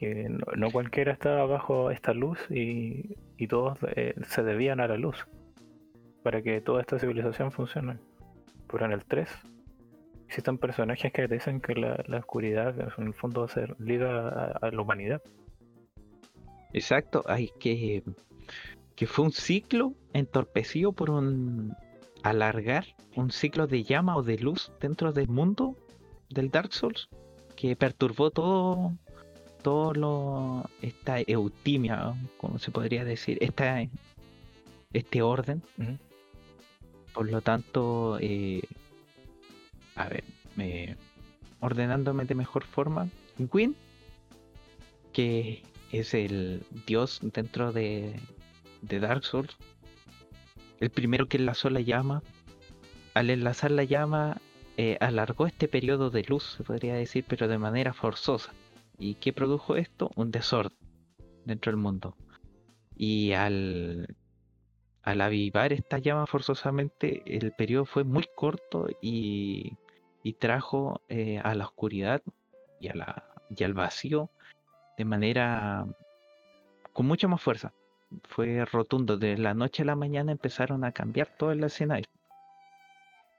que 0.00 0.28
no, 0.56 0.70
cualquiera 0.70 1.12
estaba 1.12 1.44
bajo 1.44 1.90
esta 1.90 2.14
luz 2.14 2.38
y, 2.48 3.16
todos 3.48 3.78
eh, 3.96 4.14
se 4.26 4.42
debían 4.42 4.80
a 4.80 4.88
la 4.88 4.96
luz 4.96 5.26
para 6.22 6.40
que 6.40 6.60
toda 6.62 6.80
esta 6.80 6.98
civilización 6.98 7.52
funcione. 7.52 7.98
Pero 8.70 8.86
en 8.86 8.92
el 8.92 9.04
3 9.04 9.28
existen 10.26 10.56
personajes 10.56 11.12
que 11.12 11.28
dicen 11.28 11.60
que 11.60 11.74
la, 11.74 12.02
oscuridad 12.18 12.74
en 12.98 13.08
el 13.08 13.14
fondo 13.14 13.46
se 13.46 13.66
liga 13.78 14.52
a, 14.60 14.70
la 14.70 14.80
humanidad. 14.80 15.20
Exacto, 16.72 17.22
hay 17.26 17.50
que 17.60 18.02
que 18.94 19.06
fue 19.06 19.26
un 19.26 19.32
ciclo 19.32 19.94
entorpecido 20.12 20.92
por 20.92 21.10
un 21.10 21.74
alargar 22.22 22.84
un 23.16 23.30
ciclo 23.30 23.66
de 23.66 23.82
llama 23.82 24.16
o 24.16 24.22
de 24.22 24.38
luz 24.38 24.72
dentro 24.80 25.12
del 25.12 25.28
mundo 25.28 25.76
del 26.28 26.50
Dark 26.50 26.72
Souls 26.72 27.08
que 27.56 27.76
perturbó 27.76 28.30
todo 28.30 28.92
todo 29.60 29.94
lo, 29.94 30.70
esta 30.82 31.20
eutimia, 31.20 32.14
como 32.38 32.58
se 32.58 32.70
podría 32.70 33.04
decir, 33.04 33.38
esta, 33.40 33.86
este 34.92 35.22
orden. 35.22 35.62
Por 37.14 37.30
lo 37.30 37.40
tanto, 37.40 38.18
eh, 38.20 38.62
a 39.96 40.08
ver, 40.08 40.24
ordenándome 41.60 42.24
de 42.24 42.34
mejor 42.34 42.64
forma, 42.64 43.08
Gwyn, 43.38 43.76
que 45.12 45.62
es 45.92 46.14
el 46.14 46.62
dios 46.86 47.20
dentro 47.22 47.72
de, 47.72 48.18
de 48.82 49.00
Dark 49.00 49.24
Souls, 49.24 49.56
el 50.80 50.90
primero 50.90 51.26
que 51.26 51.36
enlazó 51.36 51.68
la 51.70 51.80
llama, 51.80 52.22
al 53.14 53.30
enlazar 53.30 53.70
la 53.70 53.84
llama, 53.84 54.40
eh, 54.76 54.96
alargó 55.00 55.46
este 55.46 55.68
periodo 55.68 56.10
de 56.10 56.22
luz, 56.24 56.54
se 56.56 56.64
podría 56.64 56.94
decir, 56.94 57.24
pero 57.28 57.48
de 57.48 57.58
manera 57.58 57.92
forzosa. 57.92 58.52
¿Y 59.00 59.14
qué 59.14 59.32
produjo 59.32 59.76
esto? 59.76 60.10
Un 60.14 60.30
desorden 60.30 60.76
dentro 61.46 61.72
del 61.72 61.80
mundo. 61.80 62.16
Y 62.96 63.32
al, 63.32 64.14
al 65.02 65.20
avivar 65.22 65.72
esta 65.72 65.98
llama 65.98 66.26
forzosamente, 66.26 67.22
el 67.24 67.52
periodo 67.52 67.86
fue 67.86 68.04
muy 68.04 68.26
corto 68.36 68.88
y, 69.00 69.72
y 70.22 70.34
trajo 70.34 71.00
eh, 71.08 71.40
a 71.42 71.54
la 71.54 71.64
oscuridad 71.64 72.22
y, 72.78 72.88
a 72.88 72.94
la, 72.94 73.24
y 73.48 73.64
al 73.64 73.72
vacío 73.72 74.28
de 74.98 75.04
manera 75.06 75.86
con 76.92 77.06
mucha 77.06 77.26
más 77.26 77.40
fuerza. 77.40 77.72
Fue 78.24 78.66
rotundo. 78.66 79.16
De 79.16 79.38
la 79.38 79.54
noche 79.54 79.82
a 79.82 79.86
la 79.86 79.96
mañana 79.96 80.32
empezaron 80.32 80.84
a 80.84 80.92
cambiar 80.92 81.28
todo 81.38 81.52
el 81.52 81.64
escenario. 81.64 82.08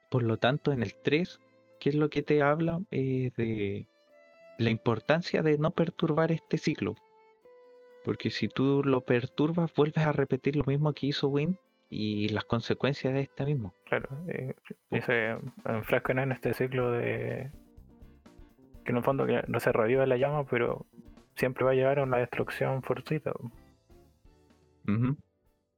Por 0.09 0.23
lo 0.23 0.37
tanto, 0.37 0.71
en 0.71 0.81
el 0.81 0.95
3, 0.95 1.39
¿qué 1.79 1.89
es 1.89 1.95
lo 1.95 2.09
que 2.09 2.23
te 2.23 2.41
habla? 2.41 2.81
Eh, 2.89 3.31
de 3.37 3.85
la 4.61 4.69
importancia 4.69 5.41
de 5.41 5.57
no 5.57 5.71
perturbar 5.71 6.31
este 6.31 6.57
ciclo. 6.57 6.95
Porque 8.03 8.31
si 8.31 8.47
tú 8.47 8.81
lo 8.83 9.01
perturbas, 9.01 9.73
vuelves 9.75 10.05
a 10.05 10.11
repetir 10.11 10.55
lo 10.55 10.63
mismo 10.63 10.93
que 10.93 11.07
hizo 11.07 11.27
Win 11.27 11.57
y 11.89 12.29
las 12.29 12.45
consecuencias 12.45 13.13
de 13.13 13.21
este 13.21 13.45
mismo. 13.45 13.73
Claro, 13.85 14.09
eh, 14.27 14.55
se 15.05 15.37
enfrascan 15.65 16.19
en 16.19 16.31
este 16.31 16.53
ciclo 16.53 16.91
de 16.91 17.51
que 18.83 18.91
en 18.91 18.97
el 18.97 19.03
fondo 19.03 19.25
que 19.25 19.43
no 19.47 19.59
se 19.59 19.71
revive 19.71 20.07
la 20.07 20.17
llama, 20.17 20.45
pero 20.45 20.85
siempre 21.35 21.65
va 21.65 21.71
a 21.71 21.75
llevar 21.75 21.99
a 21.99 22.03
una 22.03 22.17
destrucción 22.17 22.81
fortuita. 22.81 23.33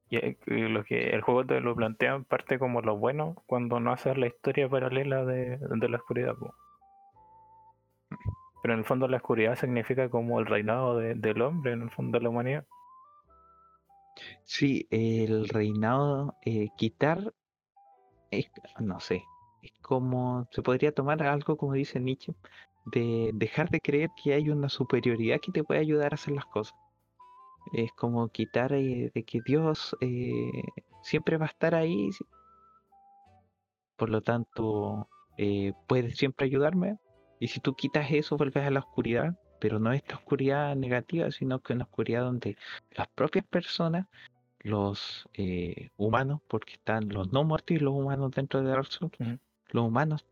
y, 0.09 0.27
lo 0.47 0.83
que 0.83 1.09
el 1.09 1.21
juego 1.21 1.45
te 1.45 1.59
lo 1.59 1.75
plantea 1.75 2.19
parte 2.19 2.59
como 2.59 2.81
lo 2.81 2.97
bueno 2.97 3.35
cuando 3.45 3.79
no 3.79 3.91
haces 3.91 4.17
la 4.17 4.27
historia 4.27 4.69
paralela 4.69 5.25
de, 5.25 5.59
la 5.89 5.97
oscuridad. 5.97 6.35
Pero 8.63 8.75
en 8.75 8.79
el 8.79 8.85
fondo 8.85 9.09
la 9.09 9.17
oscuridad 9.17 9.57
significa 9.57 10.09
como 10.09 10.39
el 10.39 10.45
reinado 10.45 10.97
del 10.97 11.41
hombre, 11.41 11.73
en 11.73 11.81
el 11.81 11.91
fondo 11.91 12.17
de 12.17 12.23
la 12.23 12.29
humanidad. 12.29 12.65
Sí, 14.45 14.87
el 14.89 15.49
reinado, 15.49 16.37
eh, 16.45 16.69
quitar, 16.77 17.33
no 18.79 19.01
sé, 19.01 19.21
es 19.61 19.73
como, 19.81 20.47
se 20.51 20.61
podría 20.61 20.93
tomar 20.93 21.21
algo 21.23 21.57
como 21.57 21.73
dice 21.73 21.99
Nietzsche, 21.99 22.33
de 22.85 23.31
dejar 23.33 23.69
de 23.69 23.81
creer 23.81 24.09
que 24.23 24.33
hay 24.33 24.49
una 24.49 24.69
superioridad 24.69 25.41
que 25.41 25.51
te 25.51 25.65
puede 25.65 25.81
ayudar 25.81 26.13
a 26.13 26.15
hacer 26.15 26.33
las 26.33 26.45
cosas. 26.45 26.73
Es 27.73 27.91
como 27.91 28.29
quitar 28.29 28.71
eh, 28.71 29.11
de 29.13 29.23
que 29.23 29.41
Dios 29.45 29.93
eh, 29.99 30.63
siempre 31.01 31.35
va 31.35 31.47
a 31.47 31.49
estar 31.49 31.75
ahí. 31.75 32.11
Por 33.97 34.09
lo 34.09 34.21
tanto, 34.21 35.09
puede 35.87 36.11
siempre 36.11 36.45
ayudarme, 36.45 36.97
y 37.43 37.49
si 37.49 37.59
tú 37.59 37.73
quitas 37.73 38.09
eso, 38.09 38.37
vuelves 38.37 38.65
a 38.65 38.71
la 38.71 38.79
oscuridad, 38.79 39.37
pero 39.59 39.77
no 39.77 39.91
esta 39.91 40.15
oscuridad 40.15 40.77
negativa, 40.77 41.29
sino 41.29 41.59
que 41.59 41.73
una 41.73 41.83
oscuridad 41.83 42.21
donde 42.21 42.55
las 42.91 43.09
propias 43.09 43.45
personas, 43.45 44.07
los 44.61 45.27
eh, 45.33 45.89
humanos, 45.97 46.39
porque 46.47 46.75
están 46.75 47.09
los 47.09 47.33
no 47.33 47.43
muertos 47.43 47.75
y 47.75 47.79
los 47.81 47.93
humanos 47.93 48.31
dentro 48.31 48.61
de 48.61 48.69
Dark 48.69 48.85
Souls, 48.87 49.11
los 49.71 49.85
humanos 49.85 50.25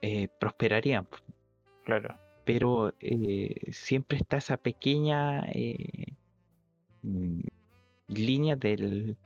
eh, 0.00 0.28
prosperarían. 0.40 1.06
Claro. 1.84 2.16
Pero 2.46 2.94
eh, 3.00 3.70
siempre 3.70 4.16
está 4.16 4.38
esa 4.38 4.56
pequeña 4.56 5.42
mm, 7.02 7.40
línea 8.08 8.56
del 8.56 9.18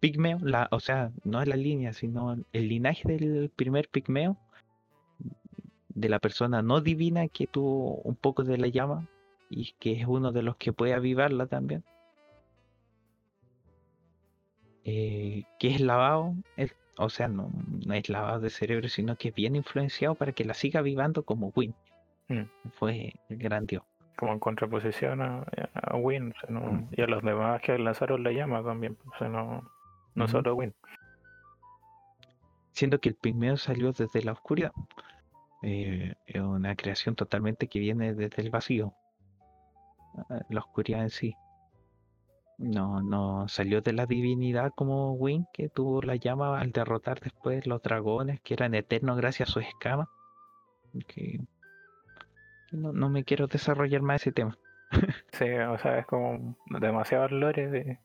pigmeo, 0.00 0.40
la, 0.42 0.66
o 0.72 0.80
sea, 0.80 1.12
no 1.22 1.40
es 1.40 1.46
la 1.46 1.54
línea, 1.54 1.92
sino 1.92 2.36
el 2.52 2.68
linaje 2.68 3.06
del 3.06 3.48
primer 3.54 3.88
pigmeo 3.88 4.36
de 5.94 6.08
la 6.08 6.18
persona 6.18 6.62
no 6.62 6.80
divina 6.80 7.28
que 7.28 7.46
tuvo 7.46 7.96
un 7.96 8.16
poco 8.16 8.44
de 8.44 8.58
la 8.58 8.68
llama 8.68 9.08
y 9.50 9.74
que 9.78 9.92
es 10.00 10.06
uno 10.06 10.32
de 10.32 10.42
los 10.42 10.56
que 10.56 10.72
puede 10.72 10.94
avivarla 10.94 11.46
también. 11.46 11.84
eh, 14.84 15.44
que 15.58 15.68
es 15.68 15.80
lavado, 15.80 16.34
o 16.96 17.08
sea, 17.08 17.28
no, 17.28 17.50
no, 17.86 17.94
es 17.94 18.08
lavado 18.08 18.40
de 18.40 18.50
cerebro, 18.50 18.88
sino 18.88 19.16
que 19.16 19.28
es 19.28 19.34
bien 19.34 19.56
influenciado 19.56 20.14
para 20.14 20.32
que 20.32 20.44
la 20.44 20.54
siga 20.54 20.82
vivando 20.82 21.24
como 21.24 21.52
Win. 21.54 21.74
Mm. 22.28 22.42
Fue 22.72 23.14
grandioso. 23.28 23.86
Como 24.16 24.32
en 24.32 24.38
contraposición 24.38 25.22
a, 25.22 25.44
Win, 25.94 26.34
mm. 26.48 26.88
y 26.92 27.02
a 27.02 27.06
los 27.06 27.22
demás 27.22 27.60
que 27.62 27.78
lanzaron 27.78 28.22
la 28.22 28.32
llama 28.32 28.62
también, 28.62 28.96
o 29.20 29.24
no, 29.24 29.70
no 30.14 30.28
solo 30.28 30.54
Win. 30.54 30.74
Siendo 32.72 32.98
que 32.98 33.10
el 33.10 33.14
pigmeo 33.14 33.56
salió 33.56 33.92
desde 33.92 34.22
la 34.22 34.32
oscuridad. 34.32 34.72
Eh, 35.62 36.14
es 36.26 36.40
una 36.40 36.74
creación 36.74 37.14
totalmente 37.14 37.68
que 37.68 37.78
viene 37.78 38.14
desde 38.14 38.42
el 38.42 38.50
vacío. 38.50 38.94
Ah, 40.28 40.40
la 40.48 40.60
oscuridad 40.60 41.02
en 41.02 41.10
sí. 41.10 41.36
No, 42.58 43.00
no 43.00 43.48
salió 43.48 43.80
de 43.80 43.92
la 43.92 44.06
divinidad 44.06 44.72
como 44.74 45.14
Wing, 45.14 45.44
que 45.52 45.68
tuvo 45.68 46.02
la 46.02 46.16
llama 46.16 46.60
al 46.60 46.72
derrotar 46.72 47.20
después 47.20 47.66
los 47.66 47.82
dragones, 47.82 48.40
que 48.40 48.54
eran 48.54 48.74
eternos 48.74 49.16
gracias 49.16 49.48
a 49.48 49.52
su 49.52 49.60
escama. 49.60 50.08
Que 51.06 51.40
no, 52.72 53.08
me 53.08 53.24
quiero 53.24 53.46
desarrollar 53.46 54.02
más 54.02 54.22
ese 54.22 54.32
tema. 54.32 54.58
sí, 55.32 55.50
o 55.50 55.78
sea, 55.78 55.98
es 55.98 56.06
como 56.06 56.56
demasiado 56.80 57.28
lore 57.28 57.68
de. 57.68 57.98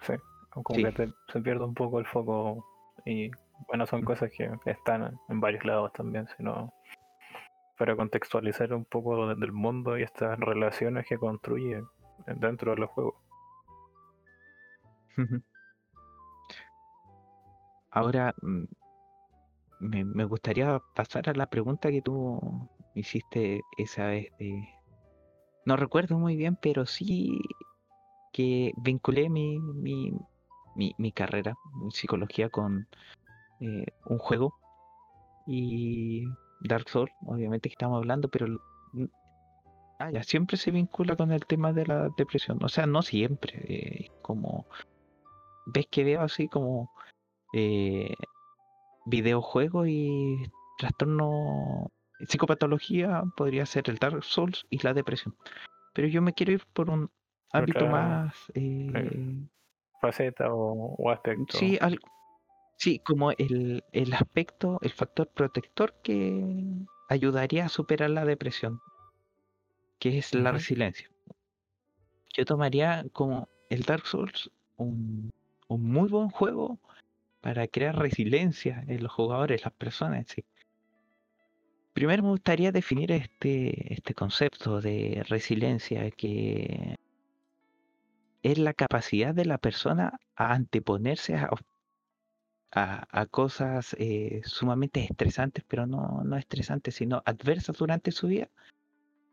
Sí, 0.00 0.14
como 0.50 0.64
que 0.64 1.12
se 1.28 1.40
pierde 1.40 1.64
un 1.64 1.74
poco 1.74 2.00
el 2.00 2.06
foco. 2.06 2.66
Y 3.04 3.30
bueno, 3.68 3.86
son 3.86 4.02
mm. 4.02 4.04
cosas 4.04 4.30
que 4.36 4.50
están 4.66 5.18
en 5.28 5.40
varios 5.40 5.64
lados 5.64 5.92
también, 5.92 6.26
sino 6.36 6.72
para 7.78 7.96
contextualizar 7.96 8.72
un 8.74 8.84
poco 8.84 9.34
del 9.34 9.52
mundo 9.52 9.98
y 9.98 10.02
estas 10.02 10.38
relaciones 10.38 11.06
que 11.06 11.18
construye 11.18 11.82
dentro 12.26 12.72
de 12.72 12.80
los 12.80 12.90
juegos. 12.90 13.14
Ahora, 17.90 18.34
mm, 18.42 18.64
me, 19.80 20.24
gustaría 20.24 20.80
pasar 20.94 21.28
a 21.28 21.34
la 21.34 21.46
pregunta 21.46 21.90
que 21.90 22.02
tú 22.02 22.40
hiciste 22.94 23.60
esa 23.76 24.06
vez 24.06 24.28
de... 24.38 24.68
No 25.64 25.76
recuerdo 25.76 26.18
muy 26.18 26.36
bien, 26.36 26.56
pero 26.60 26.86
sí 26.86 27.38
que 28.32 28.72
vinculé 28.76 29.28
mi, 29.28 29.58
mi, 29.58 30.12
mi, 30.74 31.12
carrera 31.12 31.54
en 31.82 31.90
psicología 31.90 32.48
con 32.48 32.88
eh, 33.60 33.86
un 34.06 34.18
juego 34.18 34.54
y 35.46 36.24
Dark 36.62 36.88
Souls, 36.88 37.12
obviamente 37.26 37.68
que 37.68 37.74
estamos 37.74 37.98
hablando, 37.98 38.28
pero 38.28 38.46
ah, 39.98 40.10
ya, 40.10 40.22
siempre 40.22 40.56
se 40.56 40.70
vincula 40.70 41.16
con 41.16 41.32
el 41.32 41.44
tema 41.46 41.72
de 41.72 41.86
la 41.86 42.08
depresión. 42.16 42.62
O 42.62 42.68
sea, 42.68 42.86
no 42.86 43.02
siempre, 43.02 43.58
eh, 43.68 44.10
como 44.22 44.66
ves 45.66 45.86
que 45.90 46.04
veo 46.04 46.22
así 46.22 46.48
como 46.48 46.90
eh, 47.52 48.14
videojuegos 49.06 49.88
y 49.88 50.42
trastorno, 50.78 51.90
psicopatología 52.28 53.24
podría 53.36 53.66
ser 53.66 53.90
el 53.90 53.98
Dark 53.98 54.24
Souls 54.24 54.66
y 54.70 54.78
la 54.82 54.94
depresión. 54.94 55.34
Pero 55.94 56.08
yo 56.08 56.22
me 56.22 56.32
quiero 56.32 56.52
ir 56.52 56.64
por 56.72 56.90
un 56.90 57.10
ámbito 57.52 57.86
más... 57.86 58.34
Eh, 58.54 59.46
faceta 60.00 60.52
o, 60.52 61.10
aspecto. 61.10 61.56
Sí, 61.56 61.78
sí 62.82 62.98
como 62.98 63.30
el, 63.32 63.84
el 63.92 64.12
aspecto, 64.12 64.78
el 64.82 64.92
factor 64.92 65.28
protector 65.28 65.94
que 66.02 66.86
ayudaría 67.08 67.66
a 67.66 67.68
superar 67.68 68.10
la 68.10 68.24
depresión, 68.24 68.80
que 69.98 70.18
es 70.18 70.34
la 70.34 70.52
resiliencia. 70.52 71.08
Yo 72.34 72.44
tomaría 72.44 73.04
como 73.12 73.48
el 73.70 73.82
Dark 73.82 74.06
Souls 74.06 74.50
un 74.76 75.30
un 75.72 75.90
muy 75.90 76.08
buen 76.08 76.28
juego 76.30 76.78
para 77.40 77.66
crear 77.66 77.96
resiliencia 77.96 78.84
en 78.86 79.02
los 79.02 79.12
jugadores, 79.12 79.64
las 79.64 79.72
personas. 79.72 80.26
Sí. 80.28 80.44
Primero 81.92 82.22
me 82.22 82.30
gustaría 82.30 82.72
definir 82.72 83.12
este, 83.12 83.92
este 83.92 84.14
concepto 84.14 84.80
de 84.80 85.24
resiliencia 85.28 86.10
que 86.10 86.96
es 88.42 88.58
la 88.58 88.74
capacidad 88.74 89.34
de 89.34 89.44
la 89.44 89.58
persona 89.58 90.18
a 90.36 90.54
anteponerse 90.54 91.36
a, 91.36 91.50
a, 92.74 93.26
cosas 93.26 93.94
eh, 93.98 94.40
sumamente 94.44 95.04
estresantes, 95.04 95.64
pero 95.68 95.86
no, 95.86 96.22
no 96.24 96.36
estresantes, 96.36 96.94
sino 96.94 97.22
adversas 97.26 97.76
durante 97.76 98.12
su 98.12 98.28
vida, 98.28 98.48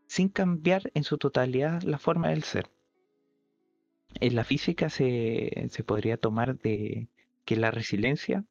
sin 0.08 0.30
cambiar 0.30 0.92
en 0.94 1.04
su 1.04 1.18
totalidad 1.18 1.82
la 1.84 1.98
forma 1.98 2.30
del 2.30 2.44
ser. 2.44 2.70
En 4.20 4.36
la 4.36 4.44
física 4.44 4.90
se, 4.90 5.68
se 5.70 5.84
podría 5.84 6.18
tomar 6.18 6.58
de 6.58 7.08
que 7.46 7.56
la 7.56 7.72
resiliencia 7.72 8.44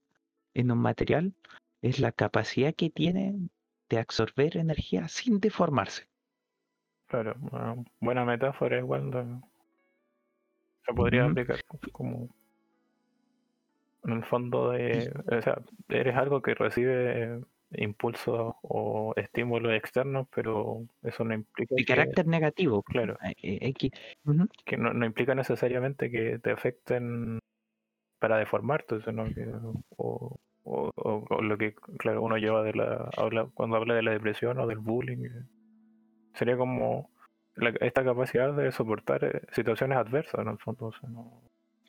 en 0.54 0.70
un 0.70 0.78
material 0.78 1.34
es 1.82 1.98
la 1.98 2.12
capacidad 2.12 2.74
que 2.74 2.90
tiene 2.90 3.50
de 3.88 3.98
absorber 3.98 4.56
energía 4.56 5.08
sin 5.08 5.40
deformarse. 5.40 6.06
Claro, 7.06 7.36
buena 8.00 8.24
metáfora 8.24 8.78
igual 8.78 9.42
se 10.84 10.94
podría 10.94 11.24
aplicar 11.24 11.58
como 11.92 12.28
en 14.08 14.18
el 14.18 14.24
fondo 14.24 14.70
de, 14.70 15.12
o 15.30 15.42
sea, 15.42 15.60
eres 15.88 16.16
algo 16.16 16.42
que 16.42 16.54
recibe 16.54 17.40
impulsos 17.72 18.54
o 18.62 19.12
estímulos 19.16 19.72
externos, 19.72 20.26
pero 20.34 20.86
eso 21.02 21.24
no 21.24 21.34
implica... 21.34 21.74
De 21.74 21.84
carácter 21.84 22.26
negativo. 22.26 22.82
Claro. 22.82 23.18
Eh, 23.22 23.34
eh, 23.42 23.74
que 24.64 24.76
no, 24.76 25.04
implica 25.04 25.34
necesariamente 25.34 26.10
que 26.10 26.38
te 26.38 26.50
afecten 26.50 27.38
para 28.18 28.38
deformarte, 28.38 28.96
o, 29.96 30.36
o, 30.64 31.42
lo 31.42 31.58
que, 31.58 31.74
claro, 31.98 32.22
uno 32.22 32.36
lleva 32.38 32.62
de 32.62 32.74
la... 32.74 33.10
Habla, 33.16 33.48
cuando 33.54 33.76
habla 33.76 33.94
de 33.94 34.02
la 34.02 34.12
depresión 34.12 34.58
o 34.58 34.66
del 34.66 34.78
bullying, 34.78 35.24
eh, 35.26 35.42
sería 36.34 36.56
como 36.56 37.10
esta 37.80 38.04
capacidad 38.04 38.52
de 38.54 38.72
soportar 38.72 39.42
situaciones 39.52 39.98
adversas, 39.98 40.40
en 40.40 40.48
el 40.48 40.58
fondo. 40.58 40.92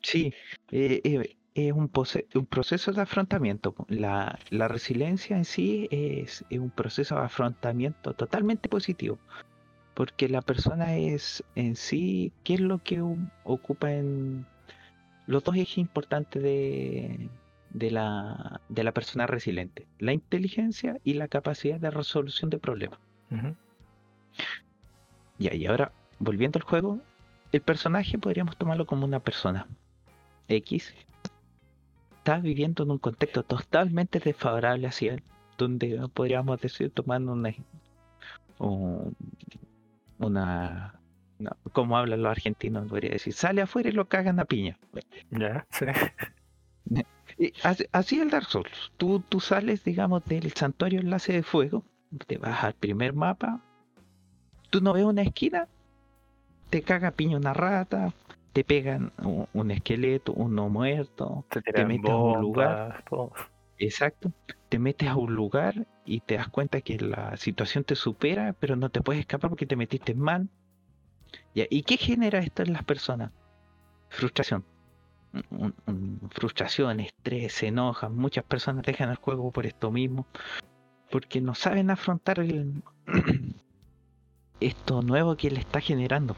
Sí, 0.02 0.32
eh, 0.70 1.36
es 1.54 1.72
un, 1.72 1.90
un, 2.34 2.46
proceso 2.46 2.92
de 2.92 3.02
afrontamiento. 3.02 3.74
La, 3.88 4.38
la 4.50 4.68
resiliencia 4.68 5.36
en 5.36 5.44
sí 5.44 5.88
es, 5.90 6.44
un 6.50 6.70
proceso 6.70 7.16
de 7.16 7.22
afrontamiento 7.22 8.14
totalmente 8.14 8.68
positivo, 8.68 9.18
porque 9.94 10.28
la 10.28 10.42
persona 10.42 10.96
es 10.96 11.42
en 11.56 11.76
sí, 11.76 12.32
¿qué 12.44 12.54
es 12.54 12.60
lo 12.60 12.78
que 12.78 13.02
ocupa 13.44 13.92
en 13.92 14.46
los 15.26 15.44
dos 15.44 15.56
ejes 15.56 15.78
importantes 15.78 16.42
de, 16.42 17.28
de, 17.70 17.90
la, 17.90 18.60
de 18.68 18.84
la 18.84 18.92
persona 18.92 19.26
resiliente? 19.26 19.86
La 19.98 20.12
inteligencia 20.12 20.98
y 21.04 21.14
la 21.14 21.28
capacidad 21.28 21.80
de 21.80 21.90
resolución 21.90 22.50
de 22.50 22.58
problemas. 22.58 22.98
y 25.38 25.66
ahora, 25.66 25.92
volviendo 26.18 26.58
al 26.58 26.64
juego, 26.64 27.00
el 27.52 27.60
personaje 27.62 28.18
podríamos 28.18 28.56
tomarlo 28.56 28.86
como 28.86 29.04
una 29.04 29.18
persona 29.18 29.66
X 30.46 30.94
está 32.30 32.40
viviendo 32.40 32.84
en 32.84 32.92
un 32.92 32.98
contexto 32.98 33.42
totalmente 33.42 34.20
desfavorable 34.20 34.86
hacia 34.86 35.14
él, 35.14 35.22
donde 35.58 36.00
podríamos 36.14 36.60
decir 36.60 36.92
tomando 36.92 37.32
una, 37.32 37.52
una, 40.18 40.94
como 41.72 41.98
hablan 41.98 42.22
los 42.22 42.30
argentinos, 42.30 42.88
podría 42.88 43.10
decir, 43.10 43.32
sale 43.32 43.62
afuera 43.62 43.88
y 43.88 43.92
lo 43.92 44.08
cagan 44.08 44.38
a 44.38 44.44
piña. 44.44 44.78
Ya, 45.30 45.66
sí. 45.70 45.86
así, 47.90 48.20
el 48.20 48.30
Dark 48.30 48.46
Souls. 48.46 48.92
Tú, 48.96 49.24
tú 49.28 49.40
sales, 49.40 49.82
digamos, 49.82 50.24
del 50.24 50.52
santuario 50.52 51.00
enlace 51.00 51.32
de 51.32 51.42
fuego, 51.42 51.82
te 52.28 52.38
vas 52.38 52.62
al 52.62 52.74
primer 52.74 53.12
mapa, 53.12 53.60
tú 54.70 54.80
no 54.80 54.92
ves 54.92 55.04
una 55.04 55.22
esquina, 55.22 55.66
te 56.68 56.82
caga 56.82 57.10
piña 57.10 57.38
una 57.38 57.54
rata, 57.54 58.12
te 58.52 58.64
pegan 58.64 59.12
un, 59.52 59.70
esqueleto, 59.70 60.32
uno 60.32 60.68
muerto, 60.68 61.44
te, 61.48 61.84
metes 61.84 62.10
a 62.10 62.16
un 62.16 62.40
lugar. 62.40 63.04
Exacto. 63.78 64.32
Te 64.68 64.78
metes 64.78 65.08
a 65.08 65.16
un 65.16 65.34
lugar 65.34 65.86
y 66.04 66.20
te 66.20 66.36
das 66.36 66.48
cuenta 66.48 66.80
que 66.80 66.98
la 66.98 67.36
situación 67.36 67.84
te 67.84 67.94
supera, 67.94 68.54
pero 68.58 68.76
no 68.76 68.90
te 68.90 69.00
puedes 69.00 69.20
escapar 69.20 69.50
porque 69.50 69.66
te 69.66 69.76
metiste 69.76 70.14
mal. 70.14 70.48
¿Y 71.54 71.82
qué 71.82 71.96
genera 71.96 72.40
esto 72.40 72.62
en 72.62 72.72
las 72.72 72.84
personas? 72.84 73.32
Frustración. 74.08 74.64
frustración, 76.30 77.00
estrés, 77.00 77.62
enojan. 77.62 78.16
Muchas 78.16 78.44
personas 78.44 78.84
dejan 78.84 79.10
el 79.10 79.16
juego 79.16 79.50
por 79.52 79.66
esto 79.66 79.90
mismo. 79.90 80.26
Porque 81.10 81.40
no 81.40 81.54
saben 81.54 81.90
afrontar 81.90 82.40
esto 84.60 85.02
nuevo 85.02 85.36
que 85.36 85.50
le 85.50 85.60
está 85.60 85.80
generando. 85.80 86.36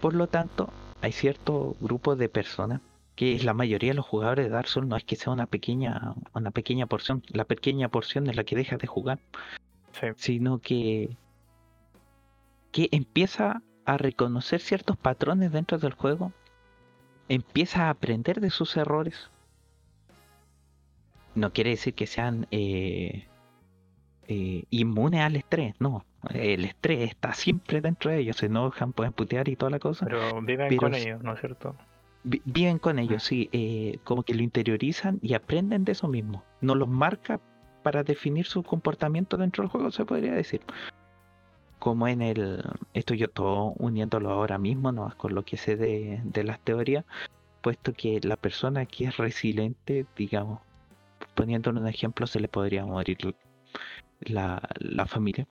Por 0.00 0.14
lo 0.14 0.28
tanto, 0.28 0.70
hay 1.02 1.12
cierto 1.12 1.76
grupo 1.80 2.16
de 2.16 2.28
personas 2.28 2.80
que 3.16 3.34
es 3.34 3.44
la 3.44 3.54
mayoría 3.54 3.90
de 3.90 3.96
los 3.96 4.06
jugadores 4.06 4.46
de 4.46 4.50
Dark 4.50 4.68
Souls 4.68 4.88
no 4.88 4.96
es 4.96 5.04
que 5.04 5.16
sea 5.16 5.32
una 5.32 5.46
pequeña 5.46 6.14
una 6.32 6.50
pequeña 6.50 6.86
porción 6.86 7.22
la 7.28 7.44
pequeña 7.44 7.88
porción 7.88 8.28
es 8.28 8.36
la 8.36 8.44
que 8.44 8.56
deja 8.56 8.76
de 8.76 8.86
jugar 8.86 9.18
sino 10.16 10.58
que 10.58 11.16
que 12.72 12.88
empieza 12.92 13.62
a 13.84 13.96
reconocer 13.98 14.60
ciertos 14.60 14.96
patrones 14.96 15.52
dentro 15.52 15.78
del 15.78 15.94
juego 15.94 16.32
empieza 17.30 17.86
a 17.86 17.90
aprender 17.90 18.40
de 18.40 18.50
sus 18.50 18.76
errores. 18.76 19.30
No 21.36 21.52
quiere 21.52 21.70
decir 21.70 21.94
que 21.94 22.08
sean 22.08 22.48
eh, 22.50 23.28
eh, 24.26 24.64
inmunes 24.70 25.20
al 25.20 25.36
estrés, 25.36 25.76
no. 25.78 26.04
El 26.28 26.64
estrés 26.64 27.08
está 27.08 27.32
siempre 27.32 27.80
dentro 27.80 28.10
de 28.10 28.18
ellos, 28.18 28.36
se 28.36 28.46
enojan, 28.46 28.92
pueden 28.92 29.12
putear 29.12 29.48
y 29.48 29.56
toda 29.56 29.70
la 29.70 29.78
cosa. 29.78 30.04
Pero 30.06 30.42
viven 30.42 30.76
con 30.76 30.94
ellos, 30.94 31.22
¿no 31.22 31.32
es 31.32 31.40
cierto? 31.40 31.74
viven 32.22 32.78
con 32.78 32.98
ellos, 32.98 33.22
sí, 33.22 33.48
eh, 33.52 33.98
como 34.04 34.22
que 34.22 34.34
lo 34.34 34.42
interiorizan 34.42 35.18
y 35.22 35.34
aprenden 35.34 35.84
de 35.84 35.92
eso 35.92 36.08
mismo. 36.08 36.44
No 36.60 36.74
los 36.74 36.88
marca 36.88 37.40
para 37.82 38.02
definir 38.02 38.46
su 38.46 38.62
comportamiento 38.62 39.36
dentro 39.36 39.62
del 39.62 39.70
juego, 39.70 39.90
se 39.90 40.04
podría 40.04 40.32
decir. 40.32 40.60
Como 41.78 42.08
en 42.08 42.20
el. 42.20 42.62
Esto 42.92 43.14
yo 43.14 43.28
todo 43.28 43.74
uniéndolo 43.78 44.30
ahora 44.30 44.58
mismo, 44.58 44.92
no 44.92 45.12
con 45.16 45.34
lo 45.34 45.44
que 45.44 45.56
sé 45.56 45.76
de, 45.76 46.44
las 46.44 46.60
teorías, 46.60 47.04
puesto 47.62 47.94
que 47.94 48.20
la 48.22 48.36
persona 48.36 48.84
que 48.84 49.06
es 49.06 49.16
resiliente, 49.16 50.04
digamos, 50.14 50.60
poniéndole 51.34 51.80
un 51.80 51.88
ejemplo, 51.88 52.26
se 52.26 52.40
le 52.40 52.48
podría 52.48 52.84
morir 52.84 53.34
la, 54.20 54.60
la 54.78 55.06
familia 55.06 55.46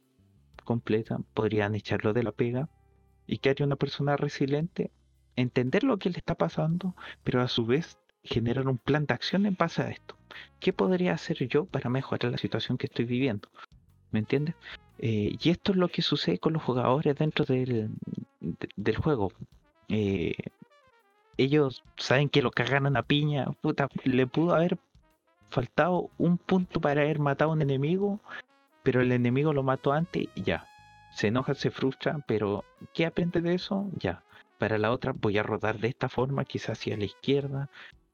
completa, 0.71 1.19
podrían 1.33 1.73
echarlo 1.73 2.13
de 2.13 2.23
la 2.23 2.31
pega. 2.31 2.69
¿Y 3.25 3.39
que 3.39 3.49
haría 3.49 3.65
una 3.65 3.75
persona 3.75 4.17
resiliente? 4.17 4.91
entender 5.41 5.83
lo 5.83 5.97
que 5.97 6.09
le 6.09 6.17
está 6.17 6.35
pasando, 6.35 6.95
pero 7.23 7.41
a 7.41 7.47
su 7.47 7.65
vez 7.65 7.97
generar 8.23 8.67
un 8.67 8.77
plan 8.77 9.05
de 9.05 9.13
acción 9.13 9.45
en 9.45 9.55
base 9.55 9.81
a 9.81 9.89
esto. 9.89 10.15
¿Qué 10.59 10.73
podría 10.73 11.13
hacer 11.13 11.47
yo 11.47 11.65
para 11.65 11.89
mejorar 11.89 12.31
la 12.31 12.37
situación 12.37 12.77
que 12.77 12.87
estoy 12.87 13.05
viviendo? 13.05 13.49
¿Me 14.11 14.19
entiendes? 14.19 14.55
Eh, 14.99 15.35
y 15.39 15.49
esto 15.49 15.71
es 15.71 15.77
lo 15.77 15.87
que 15.87 16.01
sucede 16.01 16.39
con 16.39 16.53
los 16.53 16.63
jugadores 16.63 17.15
dentro 17.15 17.45
del, 17.45 17.89
del 18.75 18.97
juego. 18.97 19.31
Eh, 19.87 20.35
ellos 21.37 21.83
saben 21.97 22.29
que 22.29 22.41
lo 22.41 22.51
cagan 22.51 22.97
a 22.97 23.03
piña. 23.03 23.45
Puta, 23.61 23.87
le 24.03 24.27
pudo 24.27 24.55
haber 24.55 24.77
faltado 25.49 26.09
un 26.17 26.37
punto 26.37 26.81
para 26.81 27.01
haber 27.01 27.19
matado 27.19 27.51
a 27.51 27.53
un 27.53 27.61
enemigo, 27.61 28.19
pero 28.83 29.01
el 29.01 29.11
enemigo 29.11 29.53
lo 29.53 29.63
mató 29.63 29.91
antes 29.93 30.27
y 30.35 30.43
ya. 30.43 30.67
Se 31.11 31.27
enoja, 31.27 31.55
se 31.55 31.71
frustra, 31.71 32.19
pero 32.27 32.65
¿qué 32.93 33.05
aprende 33.05 33.41
de 33.41 33.55
eso? 33.55 33.89
Ya 33.97 34.23
para 34.59 34.77
la 34.77 34.91
otra 34.91 35.13
voy 35.13 35.39
a 35.39 35.43
rodar 35.43 35.79
de 35.79 35.87
esta 35.87 36.09
forma, 36.09 36.45
quizás 36.45 36.77
hacia 36.77 36.97
la 36.97 37.05
izquierda, 37.05 37.69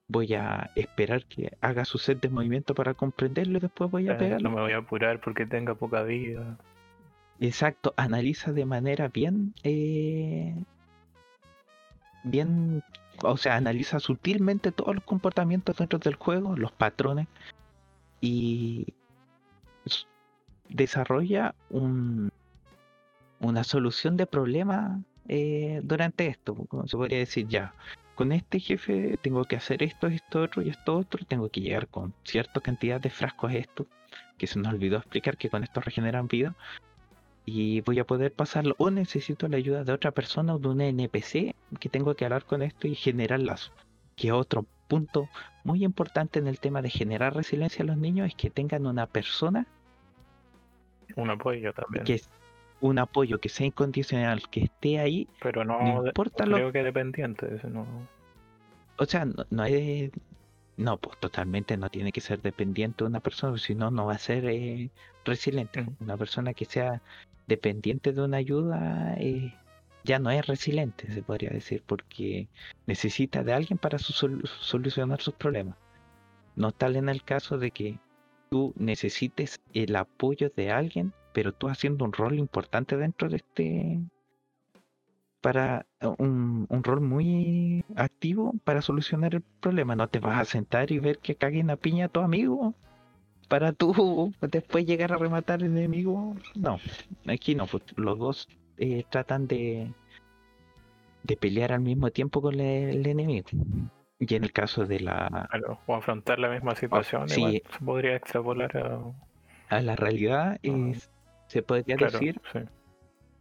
voy 0.08 0.36
a 0.36 0.72
esperar 0.76 1.26
que 1.26 1.58
haga 1.60 1.84
su 1.84 1.98
set 1.98 2.22
de 2.22 2.30
movimiento 2.30 2.74
para 2.76 2.94
comprenderlo 2.94 3.58
y 3.58 3.62
después 3.62 3.92
voy 3.92 4.08
a 4.08 4.18
pegarlo. 4.18 4.50
No 4.50 4.56
me 4.56 4.62
voy 4.62 4.72
a 4.72 4.78
apurar 4.78 5.20
porque 5.20 5.46
tenga 5.46 5.76
poca 5.76 6.04
vida. 6.04 6.58
Exacto, 7.40 7.94
analiza 7.98 8.54
de 8.54 8.66
manera 8.66 9.10
bien, 9.10 9.54
eh, 9.64 10.56
bien, 12.24 12.82
o 13.24 13.36
sea, 13.36 13.58
analiza 13.58 14.00
sutilmente 14.00 14.72
todos 14.72 14.96
los 14.96 15.04
comportamientos 15.04 15.76
dentro 15.76 16.00
del 16.00 16.16
juego, 16.16 16.56
los 16.56 16.72
patrones 16.72 17.28
y 18.22 18.94
desarrolla 20.70 21.56
un, 21.70 22.32
una 23.40 23.64
solución 23.64 24.18
de 24.18 24.26
problema 24.26 25.02
eh, 25.28 25.82
durante 25.84 26.28
esto. 26.28 26.56
Como 26.56 26.88
se 26.88 26.98
podría 26.98 27.20
decir 27.20 27.48
ya, 27.48 27.74
con 28.16 28.32
este 28.32 28.60
jefe 28.60 29.18
tengo 29.22 29.44
que 29.46 29.56
hacer 29.56 29.84
esto, 29.84 30.08
esto, 30.08 30.42
otro 30.42 30.62
y 30.62 30.70
esto 30.70 30.96
otro. 30.96 31.26
Tengo 31.26 31.50
que 31.50 31.62
llegar 31.62 31.88
con 31.88 32.14
cierta 32.24 32.62
cantidad 32.62 33.00
de 33.00 33.10
frascos 33.10 33.54
esto, 33.54 33.88
que 34.38 34.48
se 34.48 34.60
nos 34.60 34.74
olvidó 34.74 34.98
explicar 34.98 35.38
que 35.38 35.50
con 35.50 35.64
esto 35.64 35.82
regeneran 35.82 36.28
vida. 36.28 36.56
Y 37.46 37.82
voy 37.82 38.00
a 38.00 38.06
poder 38.06 38.34
pasarlo. 38.34 38.76
O 38.80 38.90
necesito 38.90 39.48
la 39.48 39.58
ayuda 39.58 39.84
de 39.84 39.94
otra 39.94 40.12
persona 40.12 40.56
o 40.56 40.60
de 40.60 40.68
un 40.68 40.82
NPC 40.82 41.56
que 41.80 41.90
tengo 41.90 42.16
que 42.16 42.26
hablar 42.26 42.46
con 42.46 42.62
esto 42.62 42.88
y 42.88 42.96
generar 42.96 43.40
lazo. 43.40 43.72
Que 44.16 44.32
otro 44.32 44.66
punto 44.88 45.30
muy 45.64 45.84
importante 45.84 46.40
en 46.40 46.48
el 46.48 46.60
tema 46.60 46.82
de 46.82 46.90
generar 46.90 47.36
resiliencia 47.36 47.84
a 47.84 47.86
los 47.88 47.98
niños 47.98 48.28
es 48.28 48.36
que 48.36 48.50
tengan 48.50 48.88
una 48.88 49.08
persona. 49.08 49.68
Un 51.16 51.30
apoyo 51.30 51.74
también. 51.74 52.04
Que, 52.04 52.22
un 52.82 53.00
apoyo 53.00 53.40
que 53.40 53.50
sea 53.50 53.68
incondicional, 53.68 54.50
que 54.50 54.66
esté 54.66 55.00
ahí, 55.00 55.28
pero 55.42 55.64
no, 55.64 56.06
importa 56.06 56.44
creo 56.44 56.72
que 56.72 56.84
dependiente, 56.84 57.60
no. 57.70 57.86
O 58.98 59.06
sea, 59.06 59.26
no, 59.26 59.46
no 59.50 59.64
hay 59.64 60.12
no, 60.78 60.98
pues 60.98 61.18
totalmente 61.20 61.78
no 61.78 61.90
tiene 61.90 62.12
que 62.12 62.22
ser 62.22 62.42
dependiente 62.42 63.04
de 63.04 63.10
una 63.10 63.22
persona, 63.22 63.58
si 63.58 63.76
no, 63.76 63.92
no 63.92 64.08
va 64.08 64.14
a 64.14 64.18
ser 64.18 64.46
eh, 64.46 64.90
resiliente. 65.24 65.84
Mm. 65.84 65.96
Una 66.02 66.18
persona 66.18 66.54
que 66.54 66.66
sea 66.66 67.02
dependiente 67.48 68.12
de 68.12 68.22
una 68.22 68.38
ayuda 68.38 69.16
eh, 69.18 69.54
ya 70.04 70.20
no 70.20 70.32
es 70.32 70.46
resiliente, 70.46 71.12
se 71.12 71.24
podría 71.24 71.50
decir, 71.50 71.82
porque 71.86 72.48
necesita 72.88 73.44
de 73.44 73.54
alguien 73.54 73.78
para 73.78 73.98
solucionar 74.00 75.22
sus 75.22 75.34
problemas. 75.36 75.78
No 76.56 76.72
tal 76.72 76.96
en 76.96 77.10
el 77.10 77.24
caso 77.24 77.58
de 77.58 77.72
que 77.72 77.98
tú 78.50 78.74
necesites 78.78 79.60
el 79.74 79.96
apoyo 79.96 80.52
de 80.56 80.72
alguien 80.72 81.14
pero 81.36 81.52
tú 81.52 81.68
haciendo 81.68 82.06
un 82.06 82.14
rol 82.14 82.40
importante 82.40 82.96
dentro 82.96 83.28
de 83.28 83.36
este 83.36 84.00
para 85.42 85.86
eh, 86.00 86.08
un, 86.18 86.66
rol 86.82 87.02
muy 87.02 87.84
activo 87.98 88.54
para 88.64 88.82
solucionar 88.82 89.36
el 89.36 89.42
problema. 89.60 89.98
No 89.98 90.08
te 90.08 90.20
vas 90.20 90.40
a 90.40 90.46
sentar 90.46 90.92
y 90.94 91.00
ver 91.00 91.20
que 91.20 91.36
caguen 91.36 91.70
a 91.70 91.76
piña 91.76 92.06
a 92.06 92.08
tu 92.10 92.22
amigo 92.22 92.74
para 93.50 93.74
tú 93.74 94.34
después 94.42 94.86
llegar 94.86 95.12
a 95.12 95.18
rematar 95.18 95.60
al 95.60 95.66
enemigo. 95.66 96.38
No, 96.56 96.80
aquí 97.28 97.54
no, 97.54 97.68
pues, 97.68 97.84
los 97.98 98.18
dos 98.18 98.48
eh, 98.78 99.04
tratan 99.10 99.46
de, 99.46 99.94
de 101.24 101.36
pelear 101.36 101.74
al 101.74 101.82
mismo 101.82 102.12
tiempo 102.12 102.42
con 102.42 102.62
el, 102.62 103.06
enemigo. 103.06 103.46
Y 104.20 104.34
en 104.36 104.44
el 104.44 104.54
caso 104.54 104.86
de 104.86 105.02
la... 105.02 105.50
o 105.86 105.96
afrontar 105.96 106.40
la 106.40 106.50
misma 106.50 106.76
situación, 106.76 107.28
se 107.28 107.62
podría 107.84 108.16
extrapolar 108.16 108.78
a... 108.78 109.76
a 109.76 109.82
la 109.82 109.96
realidad 109.96 110.58
es 110.64 111.12
se 111.48 111.62
podría 111.62 111.96
decir, 111.96 112.42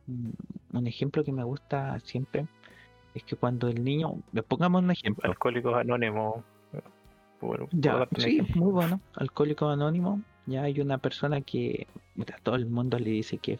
mm, 0.07 0.77
un 0.77 0.87
ejemplo 0.87 1.25
que 1.25 1.33
me 1.33 1.45
gusta 1.45 1.99
siempre 2.01 2.47
es 3.15 3.23
que 3.25 3.37
cuando 3.37 3.69
el 3.69 3.83
niño, 3.83 4.23
pongamos 4.49 4.83
un 4.83 4.91
ejemplo. 4.91 5.29
Alcohólicos 5.29 5.75
Anónimos. 5.75 6.45
ya, 7.73 8.09
sí, 8.19 8.41
muy 8.55 8.73
bueno. 8.73 9.01
Alcohólicos 9.15 9.73
Anónimos. 9.73 10.21
Ya 10.47 10.63
hay 10.63 10.81
una 10.81 10.99
persona 10.99 11.41
que 11.41 11.87
todo 12.43 12.57
el 12.57 12.67
mundo 12.67 12.99
le 12.99 13.11
dice 13.11 13.39
que, 13.39 13.59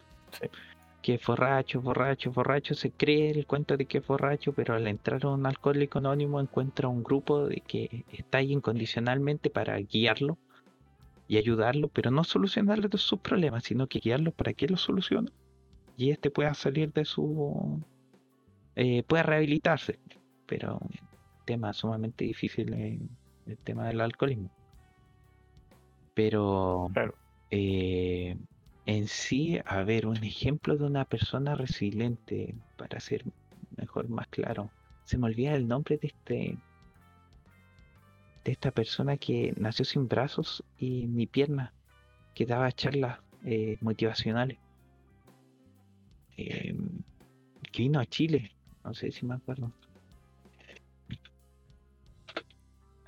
que 1.05 1.13
es 1.13 1.23
borracho, 1.23 1.81
borracho, 1.81 2.31
borracho. 2.31 2.73
Se 2.73 2.89
cree 2.89 3.29
el 3.29 3.45
cuento 3.45 3.77
de 3.77 3.85
que 3.85 3.99
es 3.99 4.07
borracho, 4.07 4.53
pero 4.53 4.73
al 4.73 4.87
entrar 4.87 5.23
a 5.23 5.29
un 5.29 5.45
alcohólico 5.45 5.99
anónimo 5.99 6.41
encuentra 6.41 6.87
un 6.87 7.03
grupo 7.03 7.45
de 7.45 7.61
que 7.61 8.05
está 8.11 8.39
ahí 8.39 8.51
incondicionalmente 8.51 9.51
para 9.51 9.77
guiarlo 9.77 10.39
y 11.27 11.37
ayudarlo, 11.37 11.89
pero 11.89 12.09
no 12.09 12.23
solucionarle 12.23 12.89
sus 12.97 13.19
problemas, 13.19 13.65
sino 13.65 13.85
que 13.85 13.99
guiarlo 13.99 14.31
para 14.31 14.53
que 14.53 14.67
lo 14.67 14.77
solucione 14.77 15.29
y 15.95 16.09
este 16.09 16.31
pueda 16.31 16.55
salir 16.55 16.91
de 16.91 17.05
su. 17.05 17.83
Eh, 18.75 19.03
pueda 19.03 19.21
rehabilitarse. 19.21 19.99
Pero 20.47 20.79
tema 21.45 21.71
sumamente 21.73 22.25
difícil 22.25 22.73
el 22.73 23.57
tema 23.63 23.87
del 23.89 24.01
alcoholismo. 24.01 24.49
Pero 26.15 26.89
eh, 27.51 28.37
en 28.85 29.07
sí, 29.07 29.59
a 29.65 29.83
ver, 29.83 30.05
un 30.05 30.23
ejemplo 30.23 30.77
de 30.77 30.85
una 30.85 31.05
persona 31.05 31.55
resiliente, 31.55 32.53
para 32.77 32.99
ser 32.99 33.23
mejor, 33.77 34.09
más 34.09 34.27
claro. 34.27 34.69
Se 35.05 35.17
me 35.17 35.25
olvida 35.25 35.55
el 35.55 35.67
nombre 35.67 35.97
de 35.97 36.07
este 36.07 36.57
de 38.43 38.51
esta 38.51 38.69
persona 38.69 39.17
que 39.17 39.53
nació 39.57 39.85
sin 39.85 40.07
brazos 40.07 40.63
y 40.77 41.07
ni 41.07 41.25
piernas, 41.25 41.71
que 42.35 42.45
daba 42.45 42.71
charlas 42.71 43.19
eh, 43.43 43.75
motivacionales. 43.81 44.59
Em, 46.37 47.01
que 47.71 47.81
vino 47.81 47.99
a 47.99 48.05
Chile, 48.05 48.51
no 48.83 48.93
sé 48.93 49.11
si 49.11 49.25
me 49.25 49.33
acuerdo. 49.33 49.71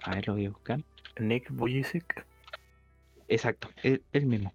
A 0.03 0.15
ver, 0.15 0.27
lo 0.27 0.33
voy 0.33 0.45
a 0.47 0.49
buscar. 0.49 0.83
Nick 1.19 1.51
Vujicic. 1.51 2.25
Exacto, 3.27 3.69
el, 3.83 4.01
el 4.13 4.25
mismo. 4.25 4.51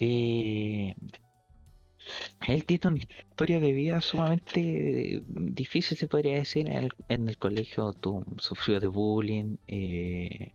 Eh, 0.00 0.94
él 2.48 2.64
tiene 2.64 2.88
una 2.88 2.98
historia 2.98 3.60
de 3.60 3.72
vida 3.72 4.00
sumamente 4.00 5.22
difícil, 5.28 5.96
se 5.98 6.08
podría 6.08 6.36
decir. 6.36 6.68
En 7.08 7.28
el, 7.28 7.36
colegio 7.38 7.94
sufrió 8.38 8.80
de 8.80 8.86
bullying. 8.86 9.56
Eh, 9.68 10.52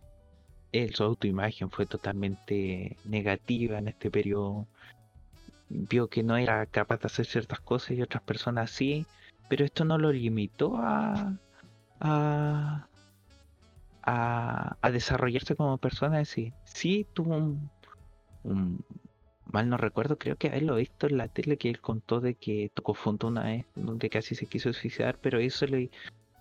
él, 0.72 0.94
su 0.94 1.04
autoimagen 1.04 1.70
fue 1.70 1.86
totalmente 1.86 2.96
negativa 3.04 3.78
en 3.78 3.88
este 3.88 4.10
periodo. 4.10 4.66
Vio 5.68 6.08
que 6.08 6.22
no 6.22 6.36
era 6.36 6.66
capaz 6.66 7.00
de 7.00 7.06
hacer 7.06 7.26
ciertas 7.26 7.60
cosas 7.60 7.92
y 7.92 8.02
otras 8.02 8.22
personas 8.22 8.70
sí. 8.70 9.06
Pero 9.48 9.64
esto 9.64 9.84
no 9.84 9.96
lo 9.96 10.12
limitó 10.12 10.76
a, 10.76 11.38
a, 12.00 12.88
a, 14.02 14.90
desarrollarse 14.90 15.54
como 15.54 15.78
persona. 15.78 16.24
Sí, 16.24 16.52
sí 16.64 17.06
tuvo 17.14 17.36
un 18.42 18.84
mal 19.56 19.68
no 19.68 19.76
recuerdo, 19.76 20.18
creo 20.18 20.36
que 20.36 20.48
lo 20.60 20.76
visto 20.76 21.06
en 21.06 21.18
la 21.18 21.28
tele 21.28 21.56
que 21.56 21.68
él 21.70 21.80
contó 21.80 22.20
de 22.20 22.34
que 22.34 22.70
tocó 22.74 22.94
fondo 22.94 23.28
una 23.28 23.44
vez, 23.44 23.66
donde 23.74 24.10
casi 24.10 24.34
se 24.34 24.46
quiso 24.46 24.72
suicidar, 24.72 25.18
pero 25.20 25.38
eso 25.38 25.66
le 25.66 25.90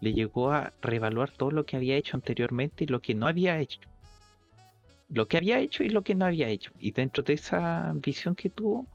le 0.02 0.14
llegó 0.14 0.52
a 0.52 0.74
reevaluar 0.82 1.32
todo 1.32 1.52
lo 1.52 1.66
que 1.66 1.78
había 1.78 1.96
hecho 1.96 2.18
anteriormente 2.18 2.84
y 2.84 2.88
lo 2.88 3.02
que 3.02 3.16
no 3.16 3.28
había 3.28 3.60
hecho. 3.60 3.80
Lo 5.10 5.28
que 5.28 5.38
había 5.38 5.60
hecho 5.60 5.84
y 5.84 5.90
lo 5.90 6.04
que 6.04 6.16
no 6.16 6.26
había 6.26 6.50
hecho. 6.50 6.72
Y 6.80 6.92
dentro 6.92 7.24
de 7.24 7.34
esa 7.34 7.94
visión 7.96 8.36
que 8.36 8.50
tuvo, 8.50 8.88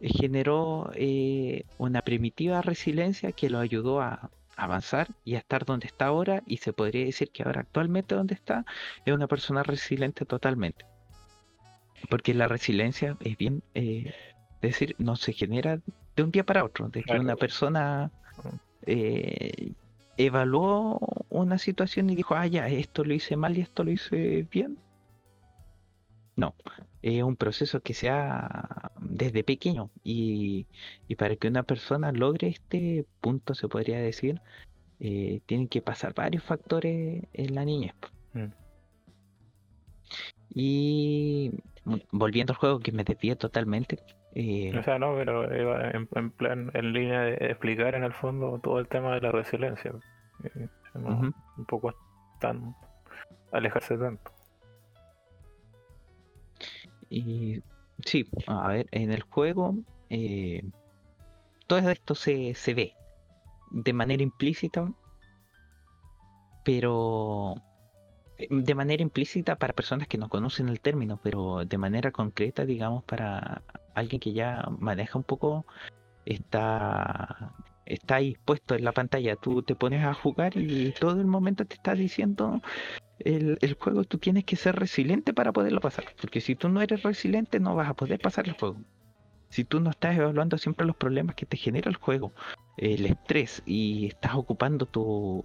eh, 0.00 0.08
generó 0.08 0.90
eh, 0.94 1.64
una 1.78 2.02
primitiva 2.02 2.62
resiliencia 2.62 3.32
que 3.32 3.50
lo 3.50 3.58
ayudó 3.58 4.00
a 4.00 4.30
avanzar 4.56 5.08
y 5.24 5.34
a 5.34 5.38
estar 5.38 5.64
donde 5.64 5.86
está 5.86 6.06
ahora. 6.06 6.42
Y 6.46 6.58
se 6.58 6.72
podría 6.72 7.04
decir 7.04 7.30
que 7.30 7.42
ahora 7.42 7.62
actualmente 7.62 8.14
donde 8.14 8.34
está 8.34 8.64
es 9.04 9.14
una 9.14 9.28
persona 9.28 9.62
resiliente 9.62 10.24
totalmente. 10.24 10.84
Porque 12.08 12.34
la 12.34 12.48
resiliencia 12.48 13.16
es 13.20 13.36
bien, 13.36 13.62
eh, 13.74 14.12
es 14.60 14.60
decir, 14.60 14.94
no 14.98 15.16
se 15.16 15.32
genera 15.32 15.80
de 16.14 16.22
un 16.22 16.30
día 16.30 16.44
para 16.44 16.64
otro. 16.64 16.88
De 16.88 17.02
que 17.02 17.18
una 17.18 17.36
persona 17.36 18.10
eh, 18.86 19.72
evaluó 20.16 20.98
una 21.28 21.58
situación 21.58 22.10
y 22.10 22.16
dijo, 22.16 22.34
ah, 22.34 22.46
ya, 22.46 22.68
esto 22.68 23.04
lo 23.04 23.14
hice 23.14 23.36
mal 23.36 23.56
y 23.56 23.60
esto 23.60 23.84
lo 23.84 23.90
hice 23.90 24.46
bien. 24.50 24.78
No, 26.36 26.54
es 27.02 27.22
un 27.22 27.36
proceso 27.36 27.80
que 27.80 27.94
se 27.94 28.10
ha 28.10 28.90
desde 29.00 29.42
pequeño 29.42 29.90
y, 30.04 30.66
para 31.16 31.36
que 31.36 31.48
una 31.48 31.62
persona 31.62 32.12
logre 32.12 32.48
este 32.48 33.06
punto, 33.20 33.54
se 33.54 33.68
podría 33.68 33.98
decir, 33.98 34.40
eh, 35.00 35.40
tienen 35.46 35.68
que 35.68 35.80
pasar 35.80 36.14
varios 36.14 36.42
factores 36.42 37.24
en 37.32 37.54
la 37.54 37.64
niñez. 37.64 37.94
Mm. 38.34 38.46
Y 40.54 41.52
volviendo 42.10 42.52
al 42.52 42.58
juego, 42.58 42.80
que 42.80 42.92
me 42.92 43.04
desvié 43.04 43.36
totalmente, 43.36 43.98
o 44.78 44.82
sea, 44.82 44.98
no, 44.98 45.14
pero 45.14 45.44
iba 45.56 45.90
en, 45.90 46.30
plan, 46.30 46.70
en 46.74 46.92
línea 46.92 47.22
de 47.22 47.34
explicar 47.46 47.94
en 47.94 48.04
el 48.04 48.12
fondo 48.12 48.60
todo 48.62 48.78
el 48.80 48.86
tema 48.86 49.14
de 49.14 49.22
la 49.22 49.32
resiliencia. 49.32 49.92
Eh, 50.44 50.68
un 50.94 51.34
poco 51.66 51.94
tan 52.38 52.74
alejarse 53.52 53.96
tanto. 53.96 54.30
Y 57.08 57.62
sí, 58.04 58.28
a 58.46 58.68
ver, 58.68 58.86
en 58.90 59.10
el 59.10 59.22
juego 59.22 59.74
eh, 60.10 60.62
todo 61.66 61.78
esto 61.90 62.14
se, 62.14 62.54
se 62.54 62.74
ve 62.74 62.92
de 63.70 63.92
manera 63.94 64.22
implícita, 64.22 64.92
pero 66.62 67.54
de 68.38 68.74
manera 68.74 69.02
implícita 69.02 69.56
para 69.56 69.72
personas 69.72 70.08
que 70.08 70.18
no 70.18 70.28
conocen 70.28 70.68
el 70.68 70.80
término, 70.80 71.18
pero 71.22 71.64
de 71.64 71.78
manera 71.78 72.10
concreta, 72.12 72.64
digamos, 72.64 73.04
para 73.04 73.62
alguien 73.94 74.20
que 74.20 74.32
ya 74.32 74.68
maneja 74.78 75.18
un 75.18 75.24
poco, 75.24 75.66
está, 76.26 77.54
está 77.86 78.16
ahí 78.16 78.36
puesto 78.44 78.74
en 78.74 78.84
la 78.84 78.92
pantalla. 78.92 79.36
Tú 79.36 79.62
te 79.62 79.74
pones 79.74 80.04
a 80.04 80.14
jugar 80.14 80.56
y 80.56 80.92
todo 80.92 81.20
el 81.20 81.26
momento 81.26 81.64
te 81.64 81.74
está 81.76 81.94
diciendo 81.94 82.60
el, 83.20 83.58
el 83.62 83.74
juego, 83.74 84.04
tú 84.04 84.18
tienes 84.18 84.44
que 84.44 84.56
ser 84.56 84.76
resiliente 84.76 85.32
para 85.32 85.52
poderlo 85.52 85.80
pasar. 85.80 86.04
Porque 86.20 86.40
si 86.40 86.54
tú 86.54 86.68
no 86.68 86.82
eres 86.82 87.02
resiliente, 87.02 87.60
no 87.60 87.74
vas 87.74 87.88
a 87.88 87.94
poder 87.94 88.20
pasar 88.20 88.46
el 88.48 88.54
juego. 88.54 88.76
Si 89.48 89.64
tú 89.64 89.80
no 89.80 89.90
estás 89.90 90.16
evaluando 90.16 90.58
siempre 90.58 90.86
los 90.86 90.96
problemas 90.96 91.36
que 91.36 91.46
te 91.46 91.56
genera 91.56 91.88
el 91.88 91.96
juego, 91.96 92.32
el 92.76 93.06
estrés 93.06 93.62
y 93.64 94.06
estás 94.08 94.34
ocupando 94.34 94.86
tu, 94.86 95.42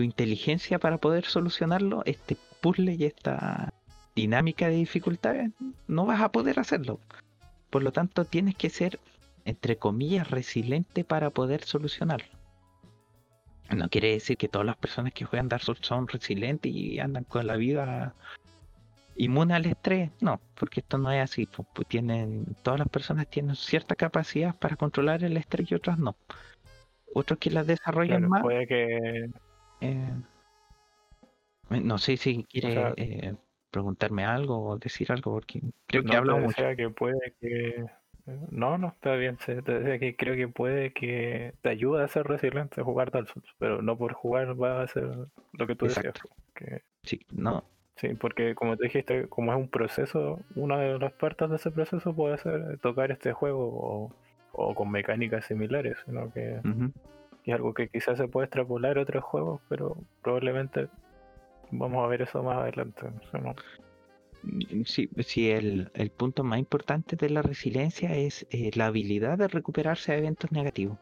tu 0.00 0.04
inteligencia 0.04 0.78
para 0.78 0.96
poder 0.96 1.26
solucionarlo, 1.26 2.02
este 2.06 2.38
puzzle 2.62 2.94
y 2.94 3.04
esta 3.04 3.74
dinámica 4.16 4.66
de 4.66 4.76
dificultades, 4.76 5.50
no 5.88 6.06
vas 6.06 6.22
a 6.22 6.32
poder 6.32 6.58
hacerlo. 6.58 6.98
Por 7.68 7.82
lo 7.82 7.92
tanto, 7.92 8.24
tienes 8.24 8.54
que 8.54 8.70
ser, 8.70 8.98
entre 9.44 9.76
comillas, 9.76 10.30
resiliente 10.30 11.04
para 11.04 11.28
poder 11.28 11.64
solucionarlo. 11.64 12.32
No 13.76 13.90
quiere 13.90 14.12
decir 14.12 14.38
que 14.38 14.48
todas 14.48 14.66
las 14.66 14.78
personas 14.78 15.12
que 15.12 15.26
juegan 15.26 15.50
Dark 15.50 15.64
Souls 15.64 15.80
son 15.82 16.08
resilientes 16.08 16.72
y 16.72 16.98
andan 16.98 17.24
con 17.24 17.46
la 17.46 17.56
vida 17.56 18.14
inmune 19.16 19.52
al 19.52 19.66
estrés. 19.66 20.10
No, 20.22 20.40
porque 20.54 20.80
esto 20.80 20.96
no 20.96 21.12
es 21.12 21.22
así. 21.22 21.46
Pues, 21.74 21.86
tienen, 21.88 22.46
todas 22.62 22.78
las 22.78 22.88
personas 22.88 23.26
tienen 23.26 23.54
cierta 23.54 23.96
capacidad 23.96 24.56
para 24.56 24.76
controlar 24.76 25.22
el 25.24 25.36
estrés 25.36 25.70
y 25.70 25.74
otras 25.74 25.98
no. 25.98 26.16
Otros 27.12 27.38
que 27.38 27.50
las 27.50 27.66
desarrollan 27.66 28.30
más. 28.30 28.40
Puede 28.40 28.66
que 28.66 29.30
eh, 29.80 30.14
no 31.70 31.98
sé 31.98 32.16
si 32.16 32.44
quiere 32.44 32.92
eh, 32.96 33.34
preguntarme 33.70 34.24
algo 34.24 34.62
o 34.66 34.78
decir 34.78 35.10
algo, 35.12 35.32
porque 35.32 35.60
creo 35.86 36.04
que 36.04 36.16
hablo 36.16 36.38
mucho. 36.38 36.62
que 36.76 36.90
puede 36.90 37.34
que. 37.40 37.86
No, 38.50 38.78
no, 38.78 38.88
está 38.88 39.14
bien. 39.14 39.38
Te 39.44 39.60
decía 39.60 39.98
que 39.98 40.14
creo 40.16 40.36
que 40.36 40.48
puede 40.48 40.92
que 40.92 41.54
te 41.62 41.68
ayude 41.70 42.04
a 42.04 42.08
ser 42.08 42.26
resiliente 42.26 42.80
a 42.80 42.84
jugar 42.84 43.10
Dark 43.10 43.28
Souls, 43.28 43.48
pero 43.58 43.82
no 43.82 43.96
por 43.96 44.12
jugar 44.12 44.60
va 44.60 44.82
a 44.82 44.88
ser 44.88 45.08
lo 45.52 45.66
que 45.66 45.74
tú 45.74 45.86
decías. 45.86 46.14
Que... 46.54 46.82
Sí, 47.02 47.20
no. 47.32 47.64
Sí, 47.96 48.14
porque 48.14 48.54
como 48.54 48.76
te 48.76 48.84
dijiste, 48.84 49.28
como 49.28 49.52
es 49.52 49.58
un 49.58 49.68
proceso, 49.68 50.40
una 50.54 50.78
de 50.78 50.98
las 50.98 51.12
partes 51.12 51.50
de 51.50 51.56
ese 51.56 51.70
proceso 51.70 52.14
puede 52.14 52.38
ser 52.38 52.78
tocar 52.78 53.10
este 53.10 53.32
juego 53.32 54.12
o, 54.52 54.74
con 54.74 54.90
mecánicas 54.90 55.44
similares, 55.46 55.96
sino 56.06 56.32
que 56.32 56.60
y 57.44 57.52
algo 57.52 57.74
que 57.74 57.88
quizás 57.88 58.18
se 58.18 58.28
puede 58.28 58.46
extrapolar 58.46 58.98
a 58.98 59.02
otros 59.02 59.24
juegos, 59.24 59.60
pero 59.68 59.96
probablemente 60.22 60.88
vamos 61.70 62.04
a 62.04 62.08
ver 62.08 62.22
eso 62.22 62.42
más 62.42 62.58
adelante. 62.58 63.06
Mm, 64.42 64.82
sí, 64.84 65.08
sí 65.20 65.50
el, 65.50 65.90
punto 66.16 66.44
más 66.44 66.58
importante 66.58 67.16
de 67.16 67.30
la 67.30 67.42
resiliencia 67.42 68.14
es 68.14 68.46
eh, 68.50 68.70
la 68.74 68.86
habilidad 68.86 69.38
de 69.38 69.48
recuperarse 69.48 70.12
de 70.12 70.18
eventos 70.18 70.52
negativos. 70.52 70.98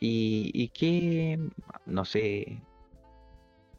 Y, 0.00 0.50
y 0.52 0.68
que, 0.68 1.38
no 1.86 2.04
sé, 2.04 2.60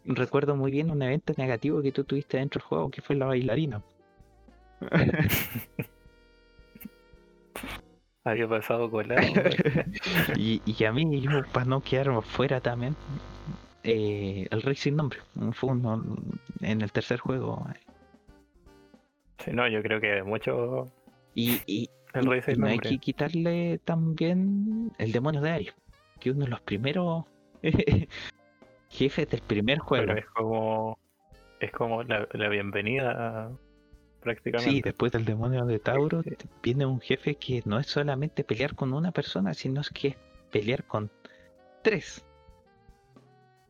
recuerdo 0.06 0.56
muy 0.56 0.72
bien 0.72 0.92
un 0.92 1.02
evento 1.02 1.34
negativo 1.38 1.82
que 1.82 1.92
tú 1.92 2.04
tuviste 2.04 2.38
dentro 2.38 2.60
del 2.60 2.68
juego, 2.68 2.90
que 2.90 3.02
fue 3.02 3.16
la 3.16 3.28
bailarina. 3.28 3.84
Había 8.26 8.48
pasado 8.48 8.90
colado. 8.90 9.22
y, 10.36 10.60
y 10.66 10.84
a 10.84 10.92
mí, 10.92 11.22
yo, 11.22 11.44
para 11.54 11.66
no 11.68 11.82
quedar 11.82 12.24
fuera 12.24 12.60
también, 12.60 12.96
eh, 13.84 14.48
el 14.50 14.64
Rey 14.64 14.76
sin 14.76 14.96
nombre, 14.96 15.20
fue 15.54 15.70
uno 15.70 16.04
en 16.62 16.82
el 16.82 16.92
tercer 16.92 17.20
juego. 17.20 17.68
Sí, 19.38 19.52
no, 19.54 19.68
yo 19.68 19.84
creo 19.84 20.02
que 20.02 20.24
mucho. 20.24 20.92
Y, 21.36 21.62
y, 21.68 21.88
el 22.16 22.26
Rey 22.26 22.42
sin 22.42 22.62
no 22.62 22.68
hay 22.68 22.80
que 22.80 22.98
quitarle 22.98 23.80
también 23.86 24.92
el 24.98 25.12
demonio 25.12 25.42
de 25.42 25.52
Aries, 25.52 25.76
que 26.20 26.32
uno 26.32 26.46
de 26.46 26.52
los 26.52 26.62
primeros 26.62 27.26
jefes 28.90 29.30
del 29.30 29.42
primer 29.42 29.78
juego. 29.78 30.08
Pero 30.08 30.18
es 30.18 30.26
como. 30.26 30.98
Es 31.60 31.72
como 31.72 32.02
la, 32.04 32.28
la 32.34 32.50
bienvenida 32.50 33.52
prácticamente. 34.26 34.72
Sí, 34.72 34.82
después 34.82 35.12
del 35.12 35.24
demonio 35.24 35.66
de 35.66 35.78
Tauro 35.80 36.24
viene 36.64 36.86
un 36.86 37.00
jefe 37.00 37.36
que 37.36 37.62
no 37.66 37.80
es 37.80 37.86
solamente 37.86 38.44
pelear 38.44 38.76
con 38.76 38.92
una 38.94 39.12
persona, 39.12 39.54
sino 39.54 39.82
es 39.82 39.90
que 39.92 40.10
es 40.10 40.16
pelear 40.52 40.84
con 40.84 41.12
tres. 41.84 42.26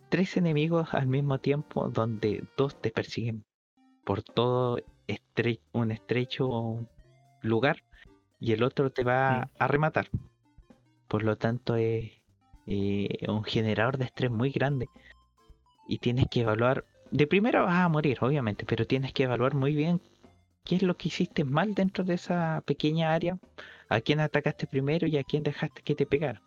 Tres 0.10 0.38
enemigos 0.38 0.94
al 0.94 1.08
mismo 1.08 1.40
tiempo 1.40 1.90
donde 1.90 2.46
dos 2.56 2.82
te 2.82 2.90
persiguen 2.90 3.44
por 4.06 4.24
todo 4.24 4.80
un 5.74 5.92
estrecho 5.92 6.88
lugar 7.42 7.84
y 8.40 8.54
el 8.54 8.64
otro 8.64 8.92
te 8.92 9.04
va 9.04 9.50
a 9.60 9.68
rematar. 9.68 10.08
Por 11.10 11.24
lo 11.24 11.36
tanto 11.36 11.76
es 11.76 12.14
eh, 12.66 13.10
un 13.28 13.44
generador 13.44 13.98
de 13.98 14.06
estrés 14.06 14.32
muy 14.32 14.52
grande 14.52 14.88
y 15.88 15.98
tienes 15.98 16.28
que 16.30 16.42
evaluar 16.42 16.86
de 17.12 17.28
primera 17.28 17.62
vas 17.62 17.84
a 17.84 17.90
morir, 17.90 18.18
obviamente, 18.22 18.66
pero 18.66 18.88
tienes 18.88 19.14
que 19.14 19.24
evaluar 19.24 19.54
muy 19.54 19.76
bien 19.76 20.02
qué 20.66 20.76
es 20.76 20.84
lo 20.84 20.98
que 20.98 21.08
hiciste 21.08 21.44
mal 21.44 21.76
dentro 21.76 22.04
de 22.04 22.16
esa 22.16 22.62
pequeña 22.66 23.14
área, 23.14 23.38
a 23.88 24.02
quién 24.02 24.20
atacaste 24.20 24.68
primero 24.68 25.08
y 25.08 25.18
a 25.18 25.24
quién 25.24 25.44
dejaste 25.44 25.82
que 25.84 25.96
te 25.96 26.06
pegara. 26.06 26.42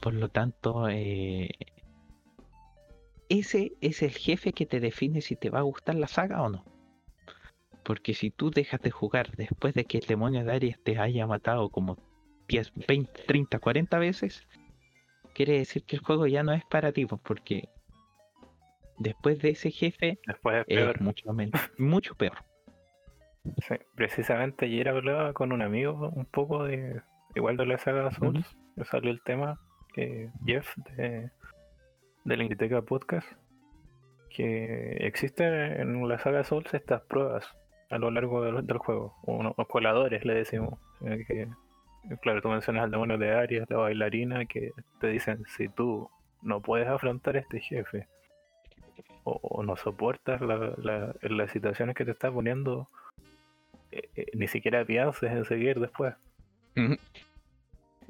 Por 0.00 0.14
lo 0.14 0.28
tanto, 0.28 0.88
eh, 0.88 1.50
ese 3.28 3.72
es 3.80 4.02
el 4.02 4.10
jefe 4.10 4.52
que 4.52 4.66
te 4.66 4.80
define 4.80 5.20
si 5.20 5.36
te 5.36 5.50
va 5.50 5.60
a 5.60 5.62
gustar 5.62 5.94
la 5.94 6.08
saga 6.08 6.42
o 6.42 6.48
no. 6.48 6.64
Porque 7.84 8.12
si 8.14 8.30
tú 8.30 8.50
dejas 8.50 8.80
de 8.82 8.90
jugar 8.90 9.36
después 9.36 9.74
de 9.74 9.84
que 9.84 9.98
el 9.98 10.06
demonio 10.06 10.44
de 10.44 10.52
Aries 10.52 10.82
te 10.82 10.98
haya 10.98 11.26
matado 11.26 11.70
como 11.70 11.96
10, 12.48 12.72
20, 12.88 13.22
30, 13.26 13.58
40 13.58 13.98
veces, 13.98 14.46
quiere 15.32 15.58
decir 15.58 15.84
que 15.84 15.96
el 15.96 16.02
juego 16.02 16.26
ya 16.26 16.42
no 16.42 16.52
es 16.52 16.64
para 16.64 16.92
ti, 16.92 17.06
pues, 17.06 17.20
porque 17.24 17.68
después 19.00 19.40
de 19.40 19.50
ese 19.50 19.70
jefe 19.70 20.18
después 20.26 20.64
es, 20.68 20.76
peor. 20.76 21.00
mucho, 21.00 21.32
mucho 21.78 22.14
peor. 22.14 22.36
Sí, 23.66 23.74
precisamente 23.96 24.66
ayer 24.66 24.88
hablaba 24.88 25.32
con 25.32 25.52
un 25.52 25.62
amigo 25.62 26.10
un 26.14 26.26
poco 26.26 26.64
de 26.64 27.00
igual 27.34 27.56
de 27.56 27.66
la 27.66 27.78
saga 27.78 28.10
Souls, 28.12 28.56
uh 28.76 28.84
salió 28.84 29.10
el 29.10 29.20
tema 29.22 29.60
que 29.92 30.30
Jeff 30.46 30.74
de, 30.96 31.28
de 32.24 32.36
la 32.36 32.42
Inditeca 32.42 32.80
Podcast 32.80 33.30
que 34.30 34.96
existen 35.06 35.52
en 35.52 36.08
la 36.08 36.18
saga 36.18 36.44
Souls 36.44 36.72
estas 36.72 37.02
pruebas 37.02 37.46
a 37.90 37.98
lo 37.98 38.10
largo 38.10 38.42
del, 38.42 38.78
juego, 38.78 39.16
unos 39.22 39.54
coladores 39.68 40.24
le 40.24 40.34
decimos, 40.34 40.78
que 41.00 41.48
claro, 42.22 42.40
tú 42.40 42.48
mencionas 42.48 42.84
al 42.84 42.90
demonio 42.90 43.18
de 43.18 43.32
Arias, 43.32 43.68
la 43.68 43.78
bailarina, 43.78 44.46
que 44.46 44.70
te 45.00 45.08
dicen, 45.08 45.44
si 45.48 45.68
tú 45.68 46.08
no 46.40 46.62
puedes 46.62 46.88
afrontar 46.88 47.36
este 47.36 47.60
jefe, 47.60 48.06
o, 49.42 49.62
no 49.62 49.76
soportas 49.76 50.40
la, 50.40 51.14
las 51.22 51.50
situaciones 51.50 51.94
que 51.94 52.04
te 52.04 52.10
está 52.10 52.30
poniendo, 52.30 52.88
eh, 53.92 54.08
eh, 54.16 54.26
ni 54.34 54.48
siquiera 54.48 54.84
pienses 54.84 55.30
en 55.30 55.44
seguir 55.44 55.80
después. 55.80 56.14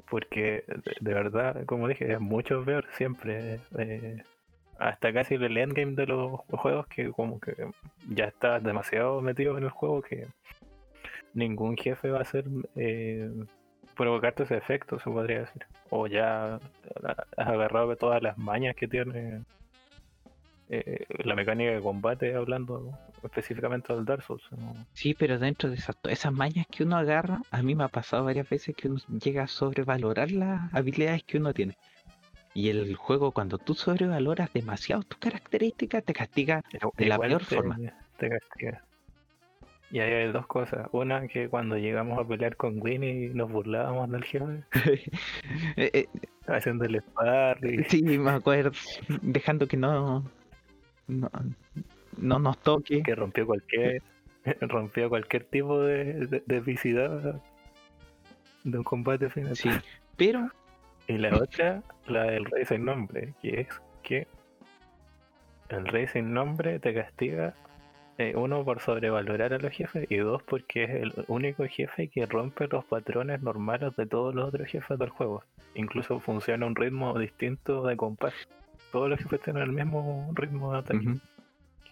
Porque 0.09 0.63
de, 0.99 1.13
verdad, 1.13 1.65
como 1.65 1.87
dije, 1.87 2.13
es 2.13 2.19
mucho 2.19 2.63
peor 2.63 2.85
siempre. 2.93 3.59
Eh, 3.77 4.23
hasta 4.79 5.13
casi 5.13 5.35
el 5.35 5.57
endgame 5.57 5.93
de 5.93 6.07
los 6.07 6.39
juegos 6.49 6.87
que 6.87 7.11
como 7.11 7.39
que 7.39 7.55
ya 8.09 8.25
estás 8.25 8.63
demasiado 8.63 9.21
metido 9.21 9.57
en 9.57 9.65
el 9.65 9.69
juego 9.69 10.01
que 10.01 10.27
ningún 11.33 11.77
jefe 11.77 12.09
va 12.09 12.19
a 12.19 12.21
hacer 12.21 12.45
provocarte 13.95 14.43
ese 14.43 14.57
efecto, 14.57 14.99
se 14.99 15.09
podría 15.09 15.41
decir. 15.41 15.65
O 15.89 16.07
ya 16.07 16.55
has 17.37 17.47
agarrado 17.47 17.95
todas 17.95 18.21
las 18.21 18.37
mañas 18.37 18.75
que 18.75 18.87
tiene 18.87 19.43
eh, 20.73 21.05
la 21.25 21.35
mecánica 21.35 21.71
de 21.71 21.81
combate, 21.81 22.33
hablando 22.33 22.97
específicamente 23.21 23.93
del 23.93 24.05
Dark 24.05 24.23
Souls. 24.23 24.43
Sí, 24.93 25.13
pero 25.13 25.37
dentro 25.37 25.69
de 25.69 25.75
esas, 25.75 25.97
esas 26.03 26.31
mañas 26.31 26.65
que 26.71 26.83
uno 26.83 26.95
agarra, 26.95 27.41
a 27.51 27.61
mí 27.61 27.75
me 27.75 27.83
ha 27.83 27.89
pasado 27.89 28.23
varias 28.23 28.49
veces 28.49 28.73
que 28.73 28.87
uno 28.87 29.01
llega 29.21 29.43
a 29.43 29.47
sobrevalorar 29.47 30.31
las 30.31 30.73
habilidades 30.73 31.23
que 31.23 31.39
uno 31.39 31.53
tiene. 31.53 31.75
Y 32.53 32.69
el 32.69 32.95
juego, 32.95 33.33
cuando 33.33 33.57
tú 33.57 33.73
sobrevaloras 33.73 34.53
demasiado 34.53 35.03
tus 35.03 35.19
características, 35.19 36.05
te 36.05 36.13
castiga 36.13 36.63
de 36.97 37.05
la 37.05 37.19
peor 37.19 37.43
forma. 37.43 37.77
Te 38.17 38.29
castiga. 38.29 38.81
Y 39.91 39.99
ahí 39.99 40.13
hay 40.13 40.31
dos 40.31 40.47
cosas. 40.47 40.87
Una, 40.93 41.27
que 41.27 41.49
cuando 41.49 41.77
llegamos 41.77 42.17
a 42.17 42.25
pelear 42.25 42.55
con 42.55 42.81
Winnie 42.81 43.31
nos 43.33 43.51
burlábamos 43.51 44.09
del 44.09 44.23
jefe. 44.23 44.63
Eh, 45.75 45.91
eh, 45.93 46.07
Haciendo 46.47 46.85
el 46.85 47.01
sparring. 47.01 47.85
Sí, 47.89 48.01
me 48.03 48.31
acuerdo. 48.31 48.71
Dejando 49.21 49.67
que 49.67 49.75
no, 49.77 50.23
no, 51.11 51.29
no 52.17 52.39
nos 52.39 52.57
toque. 52.59 53.03
Que 53.03 53.15
rompió 53.15 53.45
cualquier 53.45 54.01
rompió 54.61 55.09
cualquier 55.09 55.43
tipo 55.45 55.81
de, 55.81 56.25
de, 56.27 56.41
de 56.47 57.39
de 58.63 58.77
un 58.77 58.83
combate 58.83 59.29
final. 59.29 59.55
Sí, 59.55 59.69
pero. 60.17 60.49
Y 61.07 61.17
la 61.17 61.35
otra, 61.35 61.83
la 62.07 62.23
del 62.23 62.45
rey 62.45 62.63
sin 62.65 62.85
nombre, 62.85 63.33
que 63.41 63.61
es 63.61 63.67
que 64.03 64.27
el 65.69 65.85
rey 65.87 66.07
sin 66.07 66.33
nombre 66.33 66.79
te 66.79 66.93
castiga 66.93 67.53
eh, 68.17 68.33
uno 68.35 68.63
por 68.63 68.81
sobrevalorar 68.81 69.53
a 69.53 69.57
los 69.57 69.73
jefes 69.73 70.05
y 70.09 70.17
dos 70.17 70.43
porque 70.43 70.83
es 70.83 70.89
el 70.91 71.13
único 71.27 71.65
jefe 71.65 72.07
que 72.07 72.25
rompe 72.27 72.67
los 72.67 72.85
patrones 72.85 73.41
normales 73.41 73.95
de 73.95 74.05
todos 74.05 74.35
los 74.35 74.49
otros 74.49 74.67
jefes 74.67 74.99
del 74.99 75.09
juego. 75.09 75.43
Incluso 75.73 76.19
funciona 76.19 76.65
un 76.65 76.75
ritmo 76.75 77.17
distinto 77.17 77.83
de 77.83 77.97
compás. 77.97 78.33
Todos 78.91 79.09
los 79.09 79.19
jefes 79.19 79.41
tienen 79.41 79.63
el 79.63 79.71
mismo 79.71 80.29
ritmo 80.33 80.73
de 80.73 80.79
ataque. 80.79 81.19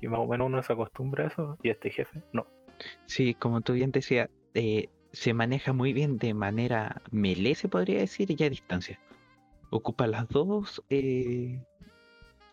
Y 0.02 0.08
más 0.08 0.20
o 0.20 0.28
menos 0.28 0.47
uno 0.47 0.64
se 0.64 0.74
acostumbra 0.74 1.26
a 1.26 1.28
eso 1.28 1.58
y 1.62 1.70
este 1.70 1.89
jefe 1.89 2.22
no. 2.34 2.45
Sí, 3.06 3.34
como 3.34 3.62
tú 3.62 3.74
bien 3.74 3.91
decías, 3.91 4.30
eh, 4.54 4.89
se 5.12 5.34
maneja 5.34 5.74
muy 5.74 5.93
bien 5.93 6.18
de 6.18 6.34
manera 6.34 7.02
melee, 7.12 7.56
se 7.56 7.68
podría 7.68 8.00
decir, 8.00 8.30
y 8.30 8.43
a 8.43 8.50
distancia. 8.50 9.00
Ocupa 9.72 10.08
las 10.08 10.28
dos, 10.30 10.82
eh, 10.89 11.60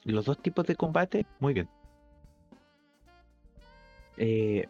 los 0.04 0.24
dos 0.24 0.40
tipos 0.42 0.66
de 0.66 0.76
combate 0.76 1.26
muy 1.40 1.54
bien. 1.54 1.68
Eh, 4.16 4.66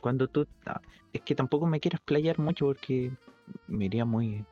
cuando 0.00 0.28
tú. 0.28 0.46
Ah, 0.66 0.80
es 1.12 1.22
que 1.22 1.34
tampoco 1.34 1.66
me 1.66 1.80
quiero 1.80 1.96
explayar 1.96 2.38
mucho 2.38 2.66
porque 2.66 3.12
me 3.68 3.86
iría 3.86 4.04
muy. 4.04 4.44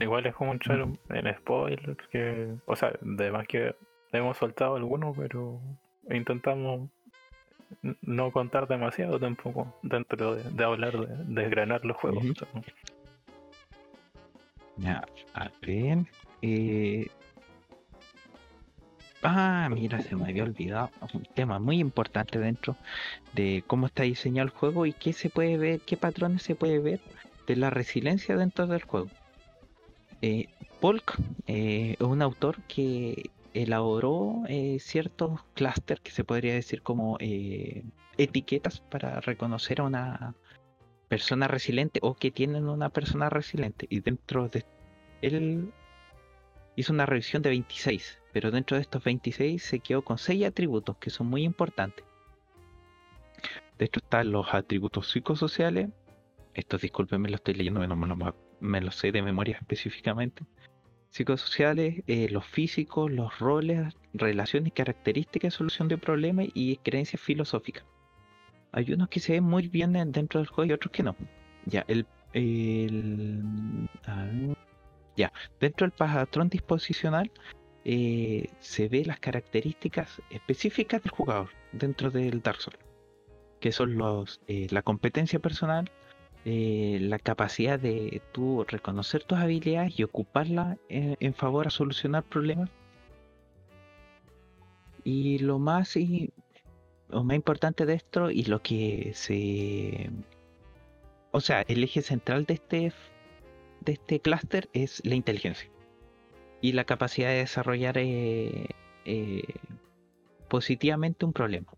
Igual 0.00 0.26
es 0.26 0.34
como 0.34 0.52
entrar 0.52 0.86
en 1.10 1.36
spoilers, 1.36 1.96
que. 2.08 2.54
O 2.66 2.76
sea, 2.76 2.92
además 3.02 3.46
que 3.48 3.74
hemos 4.12 4.36
soltado 4.36 4.76
algunos, 4.76 5.16
pero 5.16 5.60
intentamos 6.10 6.88
no 8.02 8.30
contar 8.30 8.66
demasiado 8.68 9.18
tampoco 9.18 9.74
dentro 9.82 10.36
de, 10.36 10.64
hablar 10.64 10.96
de 10.96 11.42
desgranar 11.42 11.84
los 11.84 11.96
juegos. 11.96 12.24
Ya, 14.76 15.04
a 15.34 15.50
ver. 15.60 15.98
Eh, 16.42 17.08
Ah, 19.22 19.68
mira, 19.68 20.00
se 20.00 20.14
me 20.14 20.28
había 20.28 20.44
olvidado 20.44 20.90
un 21.12 21.24
tema 21.34 21.58
muy 21.58 21.80
importante 21.80 22.38
dentro 22.38 22.76
de 23.34 23.64
cómo 23.66 23.86
está 23.86 24.04
diseñado 24.04 24.46
el 24.46 24.54
juego 24.54 24.86
y 24.86 24.92
qué 24.92 25.12
se 25.12 25.28
puede 25.28 25.56
ver, 25.56 25.80
qué 25.80 25.96
patrones 25.96 26.42
se 26.42 26.54
puede 26.54 26.78
ver 26.78 27.00
de 27.48 27.56
la 27.56 27.70
resiliencia 27.70 28.36
dentro 28.36 28.68
del 28.68 28.82
juego. 28.82 29.08
Eh, 30.20 30.48
Polk 30.80 31.16
eh, 31.46 31.96
es 31.98 32.06
un 32.06 32.22
autor 32.22 32.60
que 32.62 33.30
elaboró 33.54 34.42
eh, 34.48 34.78
ciertos 34.80 35.42
clústeres 35.54 36.00
que 36.00 36.10
se 36.10 36.24
podría 36.24 36.54
decir 36.54 36.82
como 36.82 37.18
etiquetas 38.16 38.80
para 38.80 39.20
reconocer 39.20 39.80
a 39.80 39.84
una 39.84 40.34
persona 41.08 41.48
resiliente 41.48 42.00
o 42.02 42.14
que 42.14 42.30
tienen 42.30 42.68
una 42.68 42.90
persona 42.90 43.30
resiliente 43.30 43.86
y 43.88 44.00
dentro 44.00 44.48
de 44.48 44.64
él 45.22 45.72
hizo 46.76 46.92
una 46.92 47.06
revisión 47.06 47.42
de 47.42 47.50
26 47.50 48.20
pero 48.32 48.50
dentro 48.50 48.76
de 48.76 48.82
estos 48.82 49.02
26 49.02 49.62
se 49.62 49.80
quedó 49.80 50.02
con 50.02 50.18
6 50.18 50.44
atributos 50.44 50.96
que 50.98 51.10
son 51.10 51.28
muy 51.28 51.44
importantes. 51.44 52.04
De 53.78 53.84
hecho 53.86 54.00
están 54.00 54.32
los 54.32 54.52
atributos 54.52 55.10
psicosociales, 55.10 55.88
estos 56.54 56.80
discúlpenme 56.80 57.30
lo 57.30 57.36
estoy 57.36 57.54
leyendo, 57.54 57.86
no 57.86 58.16
me, 58.16 58.32
me 58.60 58.80
lo 58.80 58.90
sé 58.90 59.12
de 59.12 59.22
memoria 59.22 59.56
específicamente. 59.60 60.44
Psicosociales, 61.10 62.02
eh, 62.06 62.28
los 62.30 62.44
físicos, 62.44 63.10
los 63.10 63.38
roles, 63.38 63.94
relaciones, 64.12 64.72
características, 64.72 65.54
solución 65.54 65.88
de 65.88 65.98
problemas 65.98 66.46
y 66.54 66.76
creencias 66.76 67.20
filosóficas. 67.22 67.84
Hay 68.72 68.92
unos 68.92 69.08
que 69.08 69.20
se 69.20 69.32
ven 69.32 69.44
muy 69.44 69.68
bien 69.68 69.92
dentro 70.12 70.40
del 70.40 70.48
juego 70.48 70.70
y 70.70 70.72
otros 70.74 70.92
que 70.92 71.02
no. 71.02 71.16
Ya, 71.64 71.84
el, 71.88 72.06
ya, 75.16 75.32
dentro 75.58 75.86
del 75.86 75.92
patrón 75.92 76.48
disposicional 76.48 77.30
eh, 77.84 78.50
se 78.60 78.88
ve 78.88 79.04
las 79.04 79.18
características 79.18 80.20
específicas 80.30 81.02
del 81.02 81.12
jugador 81.12 81.48
dentro 81.72 82.10
del 82.10 82.42
Dark 82.42 82.60
Souls, 82.60 82.78
que 83.60 83.72
son 83.72 83.96
los, 83.96 84.40
eh, 84.46 84.66
la 84.70 84.82
competencia 84.82 85.38
personal, 85.38 85.90
eh, 86.50 86.98
la 87.02 87.18
capacidad 87.18 87.78
de 87.78 88.22
tú 88.32 88.64
reconocer 88.66 89.22
tus 89.22 89.36
habilidades 89.36 90.00
y 90.00 90.02
ocuparla 90.02 90.78
en, 90.88 91.34
favor 91.34 91.66
a 91.66 91.70
solucionar 91.70 92.24
problemas. 92.24 92.70
Y 95.04 95.40
lo 95.40 95.58
más, 95.58 95.94
y, 95.98 96.32
lo 97.10 97.22
más 97.22 97.36
importante 97.36 97.84
de 97.84 97.92
esto 97.92 98.30
y 98.30 98.44
lo 98.44 98.62
que 98.62 99.12
se... 99.12 100.10
O 101.32 101.42
sea, 101.42 101.60
el 101.68 101.84
eje 101.84 102.00
central 102.00 102.46
de 102.46 102.54
este, 102.54 102.92
de 103.82 103.92
este 103.92 104.20
clúster 104.20 104.70
es 104.72 105.04
la 105.04 105.16
inteligencia 105.16 105.68
y 106.62 106.72
la 106.72 106.84
capacidad 106.84 107.28
de 107.28 107.40
desarrollar 107.40 107.98
eh, 107.98 108.68
eh, 109.04 109.54
positivamente 110.48 111.26
un 111.26 111.34
problema. 111.34 111.70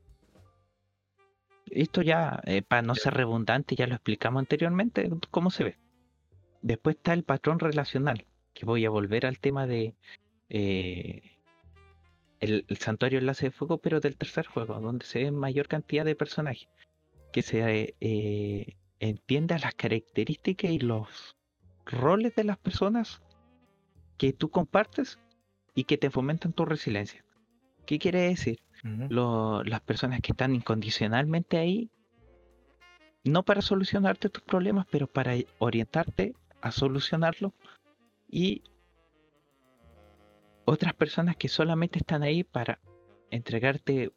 Esto 1.70 2.02
ya, 2.02 2.40
eh, 2.44 2.62
para 2.62 2.82
no 2.82 2.94
ser 2.94 3.14
redundante, 3.14 3.76
ya 3.76 3.86
lo 3.86 3.94
explicamos 3.94 4.40
anteriormente, 4.40 5.08
cómo 5.30 5.50
se 5.50 5.64
ve. 5.64 5.78
Después 6.62 6.96
está 6.96 7.12
el 7.12 7.24
patrón 7.24 7.58
relacional, 7.58 8.26
que 8.52 8.66
voy 8.66 8.84
a 8.84 8.90
volver 8.90 9.26
al 9.26 9.38
tema 9.38 9.66
de 9.66 9.94
el, 10.48 11.22
el, 12.40 12.76
santuario 12.78 13.18
enlace 13.18 13.46
de 13.46 13.50
fuego, 13.52 13.78
pero 13.78 14.00
del 14.00 14.16
tercer 14.16 14.46
juego, 14.46 14.80
donde 14.80 15.06
se 15.06 15.24
ve 15.24 15.30
mayor 15.30 15.68
cantidad 15.68 16.04
de 16.04 16.16
personajes, 16.16 16.68
que 17.32 17.42
se 17.42 17.94
entienda 18.98 19.58
las 19.58 19.74
características 19.74 20.70
y 20.70 20.78
los 20.78 21.36
roles 21.86 22.34
de 22.34 22.44
las 22.44 22.58
personas 22.58 23.22
que 24.18 24.32
tú 24.32 24.50
compartes 24.50 25.18
y 25.74 25.84
que 25.84 25.96
te 25.96 26.10
fomentan 26.10 26.52
tu 26.52 26.64
resiliencia. 26.64 27.24
¿Qué 27.86 27.98
quiere 27.98 28.20
decir? 28.20 28.60
Las 28.82 29.80
personas 29.80 30.20
que 30.20 30.32
están 30.32 30.54
incondicionalmente 30.54 31.58
ahí, 31.58 31.90
no 33.24 33.42
para 33.42 33.62
solucionarte 33.62 34.30
tus 34.30 34.42
problemas, 34.42 34.86
pero 34.90 35.06
para 35.06 35.34
orientarte 35.58 36.34
a 36.60 36.70
solucionarlo. 36.70 37.52
Y 38.28 38.62
otras 40.64 40.94
personas 40.94 41.36
que 41.36 41.48
solamente 41.48 41.98
están 41.98 42.22
ahí 42.22 42.44
para 42.44 42.78
entregarte 43.30 44.12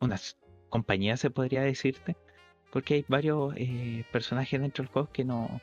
unas 0.00 0.38
compañías, 0.68 1.20
se 1.20 1.30
podría 1.30 1.62
decirte, 1.62 2.16
porque 2.72 2.94
hay 2.94 3.04
varios 3.08 3.54
eh, 3.56 4.04
personajes 4.10 4.60
dentro 4.60 4.82
del 4.82 4.92
juego 4.92 5.10
que 5.12 5.24
no, 5.24 5.60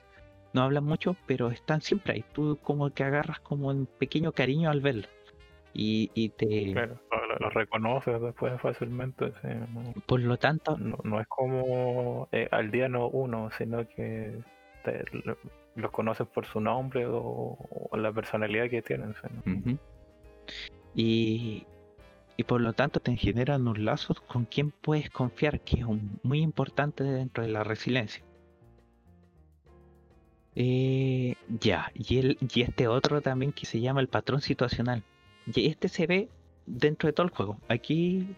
no 0.53 0.61
hablan 0.61 0.83
mucho, 0.83 1.15
pero 1.25 1.49
están 1.51 1.81
siempre 1.81 2.13
ahí. 2.13 2.25
Tú 2.33 2.57
como 2.63 2.89
que 2.91 3.03
agarras 3.03 3.39
como 3.39 3.67
un 3.67 3.85
pequeño 3.85 4.31
cariño 4.31 4.69
al 4.69 4.81
verlo. 4.81 5.07
Y, 5.73 6.11
y 6.13 6.29
te... 6.29 6.73
Claro, 6.73 6.99
lo, 7.39 7.49
reconoces 7.49 8.21
después 8.21 8.59
fácilmente. 8.61 9.33
Por 10.05 10.19
lo 10.21 10.37
tanto... 10.37 10.77
No, 10.77 11.19
es 11.19 11.27
como 11.27 12.27
eh, 12.31 12.47
al 12.51 12.71
día 12.71 12.89
no 12.89 13.07
uno, 13.07 13.49
sino 13.57 13.87
que 13.87 14.39
los 15.75 15.91
conoces 15.91 16.27
por 16.27 16.45
su 16.45 16.59
nombre 16.59 17.05
o, 17.07 17.57
la 17.93 18.11
personalidad 18.11 18.69
que 18.69 18.81
tienen. 18.81 19.15
y, 20.95 21.65
y 22.37 22.43
por 22.43 22.61
lo 22.61 22.73
tanto 22.73 22.99
te 22.99 23.15
generan 23.15 23.67
un 23.67 23.85
lazos 23.85 24.19
con 24.21 24.45
quien 24.45 24.71
puedes 24.71 25.09
confiar, 25.09 25.61
que 25.61 25.81
es 25.81 25.85
muy 26.23 26.41
importante 26.41 27.03
dentro 27.03 27.43
de 27.43 27.49
la 27.49 27.63
resiliencia. 27.63 28.23
Eh, 30.55 31.35
ya, 31.47 31.91
y, 31.93 32.17
el, 32.17 32.37
y 32.53 32.61
este 32.61 32.87
otro 32.87 33.21
también 33.21 33.53
que 33.53 33.65
se 33.65 33.79
llama 33.79 34.01
el 34.01 34.07
patrón 34.07 34.41
situacional. 34.41 35.03
Y 35.45 35.67
este 35.67 35.87
se 35.87 36.07
ve 36.07 36.29
dentro 36.71 37.07
de 37.07 37.13
todo 37.13 37.25
el 37.25 37.33
juego. 37.33 37.57
Aquí 37.67 38.35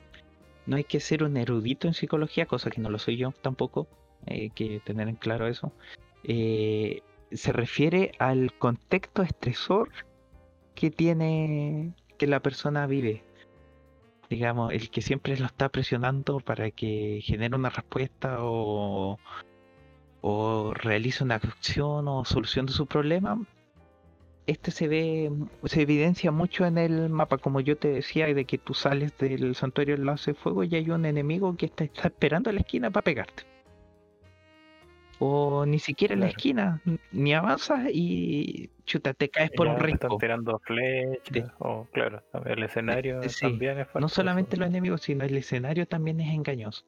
no 0.65 0.77
hay 0.77 0.83
que 0.83 0.99
ser 0.99 1.23
un 1.23 1.37
erudito 1.37 1.87
en 1.87 1.93
psicología, 1.93 2.45
cosa 2.45 2.69
que 2.69 2.81
no 2.81 2.89
lo 2.89 2.99
soy 2.99 3.17
yo 3.17 3.31
tampoco, 3.41 3.87
hay 4.25 4.49
que 4.49 4.79
tener 4.79 5.07
en 5.07 5.15
claro 5.15 5.47
eso. 5.47 5.71
Eh, 6.23 7.01
se 7.31 7.51
refiere 7.51 8.11
al 8.19 8.53
contexto 8.57 9.23
estresor 9.23 9.89
que 10.75 10.91
tiene 10.91 11.93
que 12.17 12.27
la 12.27 12.39
persona 12.41 12.87
vive. 12.87 13.23
Digamos, 14.29 14.73
el 14.73 14.89
que 14.89 15.01
siempre 15.01 15.37
lo 15.37 15.45
está 15.45 15.69
presionando 15.69 16.39
para 16.39 16.71
que 16.71 17.19
genere 17.23 17.55
una 17.55 17.69
respuesta 17.69 18.37
o, 18.39 19.19
o 20.21 20.73
realice 20.73 21.23
una 21.23 21.35
acción 21.35 22.07
o 22.07 22.25
solución 22.25 22.65
de 22.65 22.73
su 22.73 22.87
problema, 22.87 23.39
este 24.45 24.71
se 24.71 24.87
ve, 24.87 25.31
se 25.65 25.81
evidencia 25.81 26.31
mucho 26.31 26.65
en 26.65 26.77
el 26.77 27.09
mapa, 27.09 27.37
como 27.37 27.61
yo 27.61 27.77
te 27.77 27.87
decía, 27.87 28.27
de 28.27 28.45
que 28.45 28.57
tú 28.57 28.73
sales 28.73 29.17
del 29.17 29.55
santuario 29.55 29.95
del 29.95 30.05
lance 30.05 30.31
de 30.31 30.35
fuego 30.35 30.63
y 30.63 30.75
hay 30.75 30.89
un 30.89 31.05
enemigo 31.05 31.55
que 31.55 31.67
está, 31.67 31.85
esperando 31.85 32.49
en 32.49 32.57
la 32.57 32.61
esquina 32.61 32.91
para 32.91 33.03
pegarte. 33.03 33.43
O 35.19 35.65
ni 35.65 35.79
siquiera 35.79 36.15
en 36.15 36.21
la 36.21 36.27
esquina, 36.27 36.81
ni 37.11 37.33
avanzas 37.33 37.87
y 37.93 38.69
chuta, 38.83 39.13
te 39.13 39.29
caes 39.29 39.51
por 39.51 39.67
un 39.67 39.79
risco. 39.79 40.07
Están 40.07 40.17
tirando 40.17 40.59
flechas, 40.59 41.51
o 41.59 41.87
claro, 41.93 42.21
el 42.45 42.63
escenario 42.63 43.21
también 43.39 43.79
es 43.79 43.87
No 43.97 44.09
solamente 44.09 44.57
los 44.57 44.67
enemigos, 44.67 45.03
sino 45.03 45.23
el 45.23 45.37
escenario 45.37 45.87
también 45.87 46.19
es 46.19 46.33
engañoso. 46.33 46.83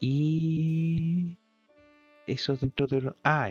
Y 0.00 1.38
eso 2.26 2.56
dentro 2.56 2.86
de 2.86 3.00
lo... 3.00 3.16
Ah, 3.24 3.50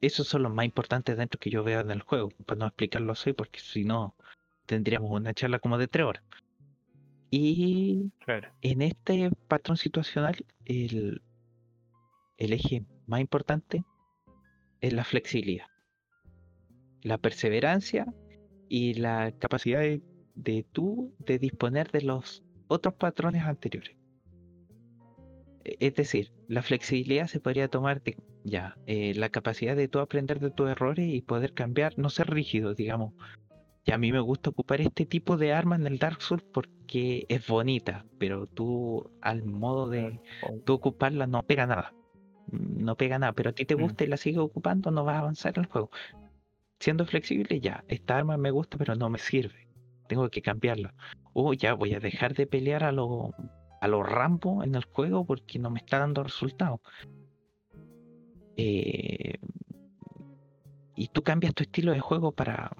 esos 0.00 0.28
son 0.28 0.42
los 0.42 0.52
más 0.52 0.66
importantes 0.66 1.16
dentro 1.16 1.40
que 1.40 1.50
yo 1.50 1.64
veo 1.64 1.80
en 1.80 1.90
el 1.90 2.02
juego, 2.02 2.30
para 2.44 2.58
no 2.58 2.66
explicarlo 2.66 3.12
así, 3.12 3.32
porque 3.32 3.60
si 3.60 3.84
no, 3.84 4.14
tendríamos 4.66 5.10
una 5.10 5.34
charla 5.34 5.58
como 5.58 5.78
de 5.78 5.88
tres 5.88 6.06
horas. 6.06 6.22
Y 7.30 8.12
en 8.62 8.82
este 8.82 9.30
patrón 9.48 9.76
situacional, 9.76 10.36
el, 10.64 11.22
el 12.36 12.52
eje 12.52 12.84
más 13.06 13.20
importante 13.20 13.84
es 14.80 14.92
la 14.92 15.04
flexibilidad, 15.04 15.66
la 17.02 17.18
perseverancia 17.18 18.06
y 18.68 18.94
la 18.94 19.32
capacidad 19.38 19.80
de, 19.80 20.02
de 20.34 20.64
tú 20.72 21.14
de 21.18 21.38
disponer 21.38 21.90
de 21.90 22.02
los 22.02 22.44
otros 22.68 22.94
patrones 22.94 23.42
anteriores. 23.42 23.96
Es 25.64 25.94
decir, 25.94 26.32
la 26.46 26.62
flexibilidad 26.62 27.26
se 27.26 27.40
podría 27.40 27.68
tomar 27.68 28.02
de, 28.02 28.16
ya, 28.46 28.76
eh, 28.86 29.12
la 29.14 29.28
capacidad 29.28 29.74
de 29.74 29.88
tú 29.88 29.98
aprender 29.98 30.38
de 30.38 30.50
tus 30.50 30.70
errores 30.70 31.08
y 31.12 31.20
poder 31.20 31.52
cambiar, 31.52 31.98
no 31.98 32.10
ser 32.10 32.30
rígido, 32.30 32.74
digamos. 32.74 33.12
Y 33.84 33.92
a 33.92 33.98
mí 33.98 34.12
me 34.12 34.20
gusta 34.20 34.50
ocupar 34.50 34.80
este 34.80 35.04
tipo 35.04 35.36
de 35.36 35.52
arma 35.52 35.76
en 35.76 35.86
el 35.86 35.98
Dark 35.98 36.22
Souls 36.22 36.44
porque 36.52 37.26
es 37.28 37.46
bonita, 37.46 38.04
pero 38.18 38.46
tú 38.46 39.10
al 39.20 39.44
modo 39.44 39.88
de 39.88 40.20
tú 40.64 40.74
ocuparla 40.74 41.26
no 41.26 41.42
pega 41.42 41.66
nada. 41.66 41.92
No 42.50 42.96
pega 42.96 43.18
nada, 43.18 43.32
pero 43.32 43.50
a 43.50 43.52
ti 43.52 43.64
te 43.64 43.76
mm. 43.76 43.80
gusta 43.80 44.04
y 44.04 44.06
la 44.06 44.16
sigues 44.16 44.38
ocupando, 44.38 44.90
no 44.90 45.04
vas 45.04 45.16
a 45.16 45.20
avanzar 45.20 45.52
en 45.56 45.64
el 45.64 45.70
juego. 45.70 45.90
Siendo 46.78 47.06
flexible, 47.06 47.60
ya, 47.60 47.84
esta 47.88 48.16
arma 48.16 48.36
me 48.36 48.50
gusta, 48.50 48.78
pero 48.78 48.94
no 48.94 49.10
me 49.10 49.18
sirve. 49.18 49.68
Tengo 50.08 50.28
que 50.30 50.42
cambiarla. 50.42 50.94
O 51.32 51.52
ya 51.52 51.74
voy 51.74 51.94
a 51.94 52.00
dejar 52.00 52.34
de 52.34 52.46
pelear 52.46 52.84
a 52.84 52.92
lo 52.92 53.34
a 53.80 53.88
los 53.88 54.08
Rambo 54.08 54.62
en 54.62 54.74
el 54.74 54.84
juego 54.84 55.24
porque 55.24 55.58
no 55.58 55.70
me 55.70 55.80
está 55.80 55.98
dando 55.98 56.22
resultados. 56.22 56.80
Eh, 58.56 59.34
y 60.94 61.08
tú 61.08 61.22
cambias 61.22 61.54
tu 61.54 61.62
estilo 61.62 61.92
de 61.92 62.00
juego 62.00 62.32
para, 62.32 62.70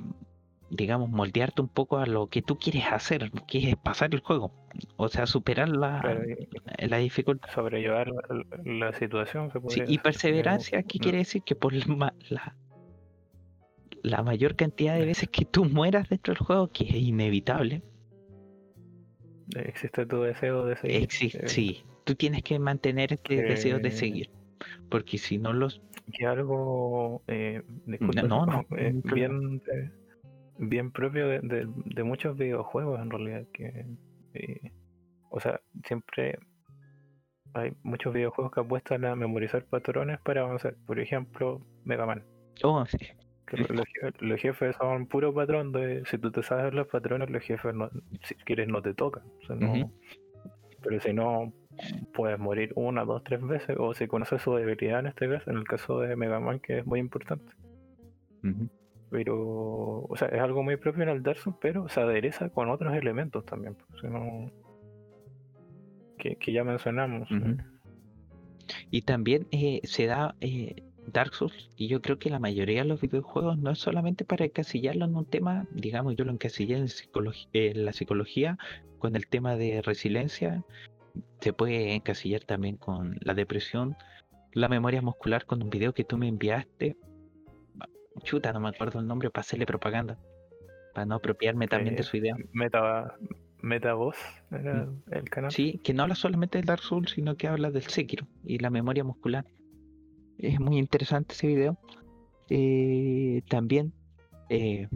digamos, 0.70 1.10
moldearte 1.10 1.60
un 1.60 1.68
poco 1.68 1.98
a 1.98 2.06
lo 2.06 2.28
que 2.28 2.42
tú 2.42 2.58
quieres 2.58 2.84
hacer, 2.90 3.30
que 3.46 3.70
es 3.70 3.76
pasar 3.76 4.14
el 4.14 4.20
juego. 4.20 4.52
O 4.96 5.08
sea, 5.08 5.26
superar 5.26 5.68
la, 5.68 6.02
la 6.78 6.96
dificultad. 6.96 7.50
Sobrellevar 7.52 8.10
la, 8.64 8.92
situación. 8.94 9.50
y 9.86 9.98
perseverancia, 9.98 10.82
¿qué 10.82 10.98
quiere 10.98 11.18
decir? 11.18 11.42
Que 11.42 11.54
por 11.54 11.74
la, 11.74 12.56
la 14.02 14.22
mayor 14.22 14.56
cantidad 14.56 14.96
de 14.96 15.04
veces 15.04 15.28
que 15.28 15.44
tú 15.44 15.64
mueras 15.64 16.08
dentro 16.08 16.32
del 16.32 16.42
juego, 16.42 16.68
que 16.68 16.84
es 16.84 16.94
inevitable, 16.94 17.82
existe 19.54 20.06
tu 20.06 20.22
deseo 20.22 20.64
de 20.64 20.76
seguir. 20.76 21.02
Existe, 21.02 21.48
sí, 21.48 21.84
tú 22.04 22.14
tienes 22.14 22.42
que 22.42 22.58
mantener 22.58 23.12
este 23.12 23.42
deseo 23.42 23.78
de 23.78 23.90
seguir, 23.90 24.30
porque 24.90 25.18
si 25.18 25.38
no 25.38 25.52
los... 25.52 25.82
Que 26.12 26.26
algo, 26.26 27.22
eh, 27.26 27.62
no, 27.86 27.98
no, 28.46 28.64
eh, 28.76 28.92
bien, 29.04 29.60
bien 30.58 30.92
propio 30.92 31.26
de, 31.28 31.40
de, 31.40 32.02
muchos 32.04 32.36
videojuegos 32.36 33.00
en 33.00 33.10
realidad, 33.10 33.44
que, 33.52 33.86
eh, 34.34 34.72
o 35.30 35.40
sea, 35.40 35.60
siempre 35.84 36.38
hay 37.54 37.72
muchos 37.82 38.14
videojuegos 38.14 38.52
que 38.52 38.60
apuestan 38.60 39.04
a 39.04 39.16
memorizar 39.16 39.64
patrones 39.64 40.20
para 40.20 40.42
avanzar, 40.42 40.76
por 40.86 41.00
ejemplo, 41.00 41.60
Mega 41.84 42.06
Man. 42.06 42.22
Oh, 42.62 42.86
sí 42.86 42.98
los, 44.20 44.40
jefes 44.40 44.76
son 44.76 45.06
puro 45.06 45.32
patrón 45.32 45.72
de 45.72 46.04
si 46.06 46.18
tú 46.18 46.30
te 46.30 46.42
sabes 46.42 46.74
los 46.74 46.88
patrones, 46.88 47.30
los 47.30 47.42
jefes 47.42 47.74
no, 47.74 47.90
si 48.22 48.34
quieres 48.36 48.68
no 48.68 48.82
te 48.82 48.94
tocan. 48.94 49.22
Pero 50.82 51.00
si 51.00 51.12
no, 51.12 51.52
puedes 52.14 52.38
morir 52.38 52.72
una, 52.74 53.04
dos, 53.04 53.22
tres 53.24 53.42
veces, 53.42 53.76
o 53.78 53.94
si 53.94 54.06
conoces 54.06 54.42
su 54.42 54.54
debilidad 54.54 55.00
en 55.00 55.08
este 55.08 55.28
caso, 55.28 55.50
en 55.50 55.56
el 55.56 55.64
caso 55.64 56.00
de 56.00 56.16
Mega 56.16 56.40
Man, 56.40 56.60
que 56.60 56.78
es 56.78 56.86
muy 56.86 57.00
importante. 57.00 57.52
Pero, 59.10 60.04
o 60.08 60.16
sea, 60.16 60.28
es 60.28 60.40
algo 60.40 60.62
muy 60.62 60.76
propio 60.76 61.02
en 61.02 61.08
el 61.08 61.22
Dark 61.22 61.38
pero 61.60 61.88
se 61.88 62.00
adereza 62.00 62.48
con 62.50 62.68
otros 62.70 62.94
elementos 62.94 63.44
también. 63.44 63.76
Pues, 63.90 64.02
que, 66.18 66.36
que, 66.36 66.52
ya 66.52 66.64
mencionamos. 66.64 67.28
Y 68.90 69.02
también 69.02 69.46
eh, 69.50 69.80
se 69.84 70.06
da 70.06 70.34
eh, 70.40 70.82
Dark 71.12 71.34
Souls, 71.34 71.70
y 71.76 71.88
yo 71.88 72.02
creo 72.02 72.18
que 72.18 72.30
la 72.30 72.38
mayoría 72.38 72.82
de 72.82 72.88
los 72.88 73.00
videojuegos 73.00 73.58
no 73.58 73.70
es 73.70 73.78
solamente 73.78 74.24
para 74.24 74.44
encasillarlo 74.44 75.04
en 75.04 75.14
un 75.14 75.24
tema, 75.24 75.66
digamos, 75.72 76.16
yo 76.16 76.24
lo 76.24 76.32
encasillé 76.32 76.76
en, 76.76 76.86
en 77.52 77.84
la 77.84 77.92
psicología 77.92 78.58
con 78.98 79.14
el 79.14 79.26
tema 79.26 79.56
de 79.56 79.82
resiliencia, 79.82 80.64
se 81.40 81.52
puede 81.52 81.94
encasillar 81.94 82.42
también 82.42 82.76
con 82.76 83.18
la 83.20 83.34
depresión, 83.34 83.96
la 84.52 84.68
memoria 84.68 85.02
muscular 85.02 85.44
con 85.44 85.62
un 85.62 85.70
video 85.70 85.92
que 85.92 86.04
tú 86.04 86.16
me 86.18 86.28
enviaste, 86.28 86.96
chuta, 88.22 88.52
no 88.52 88.60
me 88.60 88.68
acuerdo 88.68 89.00
el 89.00 89.06
nombre, 89.06 89.30
para 89.30 89.42
hacerle 89.42 89.66
propaganda, 89.66 90.18
para 90.94 91.06
no 91.06 91.16
apropiarme 91.16 91.68
también 91.68 91.96
de 91.96 92.02
su 92.02 92.16
idea. 92.16 92.36
Meta, 92.52 93.16
Metavoz 93.62 94.16
era 94.50 94.86
mm. 94.86 95.02
el 95.10 95.24
canal. 95.30 95.50
Sí, 95.50 95.80
que 95.82 95.92
no 95.92 96.02
habla 96.02 96.14
solamente 96.14 96.58
del 96.58 96.66
Dark 96.66 96.82
Souls, 96.82 97.10
sino 97.10 97.36
que 97.36 97.48
habla 97.48 97.70
del 97.70 97.82
Sekiro 97.82 98.26
y 98.44 98.58
la 98.58 98.70
memoria 98.70 99.04
muscular. 99.04 99.44
Es 100.38 100.60
muy 100.60 100.78
interesante 100.78 101.34
ese 101.34 101.46
video. 101.46 101.78
Eh, 102.48 103.42
también 103.48 103.92
eh, 104.48 104.88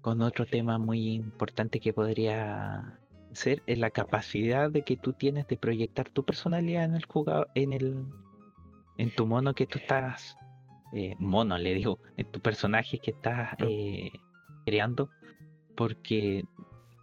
con 0.00 0.22
otro 0.22 0.46
tema 0.46 0.78
muy 0.78 1.12
importante 1.12 1.78
que 1.78 1.92
podría 1.92 2.98
ser 3.32 3.62
es 3.66 3.78
la 3.78 3.90
capacidad 3.90 4.70
de 4.70 4.82
que 4.82 4.96
tú 4.96 5.12
tienes 5.12 5.46
de 5.48 5.56
proyectar 5.56 6.08
tu 6.08 6.24
personalidad 6.24 6.84
en 6.84 6.94
el 6.94 7.04
jugador, 7.04 7.48
en 7.54 7.72
el 7.72 8.04
en 8.98 9.14
tu 9.14 9.26
mono 9.26 9.54
que 9.54 9.66
tú 9.66 9.78
estás 9.78 10.36
eh, 10.92 11.14
mono 11.18 11.56
le 11.56 11.74
digo 11.74 11.98
en 12.16 12.30
tu 12.30 12.40
personaje 12.40 12.98
que 12.98 13.12
estás 13.12 13.56
creando 14.66 15.08
porque 15.76 16.44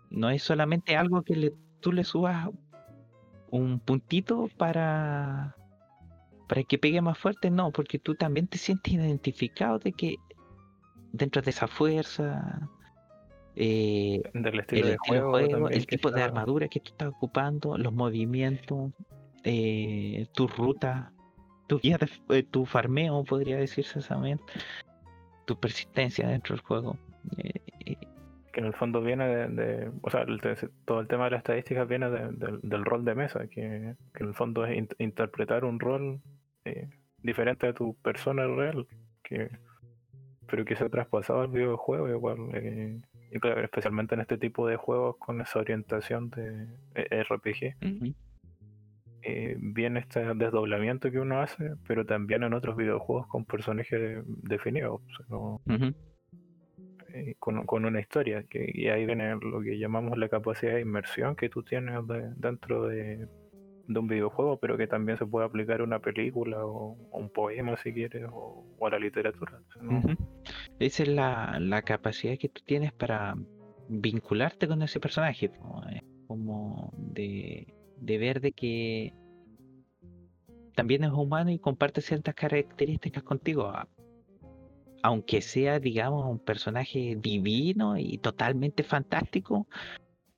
no 0.09 0.30
es 0.30 0.43
solamente 0.43 0.95
algo 0.95 1.23
que 1.23 1.36
le, 1.36 1.53
tú 1.80 1.91
le 1.91 2.03
subas 2.03 2.49
un 3.49 3.80
puntito 3.80 4.49
para 4.57 5.55
para 6.47 6.63
que 6.63 6.78
pegue 6.78 7.01
más 7.01 7.17
fuerte, 7.17 7.51
no, 7.51 7.71
porque 7.71 7.99
tú 7.99 8.15
también 8.15 8.47
te 8.47 8.57
sientes 8.57 8.93
identificado 8.93 9.80
de 9.80 9.91
que 9.91 10.15
dentro 11.11 11.41
de 11.41 11.49
esa 11.49 11.67
fuerza, 11.67 12.69
eh, 13.60 14.22
Del 14.34 14.60
estilo 14.60 14.88
de 14.88 14.97
juego, 14.97 15.70
el 15.70 15.88
tipo 15.88 16.12
de 16.12 16.22
armadura 16.22 16.68
que 16.68 16.80
tú 16.80 16.91
estás 16.91 17.10
ocupando, 17.10 17.76
los 17.78 17.91
movimientos, 17.91 18.91
eh, 19.43 20.28
tu 20.34 20.47
ruta, 20.47 21.12
tu 21.66 21.80
guía, 21.80 21.97
eh, 22.30 22.43
tu 22.43 22.66
farmeo, 22.68 23.24
podría 23.24 23.58
decirse 23.58 23.99
también, 24.01 24.39
tu 25.45 25.60
persistencia 25.60 26.28
dentro 26.28 26.55
del 26.55 26.64
juego. 26.64 26.97
que 28.53 28.60
en 28.60 28.66
el 28.66 28.74
fondo 28.74 29.01
viene 29.01 29.28
de, 29.49 29.91
o 30.01 30.10
sea, 30.12 30.26
todo 30.86 30.99
el 30.99 31.08
tema 31.08 31.26
de 31.26 31.32
las 31.32 31.39
estadísticas 31.39 31.88
viene 31.88 32.10
del 32.10 32.86
rol 32.86 33.05
de 33.05 33.16
mesa, 33.16 33.47
que, 33.47 33.95
que, 34.14 34.24
en 34.24 34.28
el 34.30 34.36
fondo 34.36 34.66
es 34.66 34.88
interpretar 34.99 35.66
un 35.66 35.80
rol 35.80 36.22
diferente 37.24 37.68
a 37.68 37.74
tu 37.74 37.95
persona 37.95 38.45
real, 38.45 38.86
que 39.24 39.49
pero 40.47 40.66
que 40.66 40.76
se 40.76 40.86
ha 40.86 40.89
traspasado 40.89 41.41
al 41.41 41.49
videojuego 41.49 42.08
igual, 42.10 42.39
y 43.32 43.39
claro, 43.39 43.63
especialmente 43.63 44.15
en 44.15 44.21
este 44.21 44.38
tipo 44.38 44.67
de 44.67 44.78
juegos 44.78 45.17
con 45.17 45.41
esa 45.41 45.59
orientación 45.59 46.30
de 46.30 46.67
eh, 46.95 47.23
RPG. 47.23 47.75
viene 49.57 49.99
este 49.99 50.34
desdoblamiento 50.36 51.11
que 51.11 51.19
uno 51.19 51.41
hace, 51.41 51.71
pero 51.88 52.05
también 52.05 52.43
en 52.43 52.53
otros 52.53 52.78
videojuegos 52.78 53.28
con 53.28 53.45
personajes 53.45 54.23
definidos. 54.25 55.01
Eh, 57.17 57.36
con, 57.39 57.86
una 57.86 57.99
historia. 57.99 58.43
Que, 58.43 58.69
y 58.73 58.88
ahí 58.89 59.05
viene 59.05 59.36
lo 59.36 59.61
que 59.61 59.78
llamamos 59.78 60.17
la 60.17 60.30
capacidad 60.30 60.73
de 60.73 60.82
inmersión 60.82 61.36
que 61.36 61.49
tú 61.49 61.63
tienes 61.63 61.99
dentro 62.36 62.88
de, 62.88 63.28
un 63.88 64.07
videojuego, 64.07 64.57
pero 64.59 64.77
que 64.77 64.88
también 64.88 65.17
se 65.17 65.25
puede 65.25 65.45
aplicar 65.45 65.81
a 65.81 65.83
una 65.83 65.99
película 65.99 66.65
o, 66.65 66.97
un 67.11 67.29
poema 67.29 67.77
si 67.77 67.93
quieres, 67.93 68.27
o, 68.31 68.65
a 68.85 68.89
la 68.89 68.99
literatura. 68.99 69.61
Esa 70.79 71.03
es 71.03 71.09
la, 71.09 71.81
capacidad 71.85 72.38
que 72.38 72.49
tú 72.49 72.61
tienes 72.65 72.91
para 72.93 73.35
vincularte 73.89 74.67
con 74.67 74.81
ese 74.81 74.99
personaje, 74.99 75.51
como 76.27 76.91
de, 76.97 77.73
de 77.97 78.17
ver 78.17 78.41
de 78.41 78.51
que 78.51 79.13
también 80.75 81.03
es 81.03 81.11
humano 81.11 81.49
y 81.49 81.59
comparte 81.59 82.01
ciertas 82.01 82.35
características 82.35 83.23
contigo 83.23 83.71
aunque 85.03 85.41
sea, 85.41 85.79
digamos, 85.79 86.25
un 86.25 86.39
personaje 86.39 87.17
divino 87.19 87.97
y 87.97 88.17
totalmente 88.17 88.83
fantástico, 88.83 89.67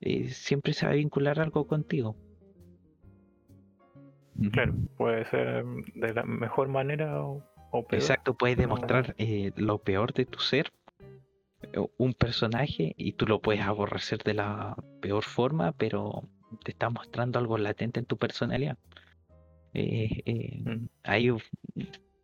eh, 0.00 0.28
siempre 0.28 0.72
se 0.72 0.86
va 0.86 0.92
a 0.92 0.96
vincular 0.96 1.40
algo 1.40 1.66
contigo. 1.66 2.16
Claro, 4.52 4.74
puede 4.96 5.24
ser 5.26 5.64
de 5.94 6.14
la 6.14 6.22
mejor 6.24 6.68
manera 6.68 7.22
o, 7.22 7.42
peor. 7.70 8.02
Exacto, 8.02 8.34
puedes 8.34 8.56
demostrar 8.56 9.14
eh, 9.18 9.52
lo 9.56 9.78
peor 9.78 10.12
de 10.12 10.24
tu 10.24 10.40
ser, 10.40 10.72
un 11.98 12.14
personaje, 12.14 12.94
y 12.96 13.12
tú 13.12 13.26
lo 13.26 13.40
puedes 13.40 13.62
aborrecer 13.62 14.22
de 14.22 14.34
la 14.34 14.76
peor 15.00 15.24
forma, 15.24 15.72
pero 15.72 16.24
te 16.64 16.72
está 16.72 16.90
mostrando 16.90 17.38
algo 17.38 17.58
latente 17.58 18.00
en 18.00 18.06
tu 18.06 18.16
personalidad. 18.16 18.76
Eh, 19.72 20.22
eh, 20.24 20.62
hay 21.04 21.30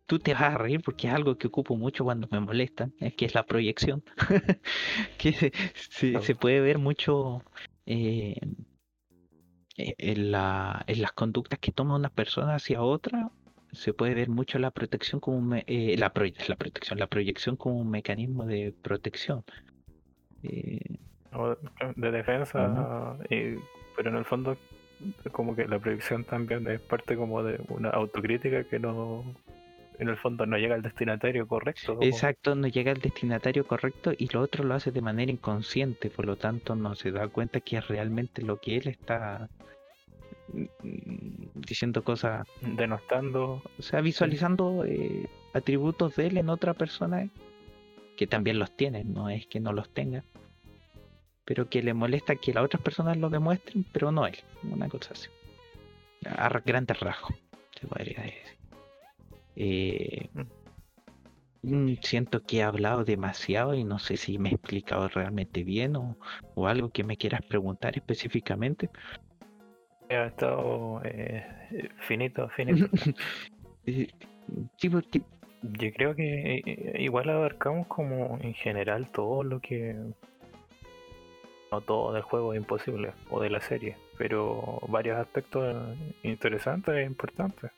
tú 0.05 0.19
te 0.19 0.33
vas 0.33 0.43
a 0.43 0.57
reír 0.57 0.81
porque 0.81 1.07
es 1.07 1.13
algo 1.13 1.37
que 1.37 1.47
ocupo 1.47 1.75
mucho 1.75 2.03
cuando 2.03 2.27
me 2.31 2.39
molestan, 2.39 2.93
es 2.99 3.13
que 3.13 3.25
es 3.25 3.35
la 3.35 3.45
proyección, 3.45 4.03
que 5.17 5.51
se, 5.75 6.35
puede 6.35 6.61
ver 6.61 6.77
mucho 6.77 7.43
eh, 7.85 8.39
e, 9.77 9.95
en, 9.97 10.31
las 10.31 11.11
conductas 11.13 11.59
que 11.59 11.71
toma 11.71 11.95
una 11.95 12.09
persona 12.09 12.55
hacia 12.55 12.81
otra, 12.81 13.29
se 13.71 13.93
puede 13.93 14.15
ver 14.15 14.29
mucho 14.29 14.59
la 14.59 14.71
protección 14.71 15.19
como 15.19 15.55
eh, 15.55 15.95
la, 15.97 16.11
la 16.47 16.55
protección, 16.55 16.99
la 16.99 17.07
proyección 17.07 17.55
como 17.55 17.77
un 17.77 17.89
mecanismo 17.89 18.45
de 18.45 18.73
protección. 18.81 19.43
Eh, 20.43 20.97
de 21.95 22.11
defensa, 22.11 23.17
pero 23.95 24.09
en 24.09 24.15
el 24.15 24.25
fondo 24.25 24.57
como 25.31 25.55
que 25.55 25.67
la 25.67 25.79
proyección 25.79 26.23
también 26.23 26.67
es 26.67 26.79
parte 26.79 27.15
como 27.15 27.43
de 27.43 27.61
una 27.69 27.89
autocrítica 27.89 28.63
que 28.63 28.79
no 28.79 29.23
en 29.99 30.09
el 30.09 30.17
fondo 30.17 30.45
no 30.45 30.57
llega 30.57 30.75
al 30.75 30.81
destinatario 30.81 31.47
correcto. 31.47 31.97
Exacto, 32.01 32.55
no 32.55 32.67
llega 32.67 32.91
al 32.91 33.01
destinatario 33.01 33.65
correcto 33.65 34.11
y 34.17 34.27
lo 34.31 34.41
otro 34.41 34.63
lo 34.63 34.75
hace 34.75 34.91
de 34.91 35.01
manera 35.01 35.31
inconsciente, 35.31 36.09
por 36.09 36.25
lo 36.25 36.35
tanto 36.35 36.75
no 36.75 36.95
se 36.95 37.11
da 37.11 37.27
cuenta 37.27 37.61
que 37.61 37.77
es 37.77 37.87
realmente 37.87 38.41
lo 38.43 38.59
que 38.59 38.77
él 38.77 38.87
está 38.87 39.49
mm, 40.53 40.65
diciendo 41.55 42.03
cosas. 42.03 42.47
Denostando. 42.61 43.63
O 43.79 43.81
sea, 43.81 44.01
visualizando 44.01 44.85
eh, 44.85 45.27
atributos 45.53 46.15
de 46.15 46.27
él 46.27 46.37
en 46.37 46.49
otra 46.49 46.73
persona 46.75 47.27
que 48.15 48.27
también 48.27 48.59
los 48.59 48.75
tiene, 48.75 49.03
no 49.03 49.29
es 49.29 49.47
que 49.47 49.59
no 49.59 49.73
los 49.73 49.89
tenga. 49.89 50.23
Pero 51.43 51.69
que 51.69 51.81
le 51.81 51.93
molesta 51.93 52.35
que 52.35 52.53
las 52.53 52.65
otras 52.65 52.83
personas 52.83 53.17
lo 53.17 53.29
demuestren, 53.29 53.85
pero 53.91 54.11
no 54.11 54.27
él. 54.27 54.37
Una 54.63 54.89
cosa 54.89 55.13
así. 55.13 55.29
A 56.25 56.49
grandes 56.65 56.99
rasgos, 56.99 57.33
se 57.79 57.87
podría 57.87 58.21
decir. 58.21 58.57
Eh, 59.59 60.29
mm, 61.63 61.93
siento 62.03 62.43
que 62.43 62.57
he 62.57 62.63
hablado 62.63 63.03
demasiado 63.03 63.73
y 63.73 63.83
no 63.83 63.97
sé 63.97 64.15
si 64.15 64.37
me 64.37 64.49
he 64.49 64.53
explicado 64.53 65.07
realmente 65.07 65.63
bien 65.63 65.95
o, 65.95 66.15
algo 66.67 66.89
que 66.91 67.03
me 67.03 67.17
quieras 67.17 67.41
preguntar 67.41 67.97
específicamente. 67.97 68.89
Ha 70.09 70.27
estado 70.27 71.01
eh, 71.03 71.45
finito, 71.99 72.47
finito. 72.49 72.87
Eh, 73.89 74.09
Yo 74.77 75.91
creo 75.93 76.15
que 76.15 76.95
igual 76.99 77.29
abarcamos 77.29 77.87
como 77.87 78.37
en 78.41 78.53
general 78.53 79.09
todo 79.11 79.43
lo 79.43 79.59
que... 79.61 79.95
No 81.71 81.81
todo 81.81 82.13
del 82.13 82.21
juego 82.21 82.53
es 82.53 82.59
imposible 82.59 83.11
o 83.29 83.41
de 83.41 83.49
la 83.49 83.61
serie, 83.61 83.97
pero 84.17 84.81
varios 84.87 85.17
aspectos 85.17 85.97
interesantes 86.23 86.95
e 86.95 87.03
importantes. 87.03 87.71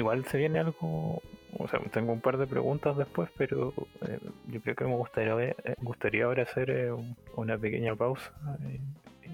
Igual 0.00 0.24
se 0.24 0.38
viene 0.38 0.58
algo, 0.60 1.20
o 1.58 1.68
sea, 1.68 1.78
tengo 1.92 2.14
un 2.14 2.22
par 2.22 2.38
de 2.38 2.46
preguntas 2.46 2.96
después, 2.96 3.28
pero 3.36 3.74
eh, 4.08 4.18
yo 4.46 4.62
creo 4.62 4.74
que 4.74 4.86
me 4.86 4.96
gustaría, 4.96 5.38
eh, 5.38 5.74
gustaría 5.82 6.24
ahora 6.24 6.44
hacer 6.44 6.70
eh, 6.70 6.90
una 7.36 7.58
pequeña 7.58 7.94
pausa 7.94 8.32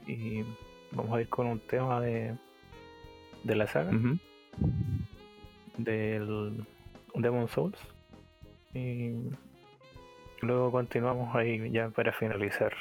y 0.09 0.43
vamos 0.91 1.17
a 1.17 1.21
ir 1.21 1.29
con 1.29 1.47
un 1.47 1.61
tema 1.61 2.01
de, 2.01 2.35
de 3.45 3.55
la 3.55 3.69
saga, 3.69 3.93
del 5.77 6.67
Demon 7.14 7.47
Souls, 7.47 7.79
y 8.75 9.12
luego 10.41 10.73
continuamos 10.73 11.33
ahí 11.37 11.71
ya 11.71 11.91
para 11.91 12.11
finalizar. 12.12 12.75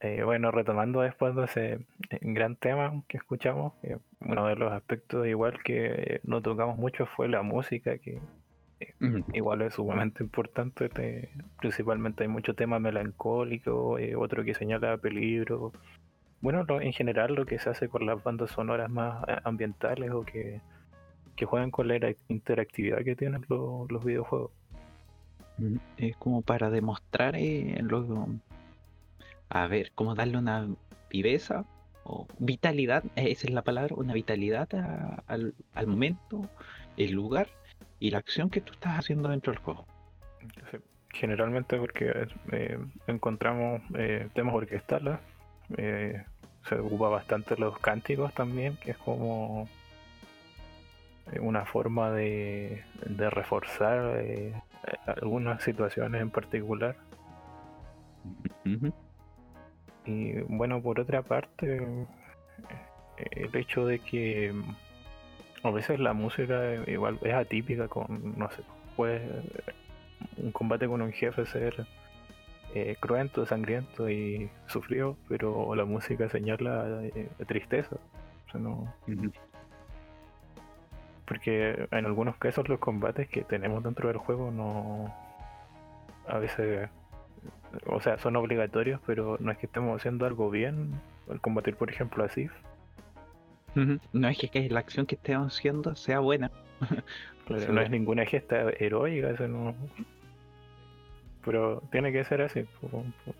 Eh, 0.00 0.22
bueno, 0.24 0.50
retomando 0.50 1.00
después 1.00 1.34
de 1.34 1.44
ese 1.44 1.72
eh, 2.10 2.18
gran 2.20 2.56
tema 2.56 3.02
que 3.08 3.16
escuchamos, 3.16 3.72
uno 4.20 4.46
de 4.46 4.56
los 4.56 4.72
aspectos 4.72 5.26
igual 5.26 5.62
que 5.62 6.20
no 6.22 6.42
tocamos 6.42 6.76
mucho 6.76 7.06
fue 7.06 7.28
la 7.28 7.42
música, 7.42 7.96
que 7.96 8.20
eh, 8.80 8.92
igual 9.32 9.62
es 9.62 9.74
sumamente 9.74 10.22
importante, 10.22 10.90
principalmente 11.58 12.24
hay 12.24 12.28
mucho 12.28 12.54
tema 12.54 12.78
melancólico, 12.78 13.96
otro 14.18 14.44
que 14.44 14.52
señala 14.52 14.98
peligro. 14.98 15.72
Bueno, 16.42 16.66
en 16.68 16.92
general 16.92 17.34
lo 17.34 17.46
que 17.46 17.58
se 17.58 17.70
hace 17.70 17.88
con 17.88 18.04
las 18.04 18.22
bandas 18.22 18.50
sonoras 18.50 18.90
más 18.90 19.24
ambientales 19.44 20.10
o 20.10 20.24
que, 20.24 20.60
juegan 21.46 21.70
con 21.70 21.88
la 21.88 22.14
interactividad 22.28 23.02
que 23.02 23.16
tienen 23.16 23.46
los, 23.48 24.04
videojuegos. 24.04 24.50
Es 25.96 26.14
como 26.18 26.42
para 26.42 26.68
demostrar 26.68 27.34
en 27.34 27.88
los 27.88 28.06
a 29.48 29.66
ver, 29.66 29.92
cómo 29.94 30.14
darle 30.14 30.38
una 30.38 30.68
viveza 31.10 31.64
o 32.04 32.26
vitalidad, 32.38 33.04
esa 33.16 33.46
es 33.46 33.50
la 33.52 33.62
palabra, 33.62 33.94
una 33.96 34.12
vitalidad 34.12 34.68
al, 35.26 35.54
momento, 35.86 36.48
el 36.96 37.12
lugar 37.12 37.48
y 37.98 38.10
la 38.10 38.18
acción 38.18 38.50
que 38.50 38.60
tú 38.60 38.72
estás 38.72 38.98
haciendo 38.98 39.28
dentro 39.28 39.52
del 39.52 39.60
juego. 39.60 39.86
generalmente 41.12 41.78
porque 41.78 42.28
eh, 42.52 42.78
encontramos 43.06 43.82
eh, 43.96 44.28
temas 44.34 44.54
orquestales, 44.54 45.18
eh, 45.76 46.24
se 46.68 46.74
ocupa 46.76 47.08
bastante 47.08 47.56
los 47.56 47.78
cánticos 47.78 48.32
también, 48.34 48.76
que 48.76 48.92
es 48.92 48.98
como 48.98 49.68
una 51.40 51.64
forma 51.64 52.12
de, 52.12 52.84
de 53.04 53.30
reforzar 53.30 54.62
algunas 55.06 55.62
situaciones 55.62 56.22
en 56.22 56.30
particular. 56.30 56.96
Y 60.06 60.32
bueno, 60.48 60.80
por 60.80 61.00
otra 61.00 61.22
parte, 61.22 62.06
el 63.18 63.56
hecho 63.56 63.86
de 63.86 63.98
que 63.98 64.54
a 65.62 65.70
veces 65.70 65.98
la 65.98 66.12
música 66.12 66.74
igual 66.86 67.18
es 67.22 67.34
atípica 67.34 67.88
con, 67.88 68.38
no 68.38 68.50
sé, 68.50 68.62
puede 68.96 69.20
un 70.38 70.52
combate 70.52 70.86
con 70.86 71.02
un 71.02 71.12
jefe 71.12 71.46
ser 71.46 71.86
eh, 72.74 72.96
cruento, 73.00 73.46
sangriento 73.46 74.08
y 74.10 74.50
sufrido, 74.66 75.16
pero 75.28 75.74
la 75.74 75.84
música 75.84 76.28
señala 76.28 77.02
eh, 77.04 77.28
tristeza. 77.46 77.96
Porque 81.26 81.88
en 81.90 82.06
algunos 82.06 82.36
casos 82.36 82.68
los 82.68 82.78
combates 82.78 83.28
que 83.28 83.42
tenemos 83.42 83.82
dentro 83.82 84.08
del 84.08 84.18
juego 84.18 84.50
no... 84.50 85.14
A 86.28 86.38
veces 86.38 86.90
o 87.86 88.00
sea, 88.00 88.18
son 88.18 88.36
obligatorios, 88.36 89.00
pero 89.06 89.36
no 89.40 89.52
es 89.52 89.58
que 89.58 89.66
estemos 89.66 90.00
haciendo 90.00 90.26
algo 90.26 90.50
bien 90.50 91.00
al 91.30 91.40
combatir, 91.40 91.76
por 91.76 91.90
ejemplo, 91.90 92.24
a 92.24 92.28
Sif. 92.28 92.52
No 94.12 94.28
es 94.28 94.38
que, 94.38 94.70
la 94.70 94.80
acción 94.80 95.04
que 95.04 95.16
estemos 95.16 95.54
haciendo 95.54 95.94
sea 95.96 96.20
buena, 96.20 96.50
no 97.48 97.80
es 97.80 97.90
ninguna 97.90 98.24
gesta 98.24 98.70
heroica, 98.78 99.30
eso 99.30 99.46
no. 99.48 99.74
Pero 101.44 101.82
tiene 101.92 102.10
que 102.10 102.24
ser 102.24 102.40
así, 102.40 102.64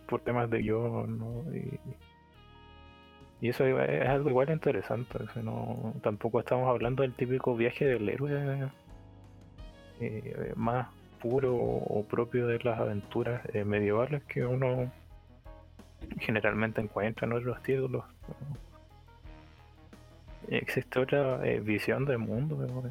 por, 0.07 0.21
temas 0.21 0.51
de 0.51 0.63
yo, 0.63 1.07
¿no? 1.09 1.43
Y, 1.55 3.49
eso 3.49 3.67
es 3.67 4.09
algo 4.09 4.29
igual 4.29 4.51
interesante. 4.51 5.19
no, 5.43 5.95
tampoco 6.03 6.41
estamos 6.41 6.69
hablando 6.69 7.03
del 7.03 7.15
típico 7.15 7.57
viaje 7.57 7.87
del 7.87 8.09
héroe 8.09 8.71
eh, 10.01 10.53
más 10.57 10.89
puro 11.21 11.55
o 11.55 12.05
propio 12.05 12.47
de 12.47 12.59
las 12.61 12.79
aventuras 12.79 13.43
eh, 13.53 13.65
medievales 13.65 14.23
que 14.25 14.45
uno 14.45 14.91
generalmente 16.19 16.81
encuentra 16.81 17.27
en 17.27 17.33
otros 17.33 17.63
títulos. 17.63 18.05
Existe 20.49 21.01
otra 21.01 21.45
eh, 21.47 21.61
visión 21.61 22.05
del 22.05 22.19
mundo 22.19 22.91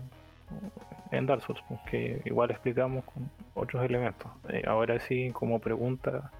en 1.11 1.25
Dark 1.25 1.41
Souls, 1.41 1.61
pues, 1.67 1.79
que 1.89 2.21
igual 2.25 2.51
explicamos 2.51 3.05
con 3.05 3.29
otros 3.53 3.83
elementos. 3.83 4.29
ahora 4.67 4.99
sí, 4.99 5.31
como 5.31 5.59
pregunta 5.59 6.31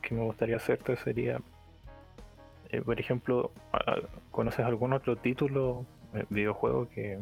que 0.00 0.14
me 0.14 0.22
gustaría 0.22 0.56
hacerte 0.56 0.96
sería, 0.96 1.40
por 2.84 3.00
ejemplo, 3.00 3.50
¿conoces 4.30 4.64
algún 4.64 4.92
otro 4.92 5.16
título, 5.16 5.84
videojuego 6.30 6.88
que 6.88 7.18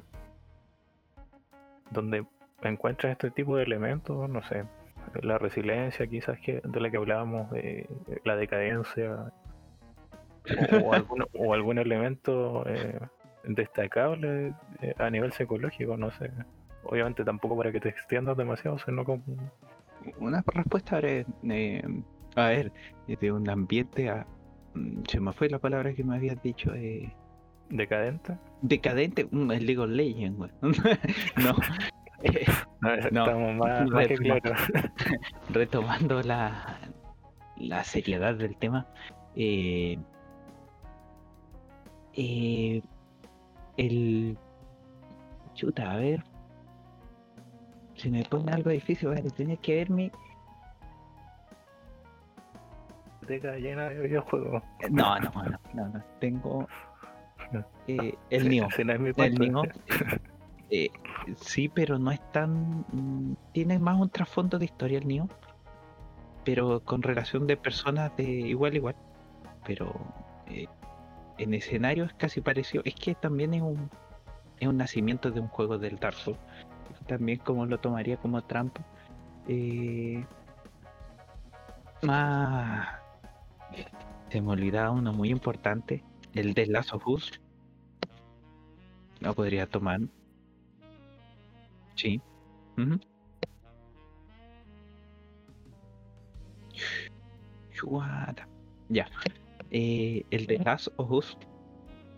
donde 1.91 2.24
encuentras 2.63 3.13
este 3.13 3.31
tipo 3.31 3.57
de 3.57 3.65
elementos, 3.65 4.29
no 4.29 4.43
sé, 4.43 4.65
la 5.23 5.39
resiliencia 5.39 6.07
quizás 6.07 6.39
que 6.41 6.61
de 6.65 6.81
la 6.81 6.91
que 6.91 6.97
hablábamos, 6.97 7.51
de 7.51 7.89
la 8.25 8.37
decadencia, 8.37 9.33
o, 11.35 11.53
algún, 11.53 11.79
elemento 11.79 12.65
eh, 12.67 12.99
destacable 13.45 14.55
eh, 14.81 14.95
a 14.99 15.11
nivel 15.11 15.33
psicológico, 15.33 15.97
no 15.97 16.11
sé. 16.13 16.31
Obviamente 16.85 17.25
tampoco 17.25 17.57
para 17.57 17.73
que 17.73 17.81
te 17.81 17.89
extiendas 17.89 18.37
demasiado, 18.37 18.79
sino 18.79 19.05
como... 19.05 19.23
Una 20.21 20.43
respuesta 20.47 21.01
eh, 21.03 21.25
a 22.37 22.49
ver, 22.49 22.73
de 23.07 23.33
un 23.33 23.49
ambiente 23.49 24.09
a... 24.09 24.27
Mm, 24.75 25.03
se 25.09 25.21
me 25.21 25.33
fue 25.33 25.49
la 25.49 25.59
palabra 25.59 25.93
que 25.93 26.05
me 26.05 26.17
habías 26.17 26.41
dicho. 26.43 26.73
¿Decadente? 27.69 28.39
Decadente, 28.63 29.29
mm, 29.31 29.53
el 29.53 29.67
League 29.67 29.79
of 29.79 29.91
Legends, 29.91 30.39
no, 30.63 31.57
Estamos 33.05 33.55
más, 33.55 33.89
retomando 35.51 36.23
la, 36.23 36.79
la 37.57 37.85
seriedad 37.85 38.35
del 38.35 38.57
tema. 38.57 38.87
Eh, 39.37 39.99
eh, 42.14 42.83
el 43.77 44.37
chuta, 45.55 45.93
a 45.93 45.97
ver. 45.97 46.25
Si 47.95 48.11
me 48.11 48.25
pone 48.25 48.53
algo 48.53 48.71
difícil, 48.71 49.09
ver, 49.09 49.31
tienes 49.33 49.59
que 49.61 49.77
verme. 49.77 50.12
llena 53.29 53.91
de 53.91 54.01
videojuegos. 54.01 54.62
No, 54.91 55.21
no, 55.21 55.31
no, 55.31 55.61
no, 55.75 55.89
no. 55.89 56.05
Tengo 56.19 56.66
eh, 57.87 58.14
el 58.31 58.49
mío. 58.49 58.69
el 58.79 59.39
mío. 59.39 59.62
Eh, 60.71 60.91
sí, 61.37 61.69
pero 61.69 61.99
no 61.99 62.11
es 62.11 62.21
tan. 62.33 62.85
Mm, 62.93 63.37
tiene 63.53 63.79
más 63.79 63.99
un 64.01 64.11
trasfondo 64.11 64.59
de 64.59 64.66
historia 64.66 64.99
el 64.99 65.09
niño, 65.09 65.29
pero 66.45 66.81
con 66.81 67.03
relación 67.03 67.47
de 67.47 67.57
personas 67.57 68.14
de 68.16 68.25
igual 68.25 68.77
igual. 68.77 68.97
Pero 69.66 69.95
eh, 70.47 70.66
en 71.39 71.55
escenario 71.55 72.05
es 72.05 72.14
casi 72.14 72.41
parecido. 72.41 72.83
Es 72.85 72.95
que 72.95 73.14
también 73.14 73.55
es 73.55 73.62
un, 73.62 73.91
es 74.61 74.69
un 74.69 74.77
nacimiento 74.77 75.31
de 75.31 75.41
un 75.41 75.49
juego 75.49 75.79
del 75.79 75.99
Dark 75.99 76.16
Souls. 76.16 76.39
También 77.07 77.39
como 77.39 77.64
lo 77.66 77.79
tomaría 77.79 78.19
como 78.19 78.43
trampa. 78.43 78.85
Eh, 79.49 80.25
más. 82.03 82.89
Se 84.31 84.43
me 84.43 84.53
olvidaba 84.53 84.91
uno 84.91 85.12
muy 85.14 85.31
importante, 85.31 86.05
el 86.35 86.53
de 86.53 86.66
Last 86.66 86.93
of 86.93 87.07
Us. 87.09 87.41
Lo 89.21 89.35
podría 89.35 89.66
tomar 89.66 90.01
Sí. 91.99 92.21
Ya. 98.89 99.07
Eh, 99.71 100.25
el 100.31 100.47
de 100.47 100.59
Last 100.59 100.89
of 100.97 101.11
Us. 101.11 101.37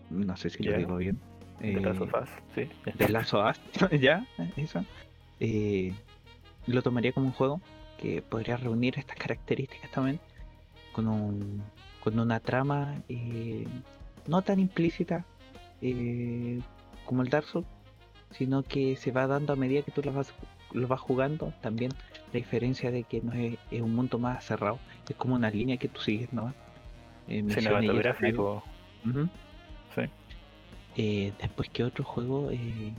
No 0.09 0.37
sé 0.37 0.49
si 0.49 0.63
lo 0.63 0.77
digo 0.77 0.97
bien. 0.97 1.19
de 1.59 1.81
Last 1.81 2.01
of 2.01 2.13
Us, 2.13 2.29
sí. 2.55 2.69
De 2.97 3.09
Last 3.09 3.33
of 3.33 3.49
Us, 3.49 3.89
ya, 3.99 4.25
eso. 4.55 4.85
Eh, 5.39 5.93
lo 6.67 6.83
tomaría 6.83 7.11
como 7.11 7.27
un 7.27 7.33
juego 7.33 7.59
que 7.97 8.21
podría 8.21 8.57
reunir 8.57 8.99
estas 8.99 9.15
características 9.15 9.89
también 9.91 10.19
con 10.91 11.07
un 11.07 11.63
con 12.03 12.19
una 12.19 12.39
trama 12.39 13.01
eh, 13.09 13.65
no 14.27 14.41
tan 14.41 14.59
implícita 14.59 15.25
como 17.05 17.23
el 17.23 17.29
Dark 17.29 17.45
Souls 17.45 17.67
sino 18.31 18.63
que 18.63 18.95
se 18.95 19.11
va 19.11 19.27
dando 19.27 19.53
a 19.53 19.55
medida 19.55 19.81
que 19.81 19.91
tú 19.91 20.01
lo 20.03 20.13
vas, 20.13 20.33
lo 20.71 20.87
vas 20.87 20.99
jugando. 20.99 21.53
También 21.61 21.91
la 22.31 22.37
diferencia 22.37 22.91
de 22.91 23.03
que 23.03 23.21
no 23.21 23.33
es, 23.33 23.57
un 23.81 23.95
mundo 23.95 24.17
más 24.19 24.45
cerrado, 24.45 24.79
es 25.07 25.15
como 25.15 25.35
una 25.35 25.49
línea 25.49 25.77
que 25.77 25.87
tú 25.87 26.01
sigues, 26.01 26.31
¿no? 26.33 26.53
Eh, 27.27 27.43
Cinematográfico. 27.49 28.63
Sí. 29.95 30.01
Eh, 30.97 31.33
después 31.39 31.69
que 31.69 31.83
otro 31.83 32.03
juego 32.03 32.49
eh, 32.51 32.93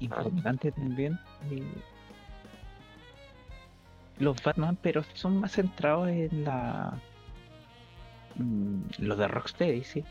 importante 0.00 0.72
también. 0.72 1.18
Eh, 1.50 1.62
los 4.18 4.42
Batman, 4.42 4.78
pero 4.80 5.02
son 5.14 5.40
más 5.40 5.52
centrados 5.52 6.08
en 6.08 6.44
la. 6.44 6.98
Mm, 8.36 8.80
los 8.98 9.18
de 9.18 9.28
Rocksteady, 9.28 9.84
sí. 9.84 10.04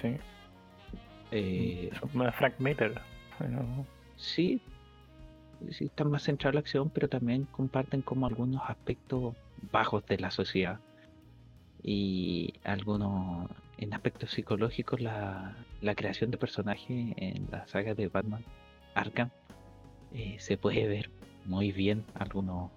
Sí. 0.00 0.16
Eh, 1.30 1.90
más 2.14 2.34
Frank 2.34 2.54
Miller. 2.58 3.00
Sí, 4.16 4.60
sí 5.70 5.86
están 5.86 6.10
más 6.10 6.24
centrados 6.24 6.52
en 6.52 6.54
la 6.56 6.60
acción, 6.60 6.90
pero 6.90 7.08
también 7.08 7.44
comparten 7.44 8.02
como 8.02 8.26
algunos 8.26 8.62
aspectos 8.68 9.34
bajos 9.72 10.04
de 10.06 10.18
la 10.18 10.30
sociedad. 10.30 10.80
Y 11.82 12.54
algunos, 12.64 13.48
en 13.78 13.94
aspectos 13.94 14.30
psicológicos, 14.32 15.00
la, 15.00 15.54
creación 15.96 16.30
de 16.30 16.38
personajes 16.38 17.14
en 17.16 17.48
la 17.50 17.66
saga 17.66 17.94
de 17.94 18.08
Batman 18.08 18.44
Arkham 18.94 19.30
eh, 20.12 20.36
se 20.38 20.56
puede 20.56 20.86
ver 20.88 21.10
muy 21.44 21.70
bien 21.72 22.04
algunos, 22.14 22.70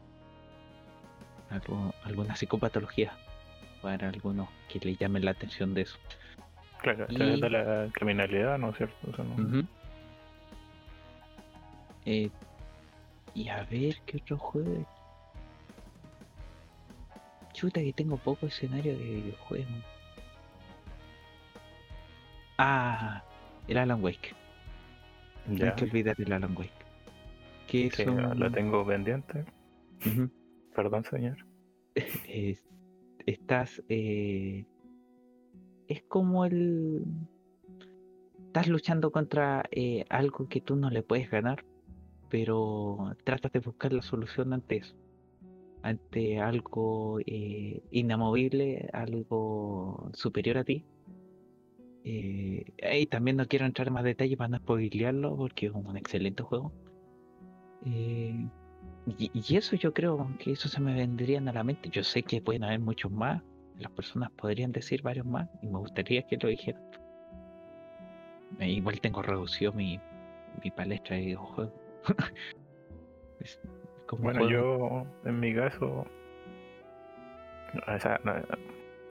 alguna 2.03 2.35
psicopatología 2.35 3.13
para 3.81 4.09
algunos 4.09 4.49
que 4.69 4.79
le 4.79 4.95
llamen 4.95 5.25
la 5.25 5.31
atención 5.31 5.73
de 5.73 5.81
eso. 5.81 5.97
Claro, 6.81 7.05
de 7.07 7.49
la 7.49 7.89
criminalidad, 7.91 8.57
¿no 8.57 8.69
es 8.69 8.77
cierto? 8.77 8.95
Eh, 12.05 12.29
y 13.33 13.49
a 13.49 13.63
ver 13.63 13.97
qué 14.05 14.17
otro 14.17 14.37
juego. 14.37 14.85
Chuta 17.53 17.81
que 17.81 17.93
tengo 17.93 18.17
poco 18.17 18.47
escenario 18.47 18.97
de 18.97 19.03
videojuegos. 19.03 19.67
Ah, 22.57 23.23
el 23.67 23.77
Alan 23.77 24.03
Wake. 24.03 24.33
Ya. 25.47 25.65
No 25.65 25.65
hay 25.65 25.75
que 25.75 25.83
olvidar 25.85 26.15
el 26.19 26.33
Alan 26.33 26.55
Wake. 26.57 26.71
Que 27.67 27.89
sí, 27.89 28.05
lo 28.05 28.51
tengo 28.51 28.85
pendiente. 28.85 29.45
Perdón, 30.75 31.03
señor. 31.05 31.37
estás. 33.25 33.81
Eh, 33.89 34.65
es 35.87 36.03
como 36.03 36.45
el. 36.45 37.03
Estás 38.47 38.67
luchando 38.67 39.11
contra 39.11 39.63
eh, 39.71 40.05
algo 40.09 40.47
que 40.49 40.61
tú 40.61 40.75
no 40.75 40.89
le 40.89 41.03
puedes 41.03 41.29
ganar, 41.29 41.63
pero 42.31 43.13
tratas 43.25 43.51
de 43.51 43.59
buscar 43.59 43.91
la 43.91 44.01
solución 44.01 44.53
ante 44.53 44.77
eso, 44.77 44.95
ante 45.83 46.39
algo 46.39 47.19
eh, 47.25 47.83
inamovible, 47.91 48.89
algo 48.93 50.09
superior 50.13 50.57
a 50.57 50.63
ti. 50.63 50.85
Eh, 52.03 52.63
y 52.99 53.05
también 53.07 53.37
no 53.37 53.45
quiero 53.45 53.65
entrar 53.65 53.89
en 53.89 53.93
más 53.93 54.03
detalles 54.03 54.37
para 54.37 54.47
no 54.47 54.57
spoilearlo 54.57 55.35
porque 55.35 55.67
es 55.67 55.73
un 55.73 55.97
excelente 55.97 56.41
juego. 56.41 56.71
Eh, 57.85 58.47
y, 59.17 59.55
eso 59.55 59.75
yo 59.75 59.93
creo 59.93 60.33
que 60.39 60.53
eso 60.53 60.69
se 60.69 60.79
me 60.79 60.93
vendrían 60.93 61.49
a 61.49 61.53
la 61.53 61.63
mente. 61.65 61.89
Yo 61.89 62.03
sé 62.03 62.23
que 62.23 62.41
pueden 62.41 62.63
haber 62.63 62.79
muchos 62.79 63.11
más, 63.11 63.43
las 63.77 63.91
personas 63.91 64.31
podrían 64.31 64.71
decir 64.71 65.01
varios 65.01 65.25
más 65.25 65.49
y 65.61 65.67
me 65.67 65.79
gustaría 65.79 66.23
que 66.23 66.37
lo 66.37 66.47
dijeran. 66.47 66.81
Igual 68.59 69.01
tengo 69.01 69.21
reducido 69.21 69.73
mi, 69.73 69.99
mi 70.63 70.71
palestra 70.71 71.17
de 71.17 71.23
videojuegos. 71.23 71.80
Bueno, 74.19 74.49
yo 74.49 75.05
en 75.25 75.39
mi 75.39 75.55
caso, 75.55 76.05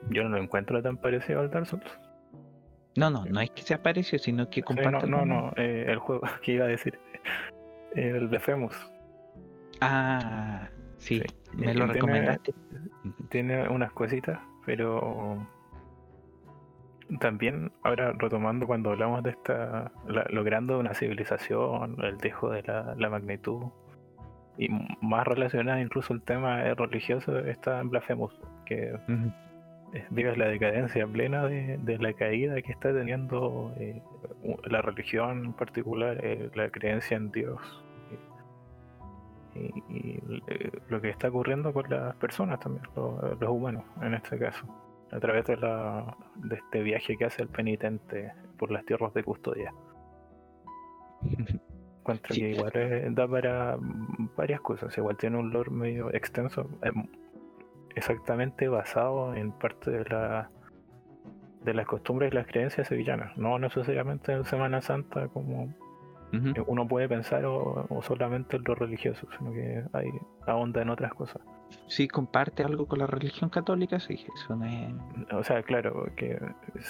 yo 0.09 0.23
no 0.23 0.29
lo 0.29 0.37
encuentro 0.37 0.81
tan 0.81 0.97
parecido 0.97 1.41
al 1.41 1.49
Dark 1.49 1.65
Souls. 1.65 1.99
No, 2.95 3.09
no, 3.09 3.25
no 3.25 3.39
es 3.39 3.51
que 3.51 3.61
sea 3.61 3.81
parecido, 3.81 4.19
sino 4.19 4.49
que 4.49 4.61
comparte. 4.61 5.07
no, 5.07 5.25
no, 5.25 5.25
no, 5.25 5.53
eh, 5.55 5.85
el 5.87 5.97
juego 5.99 6.21
que 6.43 6.53
iba 6.53 6.65
a 6.65 6.69
decir. 6.69 6.99
El 7.95 8.27
Blasphemous. 8.27 8.75
Ah, 9.81 10.69
sí, 10.97 11.21
me 11.53 11.73
lo 11.73 11.87
recomendaste. 11.87 12.53
Tiene 13.29 13.67
unas 13.67 13.91
cositas, 13.93 14.39
pero 14.65 15.45
también 17.19 17.71
ahora 17.83 18.13
retomando 18.13 18.67
cuando 18.67 18.91
hablamos 18.91 19.23
de 19.23 19.31
esta, 19.31 19.91
logrando 20.29 20.79
una 20.79 20.93
civilización, 20.93 21.97
el 22.03 22.17
dejo 22.17 22.49
de 22.49 22.63
la, 22.63 23.09
magnitud 23.09 23.65
y 24.57 24.69
más 25.01 25.25
relacionada 25.27 25.81
incluso 25.81 26.13
el 26.13 26.21
tema 26.21 26.63
religioso 26.75 27.39
está 27.39 27.79
en 27.79 27.89
Blasphemous, 27.89 28.33
que 28.65 28.93
vive 30.09 30.35
la 30.37 30.47
decadencia 30.47 31.05
plena 31.07 31.45
de, 31.47 31.97
la 31.99 32.13
caída 32.13 32.61
que 32.61 32.71
está 32.71 32.93
teniendo 32.93 33.73
eh, 33.77 34.01
la 34.65 34.81
religión 34.81 35.45
en 35.45 35.53
particular, 35.53 36.17
eh, 36.23 36.49
la 36.55 36.69
creencia 36.69 37.17
en 37.17 37.31
Dios 37.31 37.59
y, 39.53 40.19
eh, 40.47 40.71
lo 40.87 41.01
que 41.01 41.09
está 41.09 41.27
ocurriendo 41.27 41.73
con 41.73 41.89
las 41.89 42.15
personas 42.15 42.59
también, 42.61 42.85
los 42.95 43.49
humanos 43.49 43.83
en 44.01 44.13
este 44.13 44.37
caso 44.37 44.65
a 45.11 45.19
través 45.19 45.45
de, 45.45 45.57
la, 45.57 46.15
de 46.35 46.55
este 46.55 46.81
viaje 46.81 47.17
que 47.17 47.25
hace 47.25 47.43
el 47.43 47.49
penitente 47.49 48.33
por 48.57 48.71
las 48.71 48.85
tierras 48.85 49.13
de 49.13 49.23
custodia. 49.23 49.73
Encuentro 51.99 52.33
que 52.35 52.49
igual 52.49 52.71
da 53.13 53.27
para 53.27 53.77
varias 54.37 54.61
cosas, 54.61 54.97
igual 54.97 55.17
tiene 55.17 55.37
un 55.37 55.51
lore 55.51 55.69
medio 55.69 56.13
extenso, 56.13 56.69
em, 56.81 57.07
exactamente 57.95 58.67
basado 58.67 59.35
en 59.35 59.51
parte 59.51 59.91
de 59.91 60.05
la 60.05 60.49
de 61.63 61.75
las 61.75 61.85
costumbres 61.85 62.31
y 62.31 62.35
las 62.35 62.47
creencias 62.47 62.87
sevillanas, 62.87 63.37
no 63.37 63.59
necesariamente 63.59 64.31
en 64.33 64.45
Semana 64.45 64.81
Santa 64.81 65.27
como 65.27 65.71
uno 66.67 66.87
puede 66.87 67.09
pensar 67.09 67.45
o, 67.45 68.01
solamente 68.01 68.57
en 68.57 68.63
lo 68.65 68.75
religioso, 68.75 69.27
sino 69.37 69.51
que 69.51 69.83
hay 69.93 70.09
ahonda 70.47 70.81
en 70.81 70.89
otras 70.89 71.13
cosas. 71.13 71.41
Si 71.87 72.07
comparte 72.07 72.63
algo 72.63 72.85
con 72.85 72.99
la 72.99 73.07
religión 73.07 73.49
católica, 73.49 73.99
sí, 73.99 74.25
eso 74.35 74.55
no 74.55 74.65
es. 74.65 74.93
O 75.33 75.43
sea, 75.43 75.63
claro, 75.63 76.05
que. 76.15 76.39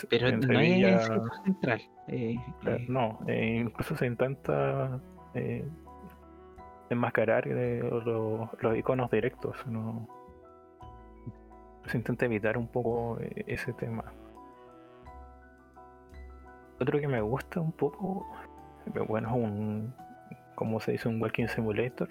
Pero 0.09 0.37
no 0.37 0.59
es 0.59 1.09
central. 1.43 1.81
Eh, 2.07 2.35
eh. 2.65 2.85
No, 2.87 3.19
eh, 3.27 3.63
incluso 3.65 3.95
se 3.95 4.07
intenta 4.07 4.99
enmascarar 6.89 7.47
los, 7.47 8.05
los 8.61 8.77
iconos 8.77 9.09
directos, 9.11 9.55
¿no? 9.67 10.07
Se 11.85 11.97
intenta 11.97 12.25
evitar 12.25 12.57
un 12.57 12.67
poco 12.67 13.17
ese 13.47 13.73
tema. 13.73 14.03
Otro 16.79 16.99
que 16.99 17.07
me 17.07 17.21
gusta 17.21 17.59
un 17.59 17.71
poco 17.71 18.27
bueno, 19.07 19.29
es 19.29 19.35
un, 19.35 19.93
como 20.55 20.79
se 20.79 20.93
dice, 20.93 21.09
un 21.09 21.21
walking 21.21 21.47
simulator. 21.47 22.09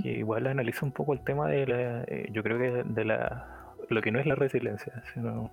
Que 0.00 0.12
igual 0.12 0.46
analiza 0.46 0.86
un 0.86 0.92
poco 0.92 1.12
el 1.12 1.24
tema 1.24 1.48
de 1.48 1.66
la, 1.66 2.04
eh, 2.04 2.28
yo 2.30 2.44
creo 2.44 2.56
que 2.56 2.84
de 2.84 3.04
la, 3.04 3.48
lo 3.88 4.00
que 4.00 4.12
no 4.12 4.20
es 4.20 4.26
la 4.26 4.36
resiliencia, 4.36 5.02
sino 5.12 5.50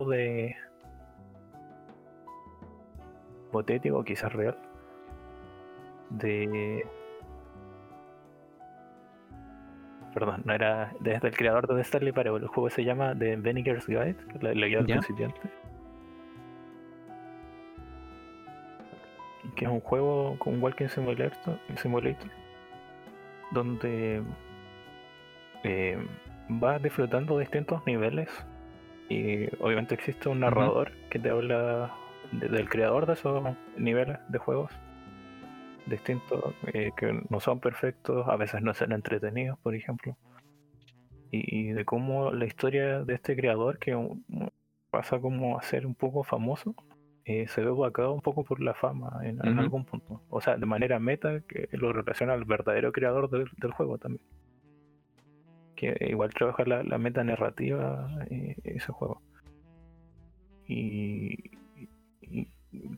de 0.00 0.56
hipotético, 3.48 4.02
quizás 4.02 4.32
real, 4.32 4.56
de 6.10 6.86
perdón, 10.14 10.42
no 10.44 10.54
era 10.54 10.92
desde 11.00 11.28
el 11.28 11.36
creador 11.36 11.66
de 11.66 11.82
Starly 11.84 12.12
Parable. 12.12 12.42
El 12.42 12.48
juego 12.48 12.70
se 12.70 12.84
llama 12.84 13.14
The 13.18 13.36
Vinegar's 13.36 13.86
Guide, 13.86 14.16
la, 14.40 14.54
la 14.54 14.66
guía 14.66 14.78
del 14.78 14.86
principiante. 14.86 15.40
Que 19.56 19.64
es 19.66 19.70
un 19.70 19.80
juego 19.80 20.36
con 20.38 20.62
Walking 20.62 20.88
Simulator, 20.88 21.58
simulator 21.76 22.30
donde 23.50 24.22
eh, 25.62 25.98
vas 26.48 26.82
disfrutando 26.82 27.38
distintos 27.38 27.86
niveles 27.86 28.28
y 29.08 29.46
obviamente 29.62 29.94
existe 29.94 30.28
un 30.28 30.40
narrador 30.40 30.92
que 31.10 31.18
te 31.18 31.30
habla 31.30 31.94
del 32.32 32.68
creador 32.68 33.06
de 33.06 33.12
esos 33.14 33.42
niveles 33.76 34.18
de 34.28 34.38
juegos 34.38 34.72
distintos 35.86 36.54
eh, 36.72 36.92
que 36.96 37.20
no 37.28 37.40
son 37.40 37.60
perfectos, 37.60 38.26
a 38.28 38.36
veces 38.36 38.62
no 38.62 38.74
son 38.74 38.92
entretenidos, 38.92 39.58
por 39.58 39.74
ejemplo. 39.74 40.16
Y, 41.30 41.72
de 41.72 41.84
cómo 41.84 42.30
la 42.30 42.44
historia 42.44 43.02
de 43.02 43.14
este 43.14 43.34
creador, 43.34 43.80
que 43.80 43.96
pasa 44.90 45.18
como 45.18 45.58
a 45.58 45.62
ser 45.62 45.84
un 45.84 45.96
poco 45.96 46.22
famoso, 46.22 46.76
eh, 47.24 47.48
se 47.48 47.60
ve 47.60 47.70
opacado 47.70 48.12
un 48.12 48.20
poco 48.20 48.44
por 48.44 48.60
la 48.60 48.72
fama 48.74 49.18
en, 49.24 49.42
algún 49.58 49.84
punto. 49.84 50.22
O 50.30 50.40
sea, 50.40 50.56
de 50.56 50.66
manera 50.66 51.00
meta, 51.00 51.40
que 51.40 51.68
lo 51.72 51.92
relaciona 51.92 52.34
al 52.34 52.44
verdadero 52.44 52.92
creador 52.92 53.30
del, 53.30 53.72
juego 53.72 53.98
también. 53.98 54.22
Que 55.74 55.96
igual 56.08 56.32
trabaja 56.32 56.64
la, 56.66 56.84
la 56.84 56.98
meta 56.98 57.24
narrativa 57.24 58.08
eh, 58.30 58.54
ese 58.62 58.92
juego. 58.92 59.20
y, 60.68 61.50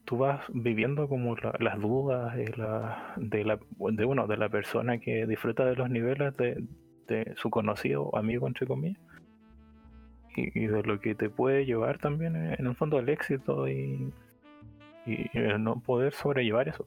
tú 0.05 0.19
vas 0.19 0.41
viviendo 0.53 1.09
como 1.09 1.37
las 1.37 1.81
dudas 1.81 2.37
de 2.37 2.49
la, 2.57 3.15
de 3.17 3.45
la 3.45 3.59
de 3.59 4.37
la 4.37 4.49
persona 4.49 4.99
que 4.99 5.27
disfruta 5.27 5.65
de 5.65 5.77
los 5.77 5.91
niveles 5.91 6.37
de, 6.37 7.35
su 7.37 7.51
conocido 7.51 8.17
amigo 8.17 8.47
entre 8.49 8.67
comillas 8.67 9.01
y, 10.37 10.67
de 10.67 10.83
lo 10.83 11.01
que 11.01 11.15
te 11.15 11.31
puede 11.31 11.65
llevar 11.65 11.99
también 11.99 12.37
en 12.37 12.67
el 12.67 12.75
fondo 12.75 12.99
al 12.99 13.09
éxito 13.09 13.69
y, 13.69 14.13
y 15.07 15.31
no 15.59 15.81
poder 15.81 16.13
sobrellevar 16.13 16.69
eso. 16.69 16.87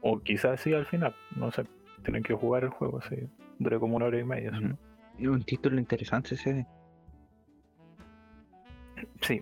O 0.00 0.20
quizás 0.20 0.60
sí 0.60 0.72
al 0.72 0.86
final 0.86 1.14
no 1.36 1.50
sé 1.50 1.64
tienen 2.02 2.22
que 2.22 2.34
jugar 2.34 2.64
el 2.64 2.70
juego 2.70 2.98
así 2.98 3.16
dure 3.58 3.78
como 3.78 3.96
una 3.96 4.06
hora 4.06 4.20
y 4.20 4.24
media 4.24 4.52
un 5.18 5.42
título 5.44 5.78
interesante 5.78 6.34
ese 6.34 6.52
Sí, 6.52 6.66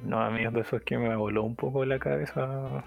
no, 0.04 0.20
a 0.20 0.30
mí 0.30 0.44
de 0.44 0.60
eso 0.60 0.76
es 0.76 0.82
que 0.82 0.98
me 0.98 1.14
voló 1.16 1.42
un 1.42 1.56
poco 1.56 1.84
la 1.84 1.98
cabeza, 1.98 2.84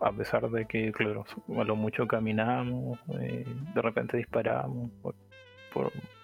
a 0.00 0.12
pesar 0.12 0.48
de 0.50 0.66
que, 0.66 0.92
claro, 0.92 1.24
a 1.56 1.64
lo 1.64 1.76
mucho 1.76 2.06
caminamos, 2.06 2.98
eh, 3.20 3.44
de 3.74 3.82
repente 3.82 4.16
disparamos, 4.16 4.90
por, 5.02 5.14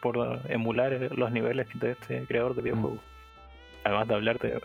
por, 0.02 0.40
emular 0.48 0.92
los 1.16 1.30
niveles 1.30 1.68
de 1.78 1.92
este 1.92 2.24
creador 2.26 2.54
de 2.54 2.62
videojuegos. 2.62 3.00
Además 3.84 4.08
de 4.08 4.14
hablar 4.14 4.38
de 4.38 4.60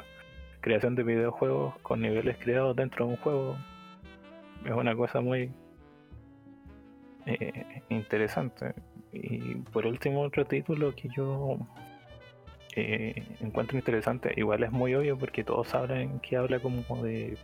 creación 0.61 0.95
de 0.95 1.03
videojuegos 1.03 1.77
con 1.79 2.01
niveles 2.01 2.37
creados 2.37 2.75
dentro 2.75 3.05
de 3.05 3.11
un 3.11 3.17
juego, 3.17 3.57
es 4.65 4.71
una 4.71 4.95
cosa 4.95 5.21
muy 5.21 5.51
eh, 7.25 7.81
interesante. 7.89 8.73
Y 9.11 9.55
por 9.55 9.85
último, 9.85 10.21
otro 10.21 10.45
título 10.45 10.95
que 10.95 11.09
yo 11.09 11.59
eh, 12.75 13.23
encuentro 13.41 13.77
interesante. 13.77 14.33
Igual 14.37 14.63
es 14.63 14.71
muy 14.71 14.95
obvio 14.95 15.17
porque 15.17 15.43
todos 15.43 15.73
hablan 15.73 16.19
que 16.19 16.37
habla 16.37 16.59
como 16.59 16.83
de 17.03 17.37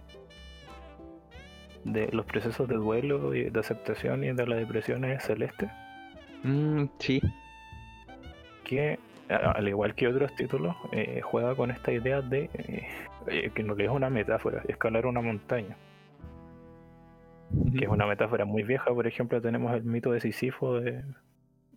de 1.83 2.09
los 2.11 2.25
procesos 2.25 2.67
de 2.67 2.75
duelo 2.75 3.33
y 3.33 3.49
de 3.49 3.59
aceptación 3.59 4.23
y 4.23 4.33
de 4.33 4.45
la 4.45 4.55
depresión 4.55 5.05
es 5.05 5.23
celeste. 5.23 5.69
Mm, 6.43 6.85
sí. 6.99 7.21
Que 8.63 8.99
al 9.29 9.67
igual 9.67 9.95
que 9.95 10.07
otros 10.07 10.33
títulos 10.35 10.75
eh, 10.91 11.21
juega 11.21 11.55
con 11.55 11.71
esta 11.71 11.91
idea 11.91 12.21
de 12.21 12.49
eh, 13.27 13.51
que 13.53 13.63
no 13.63 13.75
es 13.77 13.89
una 13.89 14.09
metáfora, 14.09 14.61
escalar 14.67 15.05
una 15.05 15.21
montaña. 15.21 15.75
Que 17.77 17.85
es 17.85 17.89
una 17.89 18.05
metáfora 18.05 18.43
muy 18.43 18.63
vieja, 18.63 18.93
por 18.93 19.07
ejemplo, 19.07 19.41
tenemos 19.41 19.73
el 19.73 19.83
mito 19.83 20.11
de 20.11 20.19
Sísifo 20.19 20.81
de, 20.81 21.03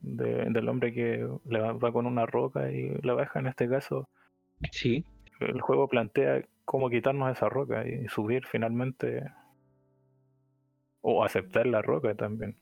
del 0.01 0.69
hombre 0.69 0.93
que 0.93 1.29
le 1.47 1.61
va, 1.61 1.93
con 1.93 2.07
una 2.07 2.27
roca 2.27 2.71
y 2.71 2.91
la 3.03 3.15
baja 3.15 3.41
en 3.41 3.47
este 3.47 3.69
caso. 3.69 4.09
Sí. 4.73 5.05
El 5.41 5.61
juego 5.61 5.89
plantea 5.89 6.45
cómo 6.65 6.91
quitarnos 6.91 7.31
esa 7.31 7.49
roca 7.49 7.87
y 7.87 8.09
subir 8.09 8.47
finalmente 8.47 9.25
o 11.01 11.25
aceptar 11.25 11.67
la 11.67 11.83
roca 11.83 12.15
también. 12.15 12.57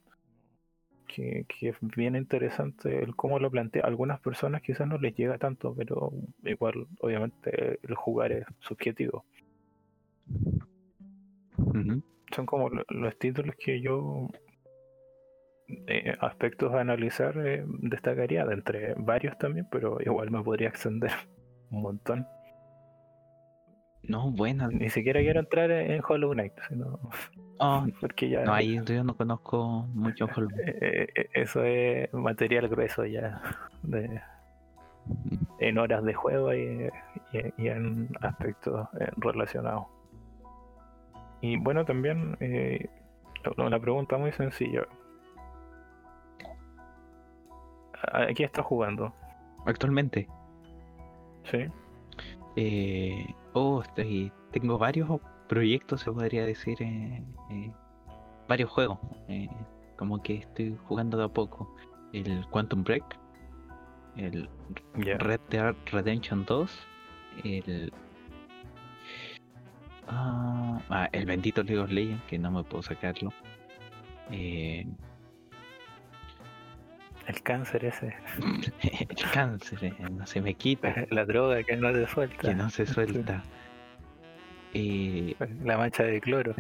Que, 1.06 1.47
que, 1.48 1.70
es 1.70 1.77
bien 1.81 2.16
interesante 2.16 3.02
el 3.02 3.16
cómo 3.16 3.39
lo 3.39 3.51
plantea. 3.51 3.82
algunas 3.82 4.20
personas 4.20 4.60
quizás 4.60 4.86
no 4.86 4.98
les 4.98 5.15
llega 5.16 5.39
tanto, 5.39 5.74
pero 5.74 6.12
igual, 6.44 6.86
obviamente, 7.01 7.81
el 7.82 7.94
jugar 7.94 8.32
es 8.32 8.44
subjetivo. 8.60 9.24
Son 12.35 12.47
como 12.47 12.69
los 12.69 13.19
títulos 13.19 13.56
que 13.56 13.81
yo 13.81 14.28
eh, 15.69 16.16
aspectos 16.20 16.73
a 16.74 16.81
analizar 16.81 17.35
eh, 17.39 17.65
destacaría 17.66 18.45
de 18.47 18.55
entre 18.55 18.95
varios 18.95 19.36
también, 19.39 19.66
pero 19.70 19.99
igual 20.01 20.31
me 20.31 20.43
podría 20.43 20.69
extender 20.69 21.11
un 21.70 21.82
montón. 21.82 22.27
No, 24.03 24.31
bueno. 24.31 24.69
Ni 24.69 24.89
siquiera 24.89 25.20
quiero 25.20 25.40
entrar 25.40 25.70
en 25.70 26.01
Hollow 26.07 26.32
Knight, 26.32 26.55
sino 26.69 26.99
oh, 27.59 27.86
porque 28.01 28.31
ya. 28.31 28.45
No, 28.45 28.55
ahí 28.55 28.81
yo 28.85 29.05
no 29.05 29.16
conozco 29.16 29.86
mucho 29.93 30.27
Hollow 30.36 30.49
Knight. 30.49 30.77
Eh, 30.81 31.31
eso 31.35 31.62
es 31.65 32.12
material 32.15 32.69
grueso 32.69 33.05
ya 33.05 33.40
de 33.82 34.20
en 35.59 35.78
horas 35.78 36.05
de 36.05 36.12
juego 36.12 36.55
y, 36.55 36.90
y 37.32 37.69
en 37.69 38.11
aspectos 38.20 38.89
relacionados. 39.16 39.86
Y 41.40 41.57
bueno, 41.57 41.85
también 41.85 42.36
eh, 42.40 42.89
una 43.57 43.78
pregunta 43.78 44.16
muy 44.19 44.32
sencilla. 44.32 44.86
¿A 48.13 48.27
qué 48.35 48.45
estás 48.45 48.65
jugando? 48.65 49.15
Actualmente. 49.67 50.29
Sí. 51.45 51.67
Eh, 52.57 53.27
oh, 53.53 53.83
estoy, 53.83 54.33
tengo 54.53 54.79
varios 54.79 55.21
proyectos, 55.49 56.03
se 56.03 56.13
podría 56.13 56.45
decir, 56.45 56.81
eh, 56.83 57.23
eh, 57.51 57.73
varios 58.49 58.71
juegos. 58.71 58.99
Eh, 59.29 59.49
como 59.97 60.23
que 60.23 60.35
estoy 60.35 60.77
jugando 60.87 61.19
de 61.19 61.25
a 61.25 61.29
poco. 61.29 61.75
El 62.13 62.47
Quantum 62.51 62.85
Break, 62.85 63.05
el 64.17 64.49
Red 64.95 65.41
Dead 65.51 65.75
Redemption 65.93 66.45
2, 66.47 66.87
el 67.45 67.93
ah, 70.07 70.81
ah, 70.89 71.09
el 71.13 71.27
bendito 71.27 71.63
League 71.63 71.81
of 71.81 71.91
Legends, 71.91 72.25
que 72.25 72.39
no 72.39 72.51
me 72.51 72.65
puedo 72.65 72.83
sacarlo. 72.83 73.33
Eh, 74.31 74.87
el 77.29 77.43
cáncer 77.43 77.85
ese. 77.85 78.15
el 78.83 79.31
cáncer, 79.33 79.85
eh, 79.85 79.95
no 80.11 80.27
se 80.27 80.41
me 80.41 80.55
quita. 80.55 80.95
La 81.11 81.25
droga 81.25 81.63
que 81.63 81.77
no 81.77 81.93
se 81.93 82.07
suelta. 82.07 82.37
Que 82.37 82.55
no 82.55 82.71
se 82.71 82.87
suelta. 82.95 83.43
Eh, 84.75 85.35
la 85.65 85.79
mancha 85.79 86.03
de 86.03 86.21
cloro. 86.21 86.55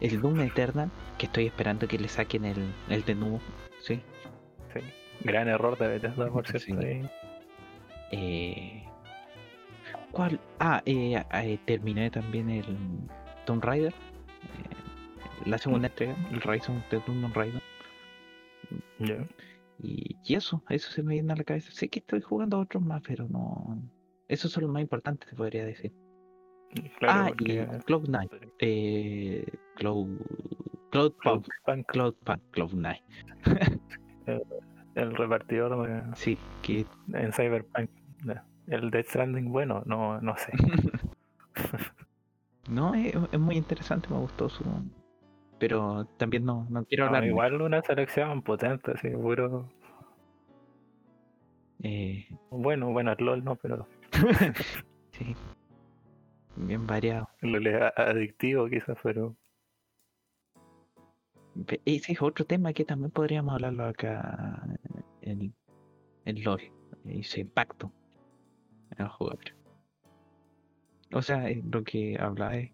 el 0.00 0.20
Doom 0.20 0.40
Eternal, 0.40 0.90
que 1.18 1.26
estoy 1.26 1.46
esperando 1.46 1.88
que 1.88 1.98
le 1.98 2.08
saquen 2.08 2.44
el, 2.44 2.72
el 2.88 3.04
de 3.04 3.14
nuevo. 3.16 3.40
Sí. 3.80 4.00
sí. 4.72 4.80
Gran 5.20 5.48
error 5.48 5.76
de 5.78 5.88
Bethesda, 5.88 6.30
por 6.30 6.46
cierto. 6.46 6.80
Eh, 8.12 8.84
¿Cuál? 10.12 10.38
Ah, 10.60 10.80
eh, 10.86 11.58
terminé 11.64 12.10
también 12.10 12.48
el 12.50 12.76
Tomb 13.46 13.64
Raider. 13.64 13.92
Eh, 13.92 15.46
la 15.46 15.58
segunda 15.58 15.88
mm. 15.88 15.90
entrega, 15.90 16.16
el 16.30 16.40
Rise 16.40 16.70
of 16.70 16.78
the 16.90 17.00
Tomb 17.00 17.34
Raider. 17.34 17.62
Y, 19.82 20.16
eso, 20.34 20.62
eso 20.68 20.90
se 20.90 21.02
me 21.02 21.14
viene 21.14 21.32
a 21.32 21.36
la 21.36 21.44
cabeza. 21.44 21.70
Sé 21.72 21.88
que 21.88 22.00
estoy 22.00 22.20
jugando 22.20 22.56
a 22.56 22.60
otros 22.60 22.82
más, 22.82 23.02
pero 23.06 23.28
no. 23.28 23.78
Esos 24.28 24.52
son 24.52 24.64
los 24.64 24.72
más 24.72 24.82
importantes, 24.82 25.28
te 25.28 25.36
podría 25.36 25.64
decir. 25.64 25.92
ah, 27.02 27.30
y 27.38 27.44
Cloud9. 27.44 28.52
Eh, 28.60 29.46
Cloud. 29.76 30.18
Cloud, 30.90 31.12
Cloud 31.18 31.44
Punk. 31.64 31.86
Cloud 31.86 32.14
Punk. 32.24 32.40
Cloud 32.50 32.70
9. 32.74 33.02
el 34.94 35.16
repartidor 35.16 35.86
de. 35.86 36.02
Sí, 36.16 36.38
que. 36.62 36.86
En 37.12 37.32
Cyberpunk. 37.32 37.90
El 38.66 38.90
Death 38.90 39.08
Stranding, 39.08 39.52
bueno, 39.52 39.82
no, 39.84 40.20
no 40.22 40.36
sé. 40.38 40.52
no, 42.70 42.94
es, 42.94 43.14
es, 43.30 43.38
muy 43.38 43.56
interesante, 43.56 44.08
me 44.08 44.16
gustó 44.16 44.48
su, 44.48 44.64
pero 45.58 46.06
también 46.16 46.44
no, 46.44 46.66
no 46.70 46.84
quiero 46.84 47.06
hablar. 47.06 47.24
igual 47.24 47.60
una 47.60 47.82
selección 47.82 48.42
potente, 48.42 48.96
seguro. 48.98 49.68
Eh... 51.82 52.26
Bueno, 52.50 52.90
bueno, 52.92 53.12
el 53.12 53.24
LOL 53.24 53.44
no, 53.44 53.56
pero. 53.56 53.86
sí. 55.12 55.34
Bien 56.56 56.86
variado. 56.86 57.28
LOL 57.40 57.66
es 57.66 57.82
adictivo, 57.96 58.68
quizás, 58.68 58.98
pero. 59.02 59.36
Ese 61.84 62.12
es 62.12 62.22
otro 62.22 62.44
tema 62.44 62.72
que 62.72 62.84
también 62.84 63.12
podríamos 63.12 63.54
hablarlo 63.54 63.84
acá 63.84 64.60
en, 65.20 65.54
en 66.24 66.44
LOL. 66.44 66.62
Ese 67.06 67.40
impacto 67.40 67.92
en 68.90 69.04
el 69.04 69.08
jugador. 69.08 69.44
O 71.12 71.22
sea, 71.22 71.48
lo 71.70 71.84
que 71.84 72.16
habla 72.18 72.56
es. 72.56 72.72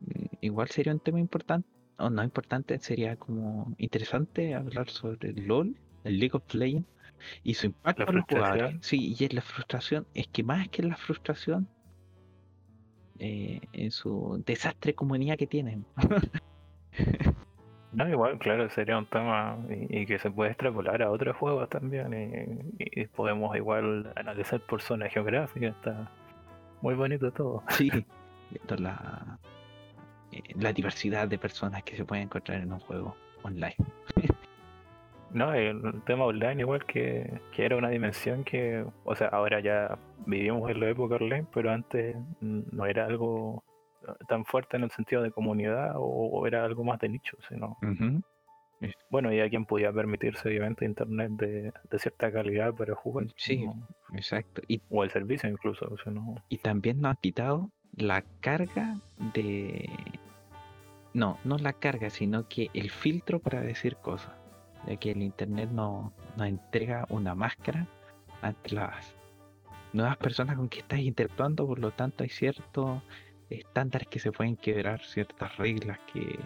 Mm, 0.00 0.36
igual 0.40 0.68
sería 0.68 0.92
un 0.92 1.00
tema 1.00 1.20
importante 1.20 1.77
o 1.98 2.10
no 2.10 2.22
importante, 2.22 2.78
sería 2.78 3.16
como 3.16 3.74
interesante 3.78 4.54
hablar 4.54 4.88
sobre 4.88 5.30
el 5.30 5.46
LOL, 5.46 5.76
el 6.04 6.18
League 6.18 6.34
of 6.34 6.54
Legends 6.54 6.88
y 7.42 7.54
su 7.54 7.66
impacto 7.66 8.08
en 8.08 8.16
los 8.16 8.24
jugadores. 8.24 8.76
Sí, 8.80 9.14
y 9.18 9.24
es 9.24 9.32
la 9.32 9.42
frustración, 9.42 10.06
es 10.14 10.28
que 10.28 10.42
más 10.42 10.68
que 10.68 10.82
la 10.82 10.96
frustración, 10.96 11.68
eh, 13.18 13.60
en 13.72 13.90
su 13.90 14.42
desastre 14.46 14.94
comunidad 14.94 15.36
que 15.36 15.48
tienen. 15.48 15.84
no, 17.92 18.08
igual, 18.08 18.38
claro, 18.38 18.70
sería 18.70 18.96
un 18.96 19.06
tema 19.06 19.58
y, 19.68 20.06
que 20.06 20.20
se 20.20 20.30
puede 20.30 20.52
extrapolar 20.52 21.02
a 21.02 21.10
otros 21.10 21.36
juegos 21.36 21.68
también 21.68 22.72
y, 22.78 23.06
podemos 23.06 23.56
igual 23.56 24.12
analizar 24.14 24.60
por 24.60 24.82
zona 24.82 25.08
geográfica, 25.08 25.66
está 25.66 26.12
muy 26.80 26.94
bonito 26.94 27.32
todo. 27.32 27.64
Sí, 27.70 27.90
esto 28.54 28.76
la 28.76 29.40
eh, 30.32 30.42
la 30.56 30.72
diversidad 30.72 31.28
de 31.28 31.38
personas 31.38 31.82
que 31.82 31.96
se 31.96 32.04
pueden 32.04 32.24
encontrar 32.24 32.60
en 32.60 32.72
un 32.72 32.80
juego 32.80 33.16
online. 33.42 33.76
no, 35.32 35.52
el 35.52 36.02
tema 36.04 36.24
online 36.24 36.60
igual 36.62 36.84
que, 36.84 37.40
era 37.56 37.76
una 37.76 37.90
dimensión 37.90 38.44
que, 38.44 38.84
o 39.04 39.14
sea, 39.14 39.28
ahora 39.28 39.60
ya 39.60 39.98
vivimos 40.26 40.70
en 40.70 40.80
la 40.80 40.90
época 40.90 41.16
online, 41.16 41.46
pero 41.52 41.70
antes 41.70 42.16
no 42.40 42.86
era 42.86 43.06
algo 43.06 43.64
tan 44.28 44.44
fuerte 44.44 44.76
en 44.76 44.84
el 44.84 44.90
sentido 44.90 45.22
de 45.22 45.30
comunidad 45.30 45.92
o, 45.96 46.46
era 46.46 46.64
algo 46.64 46.84
más 46.84 46.98
de 47.00 47.08
nicho, 47.08 47.36
sino... 47.48 47.76
Bueno, 49.10 49.32
y 49.32 49.40
a 49.40 49.48
quien 49.48 49.64
podía 49.66 49.92
permitirse, 49.92 50.48
obviamente, 50.48 50.84
internet 50.84 51.32
de, 51.32 51.72
cierta 51.98 52.30
calidad 52.30 52.74
para 52.74 52.94
jugar. 52.94 53.26
Sí, 53.36 53.66
exacto. 54.14 54.62
Y, 54.68 54.80
o 54.88 55.02
el 55.02 55.10
servicio 55.10 55.48
incluso. 55.48 55.88
Y 56.48 56.58
también 56.58 57.00
nos 57.00 57.12
ha 57.12 57.20
quitado 57.20 57.70
la 57.98 58.22
carga 58.40 58.96
de... 59.34 59.90
No, 61.14 61.38
no 61.44 61.58
la 61.58 61.72
carga, 61.72 62.10
sino 62.10 62.48
que 62.48 62.70
el 62.74 62.90
filtro 62.90 63.40
para 63.40 63.60
decir 63.60 63.96
cosas. 63.96 64.32
Ya 64.86 64.96
que 64.96 65.10
el 65.10 65.22
Internet 65.22 65.70
no 65.70 66.12
entrega 66.38 67.06
una 67.08 67.34
máscara 67.34 67.86
ante 68.42 68.74
las 68.74 69.14
nuevas 69.92 70.16
personas 70.16 70.56
con 70.56 70.68
que 70.68 70.80
estás 70.80 71.00
interactuando, 71.00 71.66
por 71.66 71.78
lo 71.78 71.90
tanto 71.90 72.22
hay 72.22 72.30
ciertos 72.30 73.02
estándares 73.50 74.08
que 74.08 74.18
se 74.18 74.32
pueden 74.32 74.56
quebrar, 74.56 75.00
ciertas 75.04 75.56
reglas 75.56 75.98
que 76.12 76.38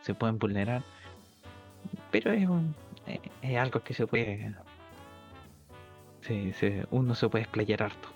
se 0.00 0.14
pueden 0.14 0.38
vulnerar. 0.38 0.82
Pero 2.10 2.32
es, 2.32 2.48
un, 2.48 2.74
es 3.42 3.56
algo 3.58 3.80
que 3.80 3.94
se 3.94 4.06
puede... 4.06 4.54
uno 6.90 7.14
se 7.14 7.28
puede 7.28 7.44
explayar 7.44 7.82
harto. 7.84 8.08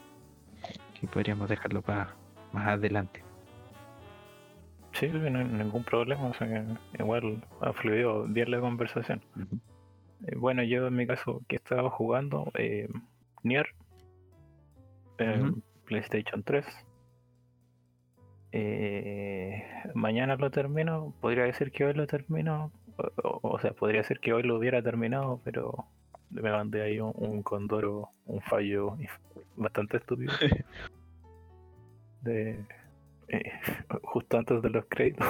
Y 1.03 1.07
podríamos 1.07 1.49
dejarlo 1.49 1.83
para 1.83 2.15
más 2.53 2.69
adelante. 2.69 3.23
Sí, 4.93 5.09
no 5.09 5.39
hay 5.39 5.45
ningún 5.45 5.85
problema, 5.85 6.27
o 6.27 6.35
sea 6.35 6.65
igual 6.99 7.43
ha 7.61 7.73
fluido 7.73 8.25
bien 8.25 8.51
la 8.51 8.61
conversación. 8.61 9.23
Eh, 10.27 10.37
bueno, 10.37 10.63
yo 10.63 10.87
en 10.87 10.97
mi 10.97 11.07
caso 11.07 11.43
que 11.49 11.57
estaba 11.57 11.91
jugando 11.91 12.51
eh, 12.55 12.89
Nier, 13.43 13.69
PlayStation 15.87 16.43
3. 16.43 16.67
Eh, 18.53 19.65
mañana 19.95 20.37
lo 20.37 20.51
termino, 20.51 21.15
podría 21.21 21.45
decir 21.45 21.71
que 21.71 21.85
hoy 21.85 21.95
lo 21.95 22.07
termino, 22.07 22.73
o, 23.23 23.59
sea, 23.61 23.73
podría 23.73 24.03
ser 24.03 24.19
que 24.19 24.33
hoy 24.33 24.43
lo 24.43 24.57
hubiera 24.57 24.83
terminado, 24.83 25.41
pero 25.45 25.87
me 26.31 26.51
mandé 26.51 26.83
ahí 26.83 27.01
un, 27.01 27.13
un 27.15 27.43
condoro, 27.43 28.11
un 28.27 28.41
fallo 28.43 28.97
bastante 29.57 29.99
estúpido. 29.99 30.33
de 32.23 32.65
eh, 33.29 33.53
justo 34.03 34.39
antes 34.39 34.63
de 34.63 34.71
los 34.71 34.85
créditos. 34.89 35.27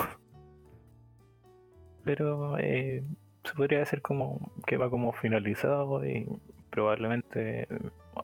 Pero 2.04 2.58
eh, 2.58 3.04
se 3.44 3.54
podría 3.54 3.80
decir 3.80 4.00
como 4.00 4.52
que 4.66 4.76
va 4.76 4.90
como 4.90 5.12
finalizado 5.12 6.04
y 6.06 6.26
probablemente 6.70 7.68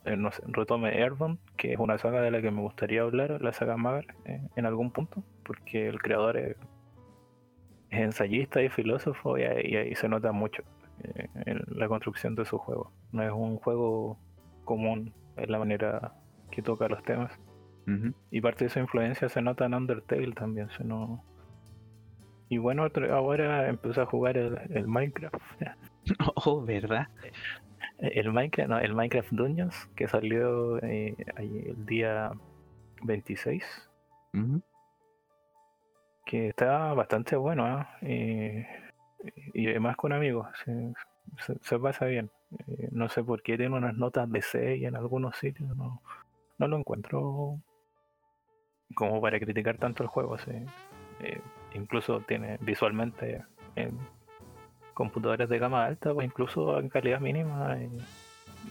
eh, 0.05 0.17
no 0.17 0.31
sé, 0.33 0.43
retome 0.47 1.03
Airborne, 1.03 1.39
que 1.57 1.75
es 1.75 1.79
una 1.79 1.99
saga 1.99 2.23
de 2.23 2.31
la 2.31 2.41
que 2.41 2.51
me 2.51 2.63
gustaría 2.63 3.03
hablar, 3.03 3.41
la 3.43 3.53
saga 3.53 3.77
Magar, 3.77 4.07
en 4.25 4.67
algún 4.67 4.91
punto, 4.91 5.23
porque 5.45 5.89
el 5.89 6.01
creador 6.01 6.37
es, 6.37 6.57
ensayista 7.91 8.63
y 8.63 8.69
filósofo 8.69 9.39
y 9.39 9.43
ahí, 9.43 9.95
se 9.95 10.09
nota 10.09 10.33
mucho 10.33 10.63
en 11.45 11.63
la 11.69 11.89
construcción 11.89 12.35
de 12.35 12.45
su 12.45 12.59
juego. 12.59 12.93
No 13.13 13.23
es 13.23 13.31
un 13.31 13.59
juego 13.59 14.19
común 14.65 15.13
en 15.37 15.53
la 15.53 15.59
manera 15.59 16.15
que 16.51 16.63
toca 16.63 16.89
los 16.89 17.03
temas. 17.03 17.31
Y 18.31 18.41
parte 18.41 18.65
de 18.65 18.69
esa 18.69 18.81
influencia 18.81 19.29
se 19.29 19.41
nota 19.41 19.67
en 19.67 19.75
Undertale 19.75 20.33
también. 20.33 20.69
No... 20.85 21.25
Y 22.49 22.59
bueno, 22.59 22.87
ahora 23.13 23.69
empecé 23.69 24.01
a 24.01 24.07
jugar 24.07 24.37
el, 24.37 24.87
Minecraft. 24.87 25.37
Oh, 26.37 26.63
¿verdad? 26.63 27.09
El 27.99 28.33
Minecraft, 28.33 28.71
no, 28.71 28.79
el 28.79 28.95
Minecraft 28.95 29.33
Dungeons, 29.33 29.91
que 29.97 30.07
salió 30.07 30.79
eh, 30.83 31.17
el 31.39 31.87
día 31.87 32.31
26. 33.03 33.91
Que 36.25 36.49
está 36.49 36.93
bastante 36.93 37.37
bueno, 37.37 37.65
¿ah? 37.65 37.97
y 38.03 39.69
además 39.69 39.97
con 39.97 40.13
amigos, 40.13 40.47
se, 41.63 41.79
pasa 41.79 42.07
bien. 42.07 42.31
Eh, 42.69 42.89
no 42.93 43.09
sé 43.09 43.25
por 43.25 43.43
qué 43.43 43.57
tiene 43.57 43.75
unas 43.77 43.95
notas 43.95 44.31
de 44.31 44.43
6 44.43 44.85
en 44.85 44.97
algunos 44.97 45.37
sitios, 45.37 45.75
no, 45.77 46.03
no 46.59 46.69
lo 46.69 46.79
encuentro 46.79 47.61
como 48.95 49.21
para 49.21 49.39
criticar 49.39 49.79
tanto 49.79 50.03
el 50.03 50.09
juego. 50.09 50.37
Eh, 51.21 51.41
incluso 51.75 52.21
tiene 52.21 52.59
visualmente 52.61 53.43
en 53.75 53.99
computadores 54.95 55.49
de 55.49 55.59
gama 55.59 55.85
alta 55.85 56.13
o 56.13 56.23
incluso 56.23 56.79
en 56.79 56.89
calidad 56.89 57.21
mínima. 57.21 57.77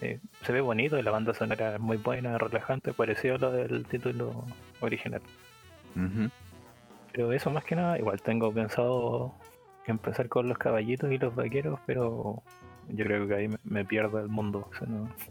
Eh, 0.02 0.20
se 0.42 0.52
ve 0.52 0.62
bonito 0.62 0.98
y 0.98 1.04
la 1.04 1.12
banda 1.12 1.34
sonora 1.34 1.76
es 1.76 1.80
muy 1.80 1.98
buena, 1.98 2.38
relajante, 2.38 2.94
parecido 2.94 3.36
a 3.36 3.38
lo 3.38 3.52
del 3.52 3.86
título 3.86 4.46
original. 4.82 5.22
Pero 7.12 7.32
eso 7.32 7.50
más 7.50 7.64
que 7.64 7.76
nada, 7.76 7.98
igual 7.98 8.22
tengo 8.22 8.52
pensado 8.52 9.34
empezar 9.86 10.28
con 10.28 10.50
los 10.50 10.58
caballitos 10.58 11.12
y 11.12 11.18
los 11.18 11.34
vaqueros, 11.36 11.80
pero 11.86 12.42
yo 12.90 13.06
creo 13.06 13.28
que 13.28 13.36
ahí 13.36 13.50
me, 13.64 13.86
pierdo 13.86 14.20
el 14.20 14.28
mundo. 14.28 14.70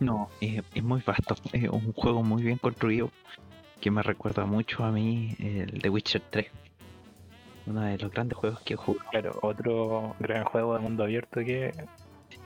no, 0.01 0.29
es, 0.41 0.83
muy 0.83 1.03
vasto, 1.07 1.35
es 1.53 1.69
un 1.69 1.93
juego 1.93 2.23
muy 2.23 2.43
bien 2.43 2.59
construido 2.59 3.11
que 3.81 3.91
me 3.91 4.03
recuerda 4.03 4.45
mucho 4.47 4.85
a 4.85 4.91
mí 4.91 5.37
el 5.39 5.81
The 5.81 5.91
Witcher 5.91 6.23
3. 6.31 6.47
Uno 7.67 7.81
de 7.83 7.99
los 7.99 8.11
grandes 8.11 8.37
juegos 8.37 8.61
que 8.61 8.75
he 8.75 8.77
jugado. 8.77 9.11
Claro, 9.11 9.39
otro 9.43 10.17
gran 10.19 10.45
juego 10.45 10.75
de 10.75 10.81
mundo 10.81 11.05
abierto 11.05 11.41
que 11.41 11.73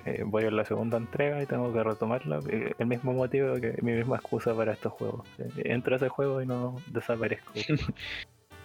eh, 0.04 0.22
voy 0.24 0.44
a 0.44 0.50
la 0.50 0.64
segunda 0.64 0.96
entrega 0.96 1.42
y 1.42 1.46
tengo 1.46 1.72
que 1.72 1.82
retomarla. 1.82 2.40
Eh, 2.48 2.72
el 2.78 2.86
mismo 2.86 3.12
motivo 3.12 3.54
que 3.56 3.78
mi 3.82 3.92
misma 3.92 4.16
excusa 4.16 4.54
para 4.54 4.72
estos 4.72 4.92
juegos. 4.92 5.26
Eh, 5.38 5.50
entro 5.64 5.94
a 5.94 5.96
ese 5.96 6.08
juego 6.08 6.40
y 6.40 6.46
no 6.46 6.76
desaparezco. 6.86 7.52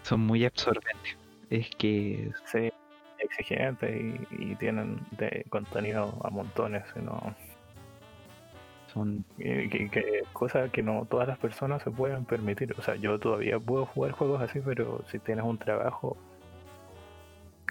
Son 0.03 0.19
muy 0.19 0.45
absorbentes. 0.45 1.17
Es 1.49 1.69
que. 1.77 2.31
Sí, 2.45 2.71
exigentes 3.19 4.15
y, 4.31 4.55
tienen 4.55 4.99
de 5.11 5.45
contenido 5.49 6.19
a 6.23 6.29
montones. 6.29 6.83
¿no? 6.97 7.35
Son 8.93 9.25
que, 9.37 10.23
cosas 10.33 10.69
que 10.71 10.83
no 10.83 11.05
todas 11.09 11.27
las 11.27 11.37
personas 11.39 11.81
se 11.81 11.91
pueden 11.91 12.25
permitir. 12.25 12.75
O 12.77 12.81
sea, 12.81 12.95
yo 12.95 13.19
todavía 13.19 13.59
puedo 13.59 13.85
jugar 13.85 14.11
juegos 14.11 14.41
así, 14.41 14.59
pero 14.63 15.03
si 15.07 15.19
tienes 15.19 15.45
un 15.45 15.57
trabajo 15.57 16.17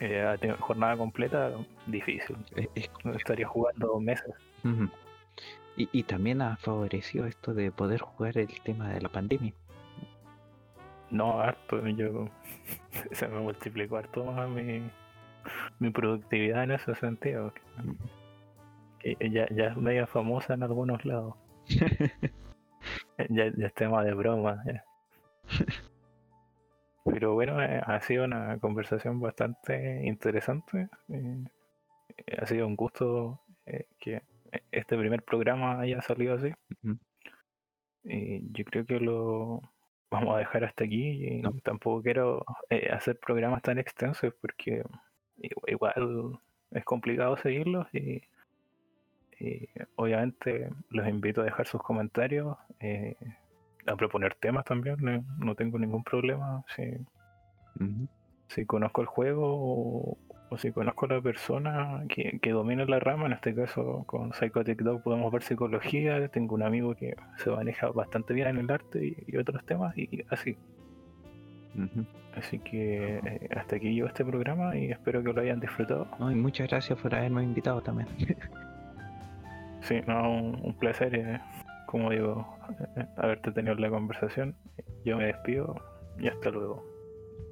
eh, 0.00 0.56
jornada 0.58 0.96
completa, 0.96 1.52
difícil. 1.86 2.36
Estaría 3.14 3.46
jugando 3.46 4.00
meses. 4.00 4.34
y, 5.76 6.02
también 6.02 6.42
ha 6.42 6.56
favorecido 6.56 7.26
esto 7.26 7.54
de 7.54 7.70
poder 7.70 8.00
jugar 8.00 8.36
el 8.38 8.60
tema 8.62 8.88
de 8.88 9.00
la 9.00 9.08
pandemia. 9.08 9.52
No, 11.10 11.40
harto. 11.40 11.86
Yo 11.88 12.28
se 13.12 13.28
me 13.28 13.38
multiplicó 13.40 13.96
harto 13.96 14.24
más 14.24 14.48
mi, 14.48 14.82
mi 15.78 15.90
productividad 15.90 16.64
en 16.64 16.72
ese 16.72 16.94
sentido. 16.96 17.52
Ya, 19.20 19.48
ya 19.50 19.66
es 19.66 19.76
media 19.76 20.06
famosa 20.06 20.54
en 20.54 20.62
algunos 20.62 21.04
lados. 21.04 21.34
ya, 23.28 23.52
ya 23.56 23.66
es 23.66 23.74
tema 23.74 24.04
de 24.04 24.14
broma. 24.14 24.62
Pero 27.04 27.34
bueno, 27.34 27.62
eh, 27.62 27.80
ha 27.84 28.00
sido 28.00 28.24
una 28.24 28.58
conversación 28.58 29.20
bastante 29.20 30.02
interesante. 30.04 30.88
Eh, 31.08 31.44
ha 32.40 32.46
sido 32.46 32.66
un 32.66 32.76
gusto 32.76 33.40
eh, 33.66 33.86
que 33.98 34.22
este 34.70 34.96
primer 34.96 35.22
programa 35.22 35.80
haya 35.80 36.00
salido 36.02 36.34
así. 36.34 36.52
Y 38.04 38.52
yo 38.52 38.64
creo 38.64 38.86
que 38.86 39.00
lo 39.00 39.60
vamos 40.10 40.36
a 40.36 40.38
dejar 40.38 40.64
hasta 40.64 40.84
aquí. 40.84 41.40
Y 41.40 41.42
tampoco 41.62 42.02
quiero 42.02 42.44
hacer 42.92 43.18
programas 43.18 43.62
tan 43.62 43.78
extensos 43.78 44.32
porque 44.40 44.84
igual 45.66 46.40
es 46.70 46.84
complicado 46.84 47.36
seguirlos 47.36 47.86
y, 47.92 48.22
obviamente 49.96 50.70
los 50.90 51.08
invito 51.08 51.40
a 51.40 51.44
dejar 51.44 51.66
sus 51.66 51.82
comentarios 51.82 52.56
a 53.86 53.96
proponer 53.96 54.34
temas 54.34 54.64
también, 54.64 54.96
no, 55.38 55.54
tengo 55.54 55.78
ningún 55.78 56.04
problema. 56.04 56.64
Si, 56.74 56.82
si 58.48 58.66
conozco 58.66 59.00
el 59.00 59.06
juego 59.06 60.18
o, 60.50 60.58
si 60.58 60.70
conozco 60.70 61.06
a 61.06 61.14
la 61.14 61.20
persona 61.20 62.04
que, 62.08 62.38
que, 62.40 62.50
domina 62.50 62.84
la 62.84 63.00
rama, 63.00 63.26
en 63.26 63.32
este 63.32 63.54
caso 63.54 64.04
con 64.06 64.34
Psychotic 64.34 64.82
Dog 64.82 65.02
podemos 65.02 65.32
ver 65.32 65.42
psicología, 65.42 66.28
tengo 66.28 66.54
un 66.54 66.62
amigo 66.62 66.94
que 66.94 67.16
se 67.38 67.50
maneja 67.50 67.88
bastante 67.88 68.34
bien 68.34 68.48
en 68.48 68.58
el 68.58 68.70
arte 68.70 69.16
y, 69.26 69.36
otros 69.36 69.64
temas 69.64 69.96
y 69.96 70.24
así. 70.30 70.56
Así 72.36 72.58
que 72.58 73.16
eh, 73.16 73.48
hasta 73.56 73.76
aquí 73.76 73.94
yo 73.94 74.06
este 74.06 74.26
programa 74.26 74.76
y 74.76 74.90
espero 74.90 75.22
que 75.22 75.32
lo 75.32 75.40
hayan 75.40 75.58
disfrutado. 75.58 76.06
muchas 76.18 76.68
gracias 76.68 76.98
por 77.00 77.14
haberme 77.14 77.42
invitado 77.42 77.80
también. 77.80 78.08
sí, 79.82 80.00
no, 80.06 80.32
un, 80.32 80.76
placer. 80.78 81.14
Eh 81.14 81.40
como 81.92 82.08
digo, 82.08 82.46
haberte 83.18 83.52
tenido 83.52 83.74
la 83.74 83.90
conversación. 83.90 84.56
Yo 85.04 85.18
me 85.18 85.26
despido 85.26 85.74
y 86.18 86.28
hasta 86.28 86.48
luego. 86.48 86.82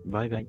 Bye 0.04 0.30
bye. 0.30 0.48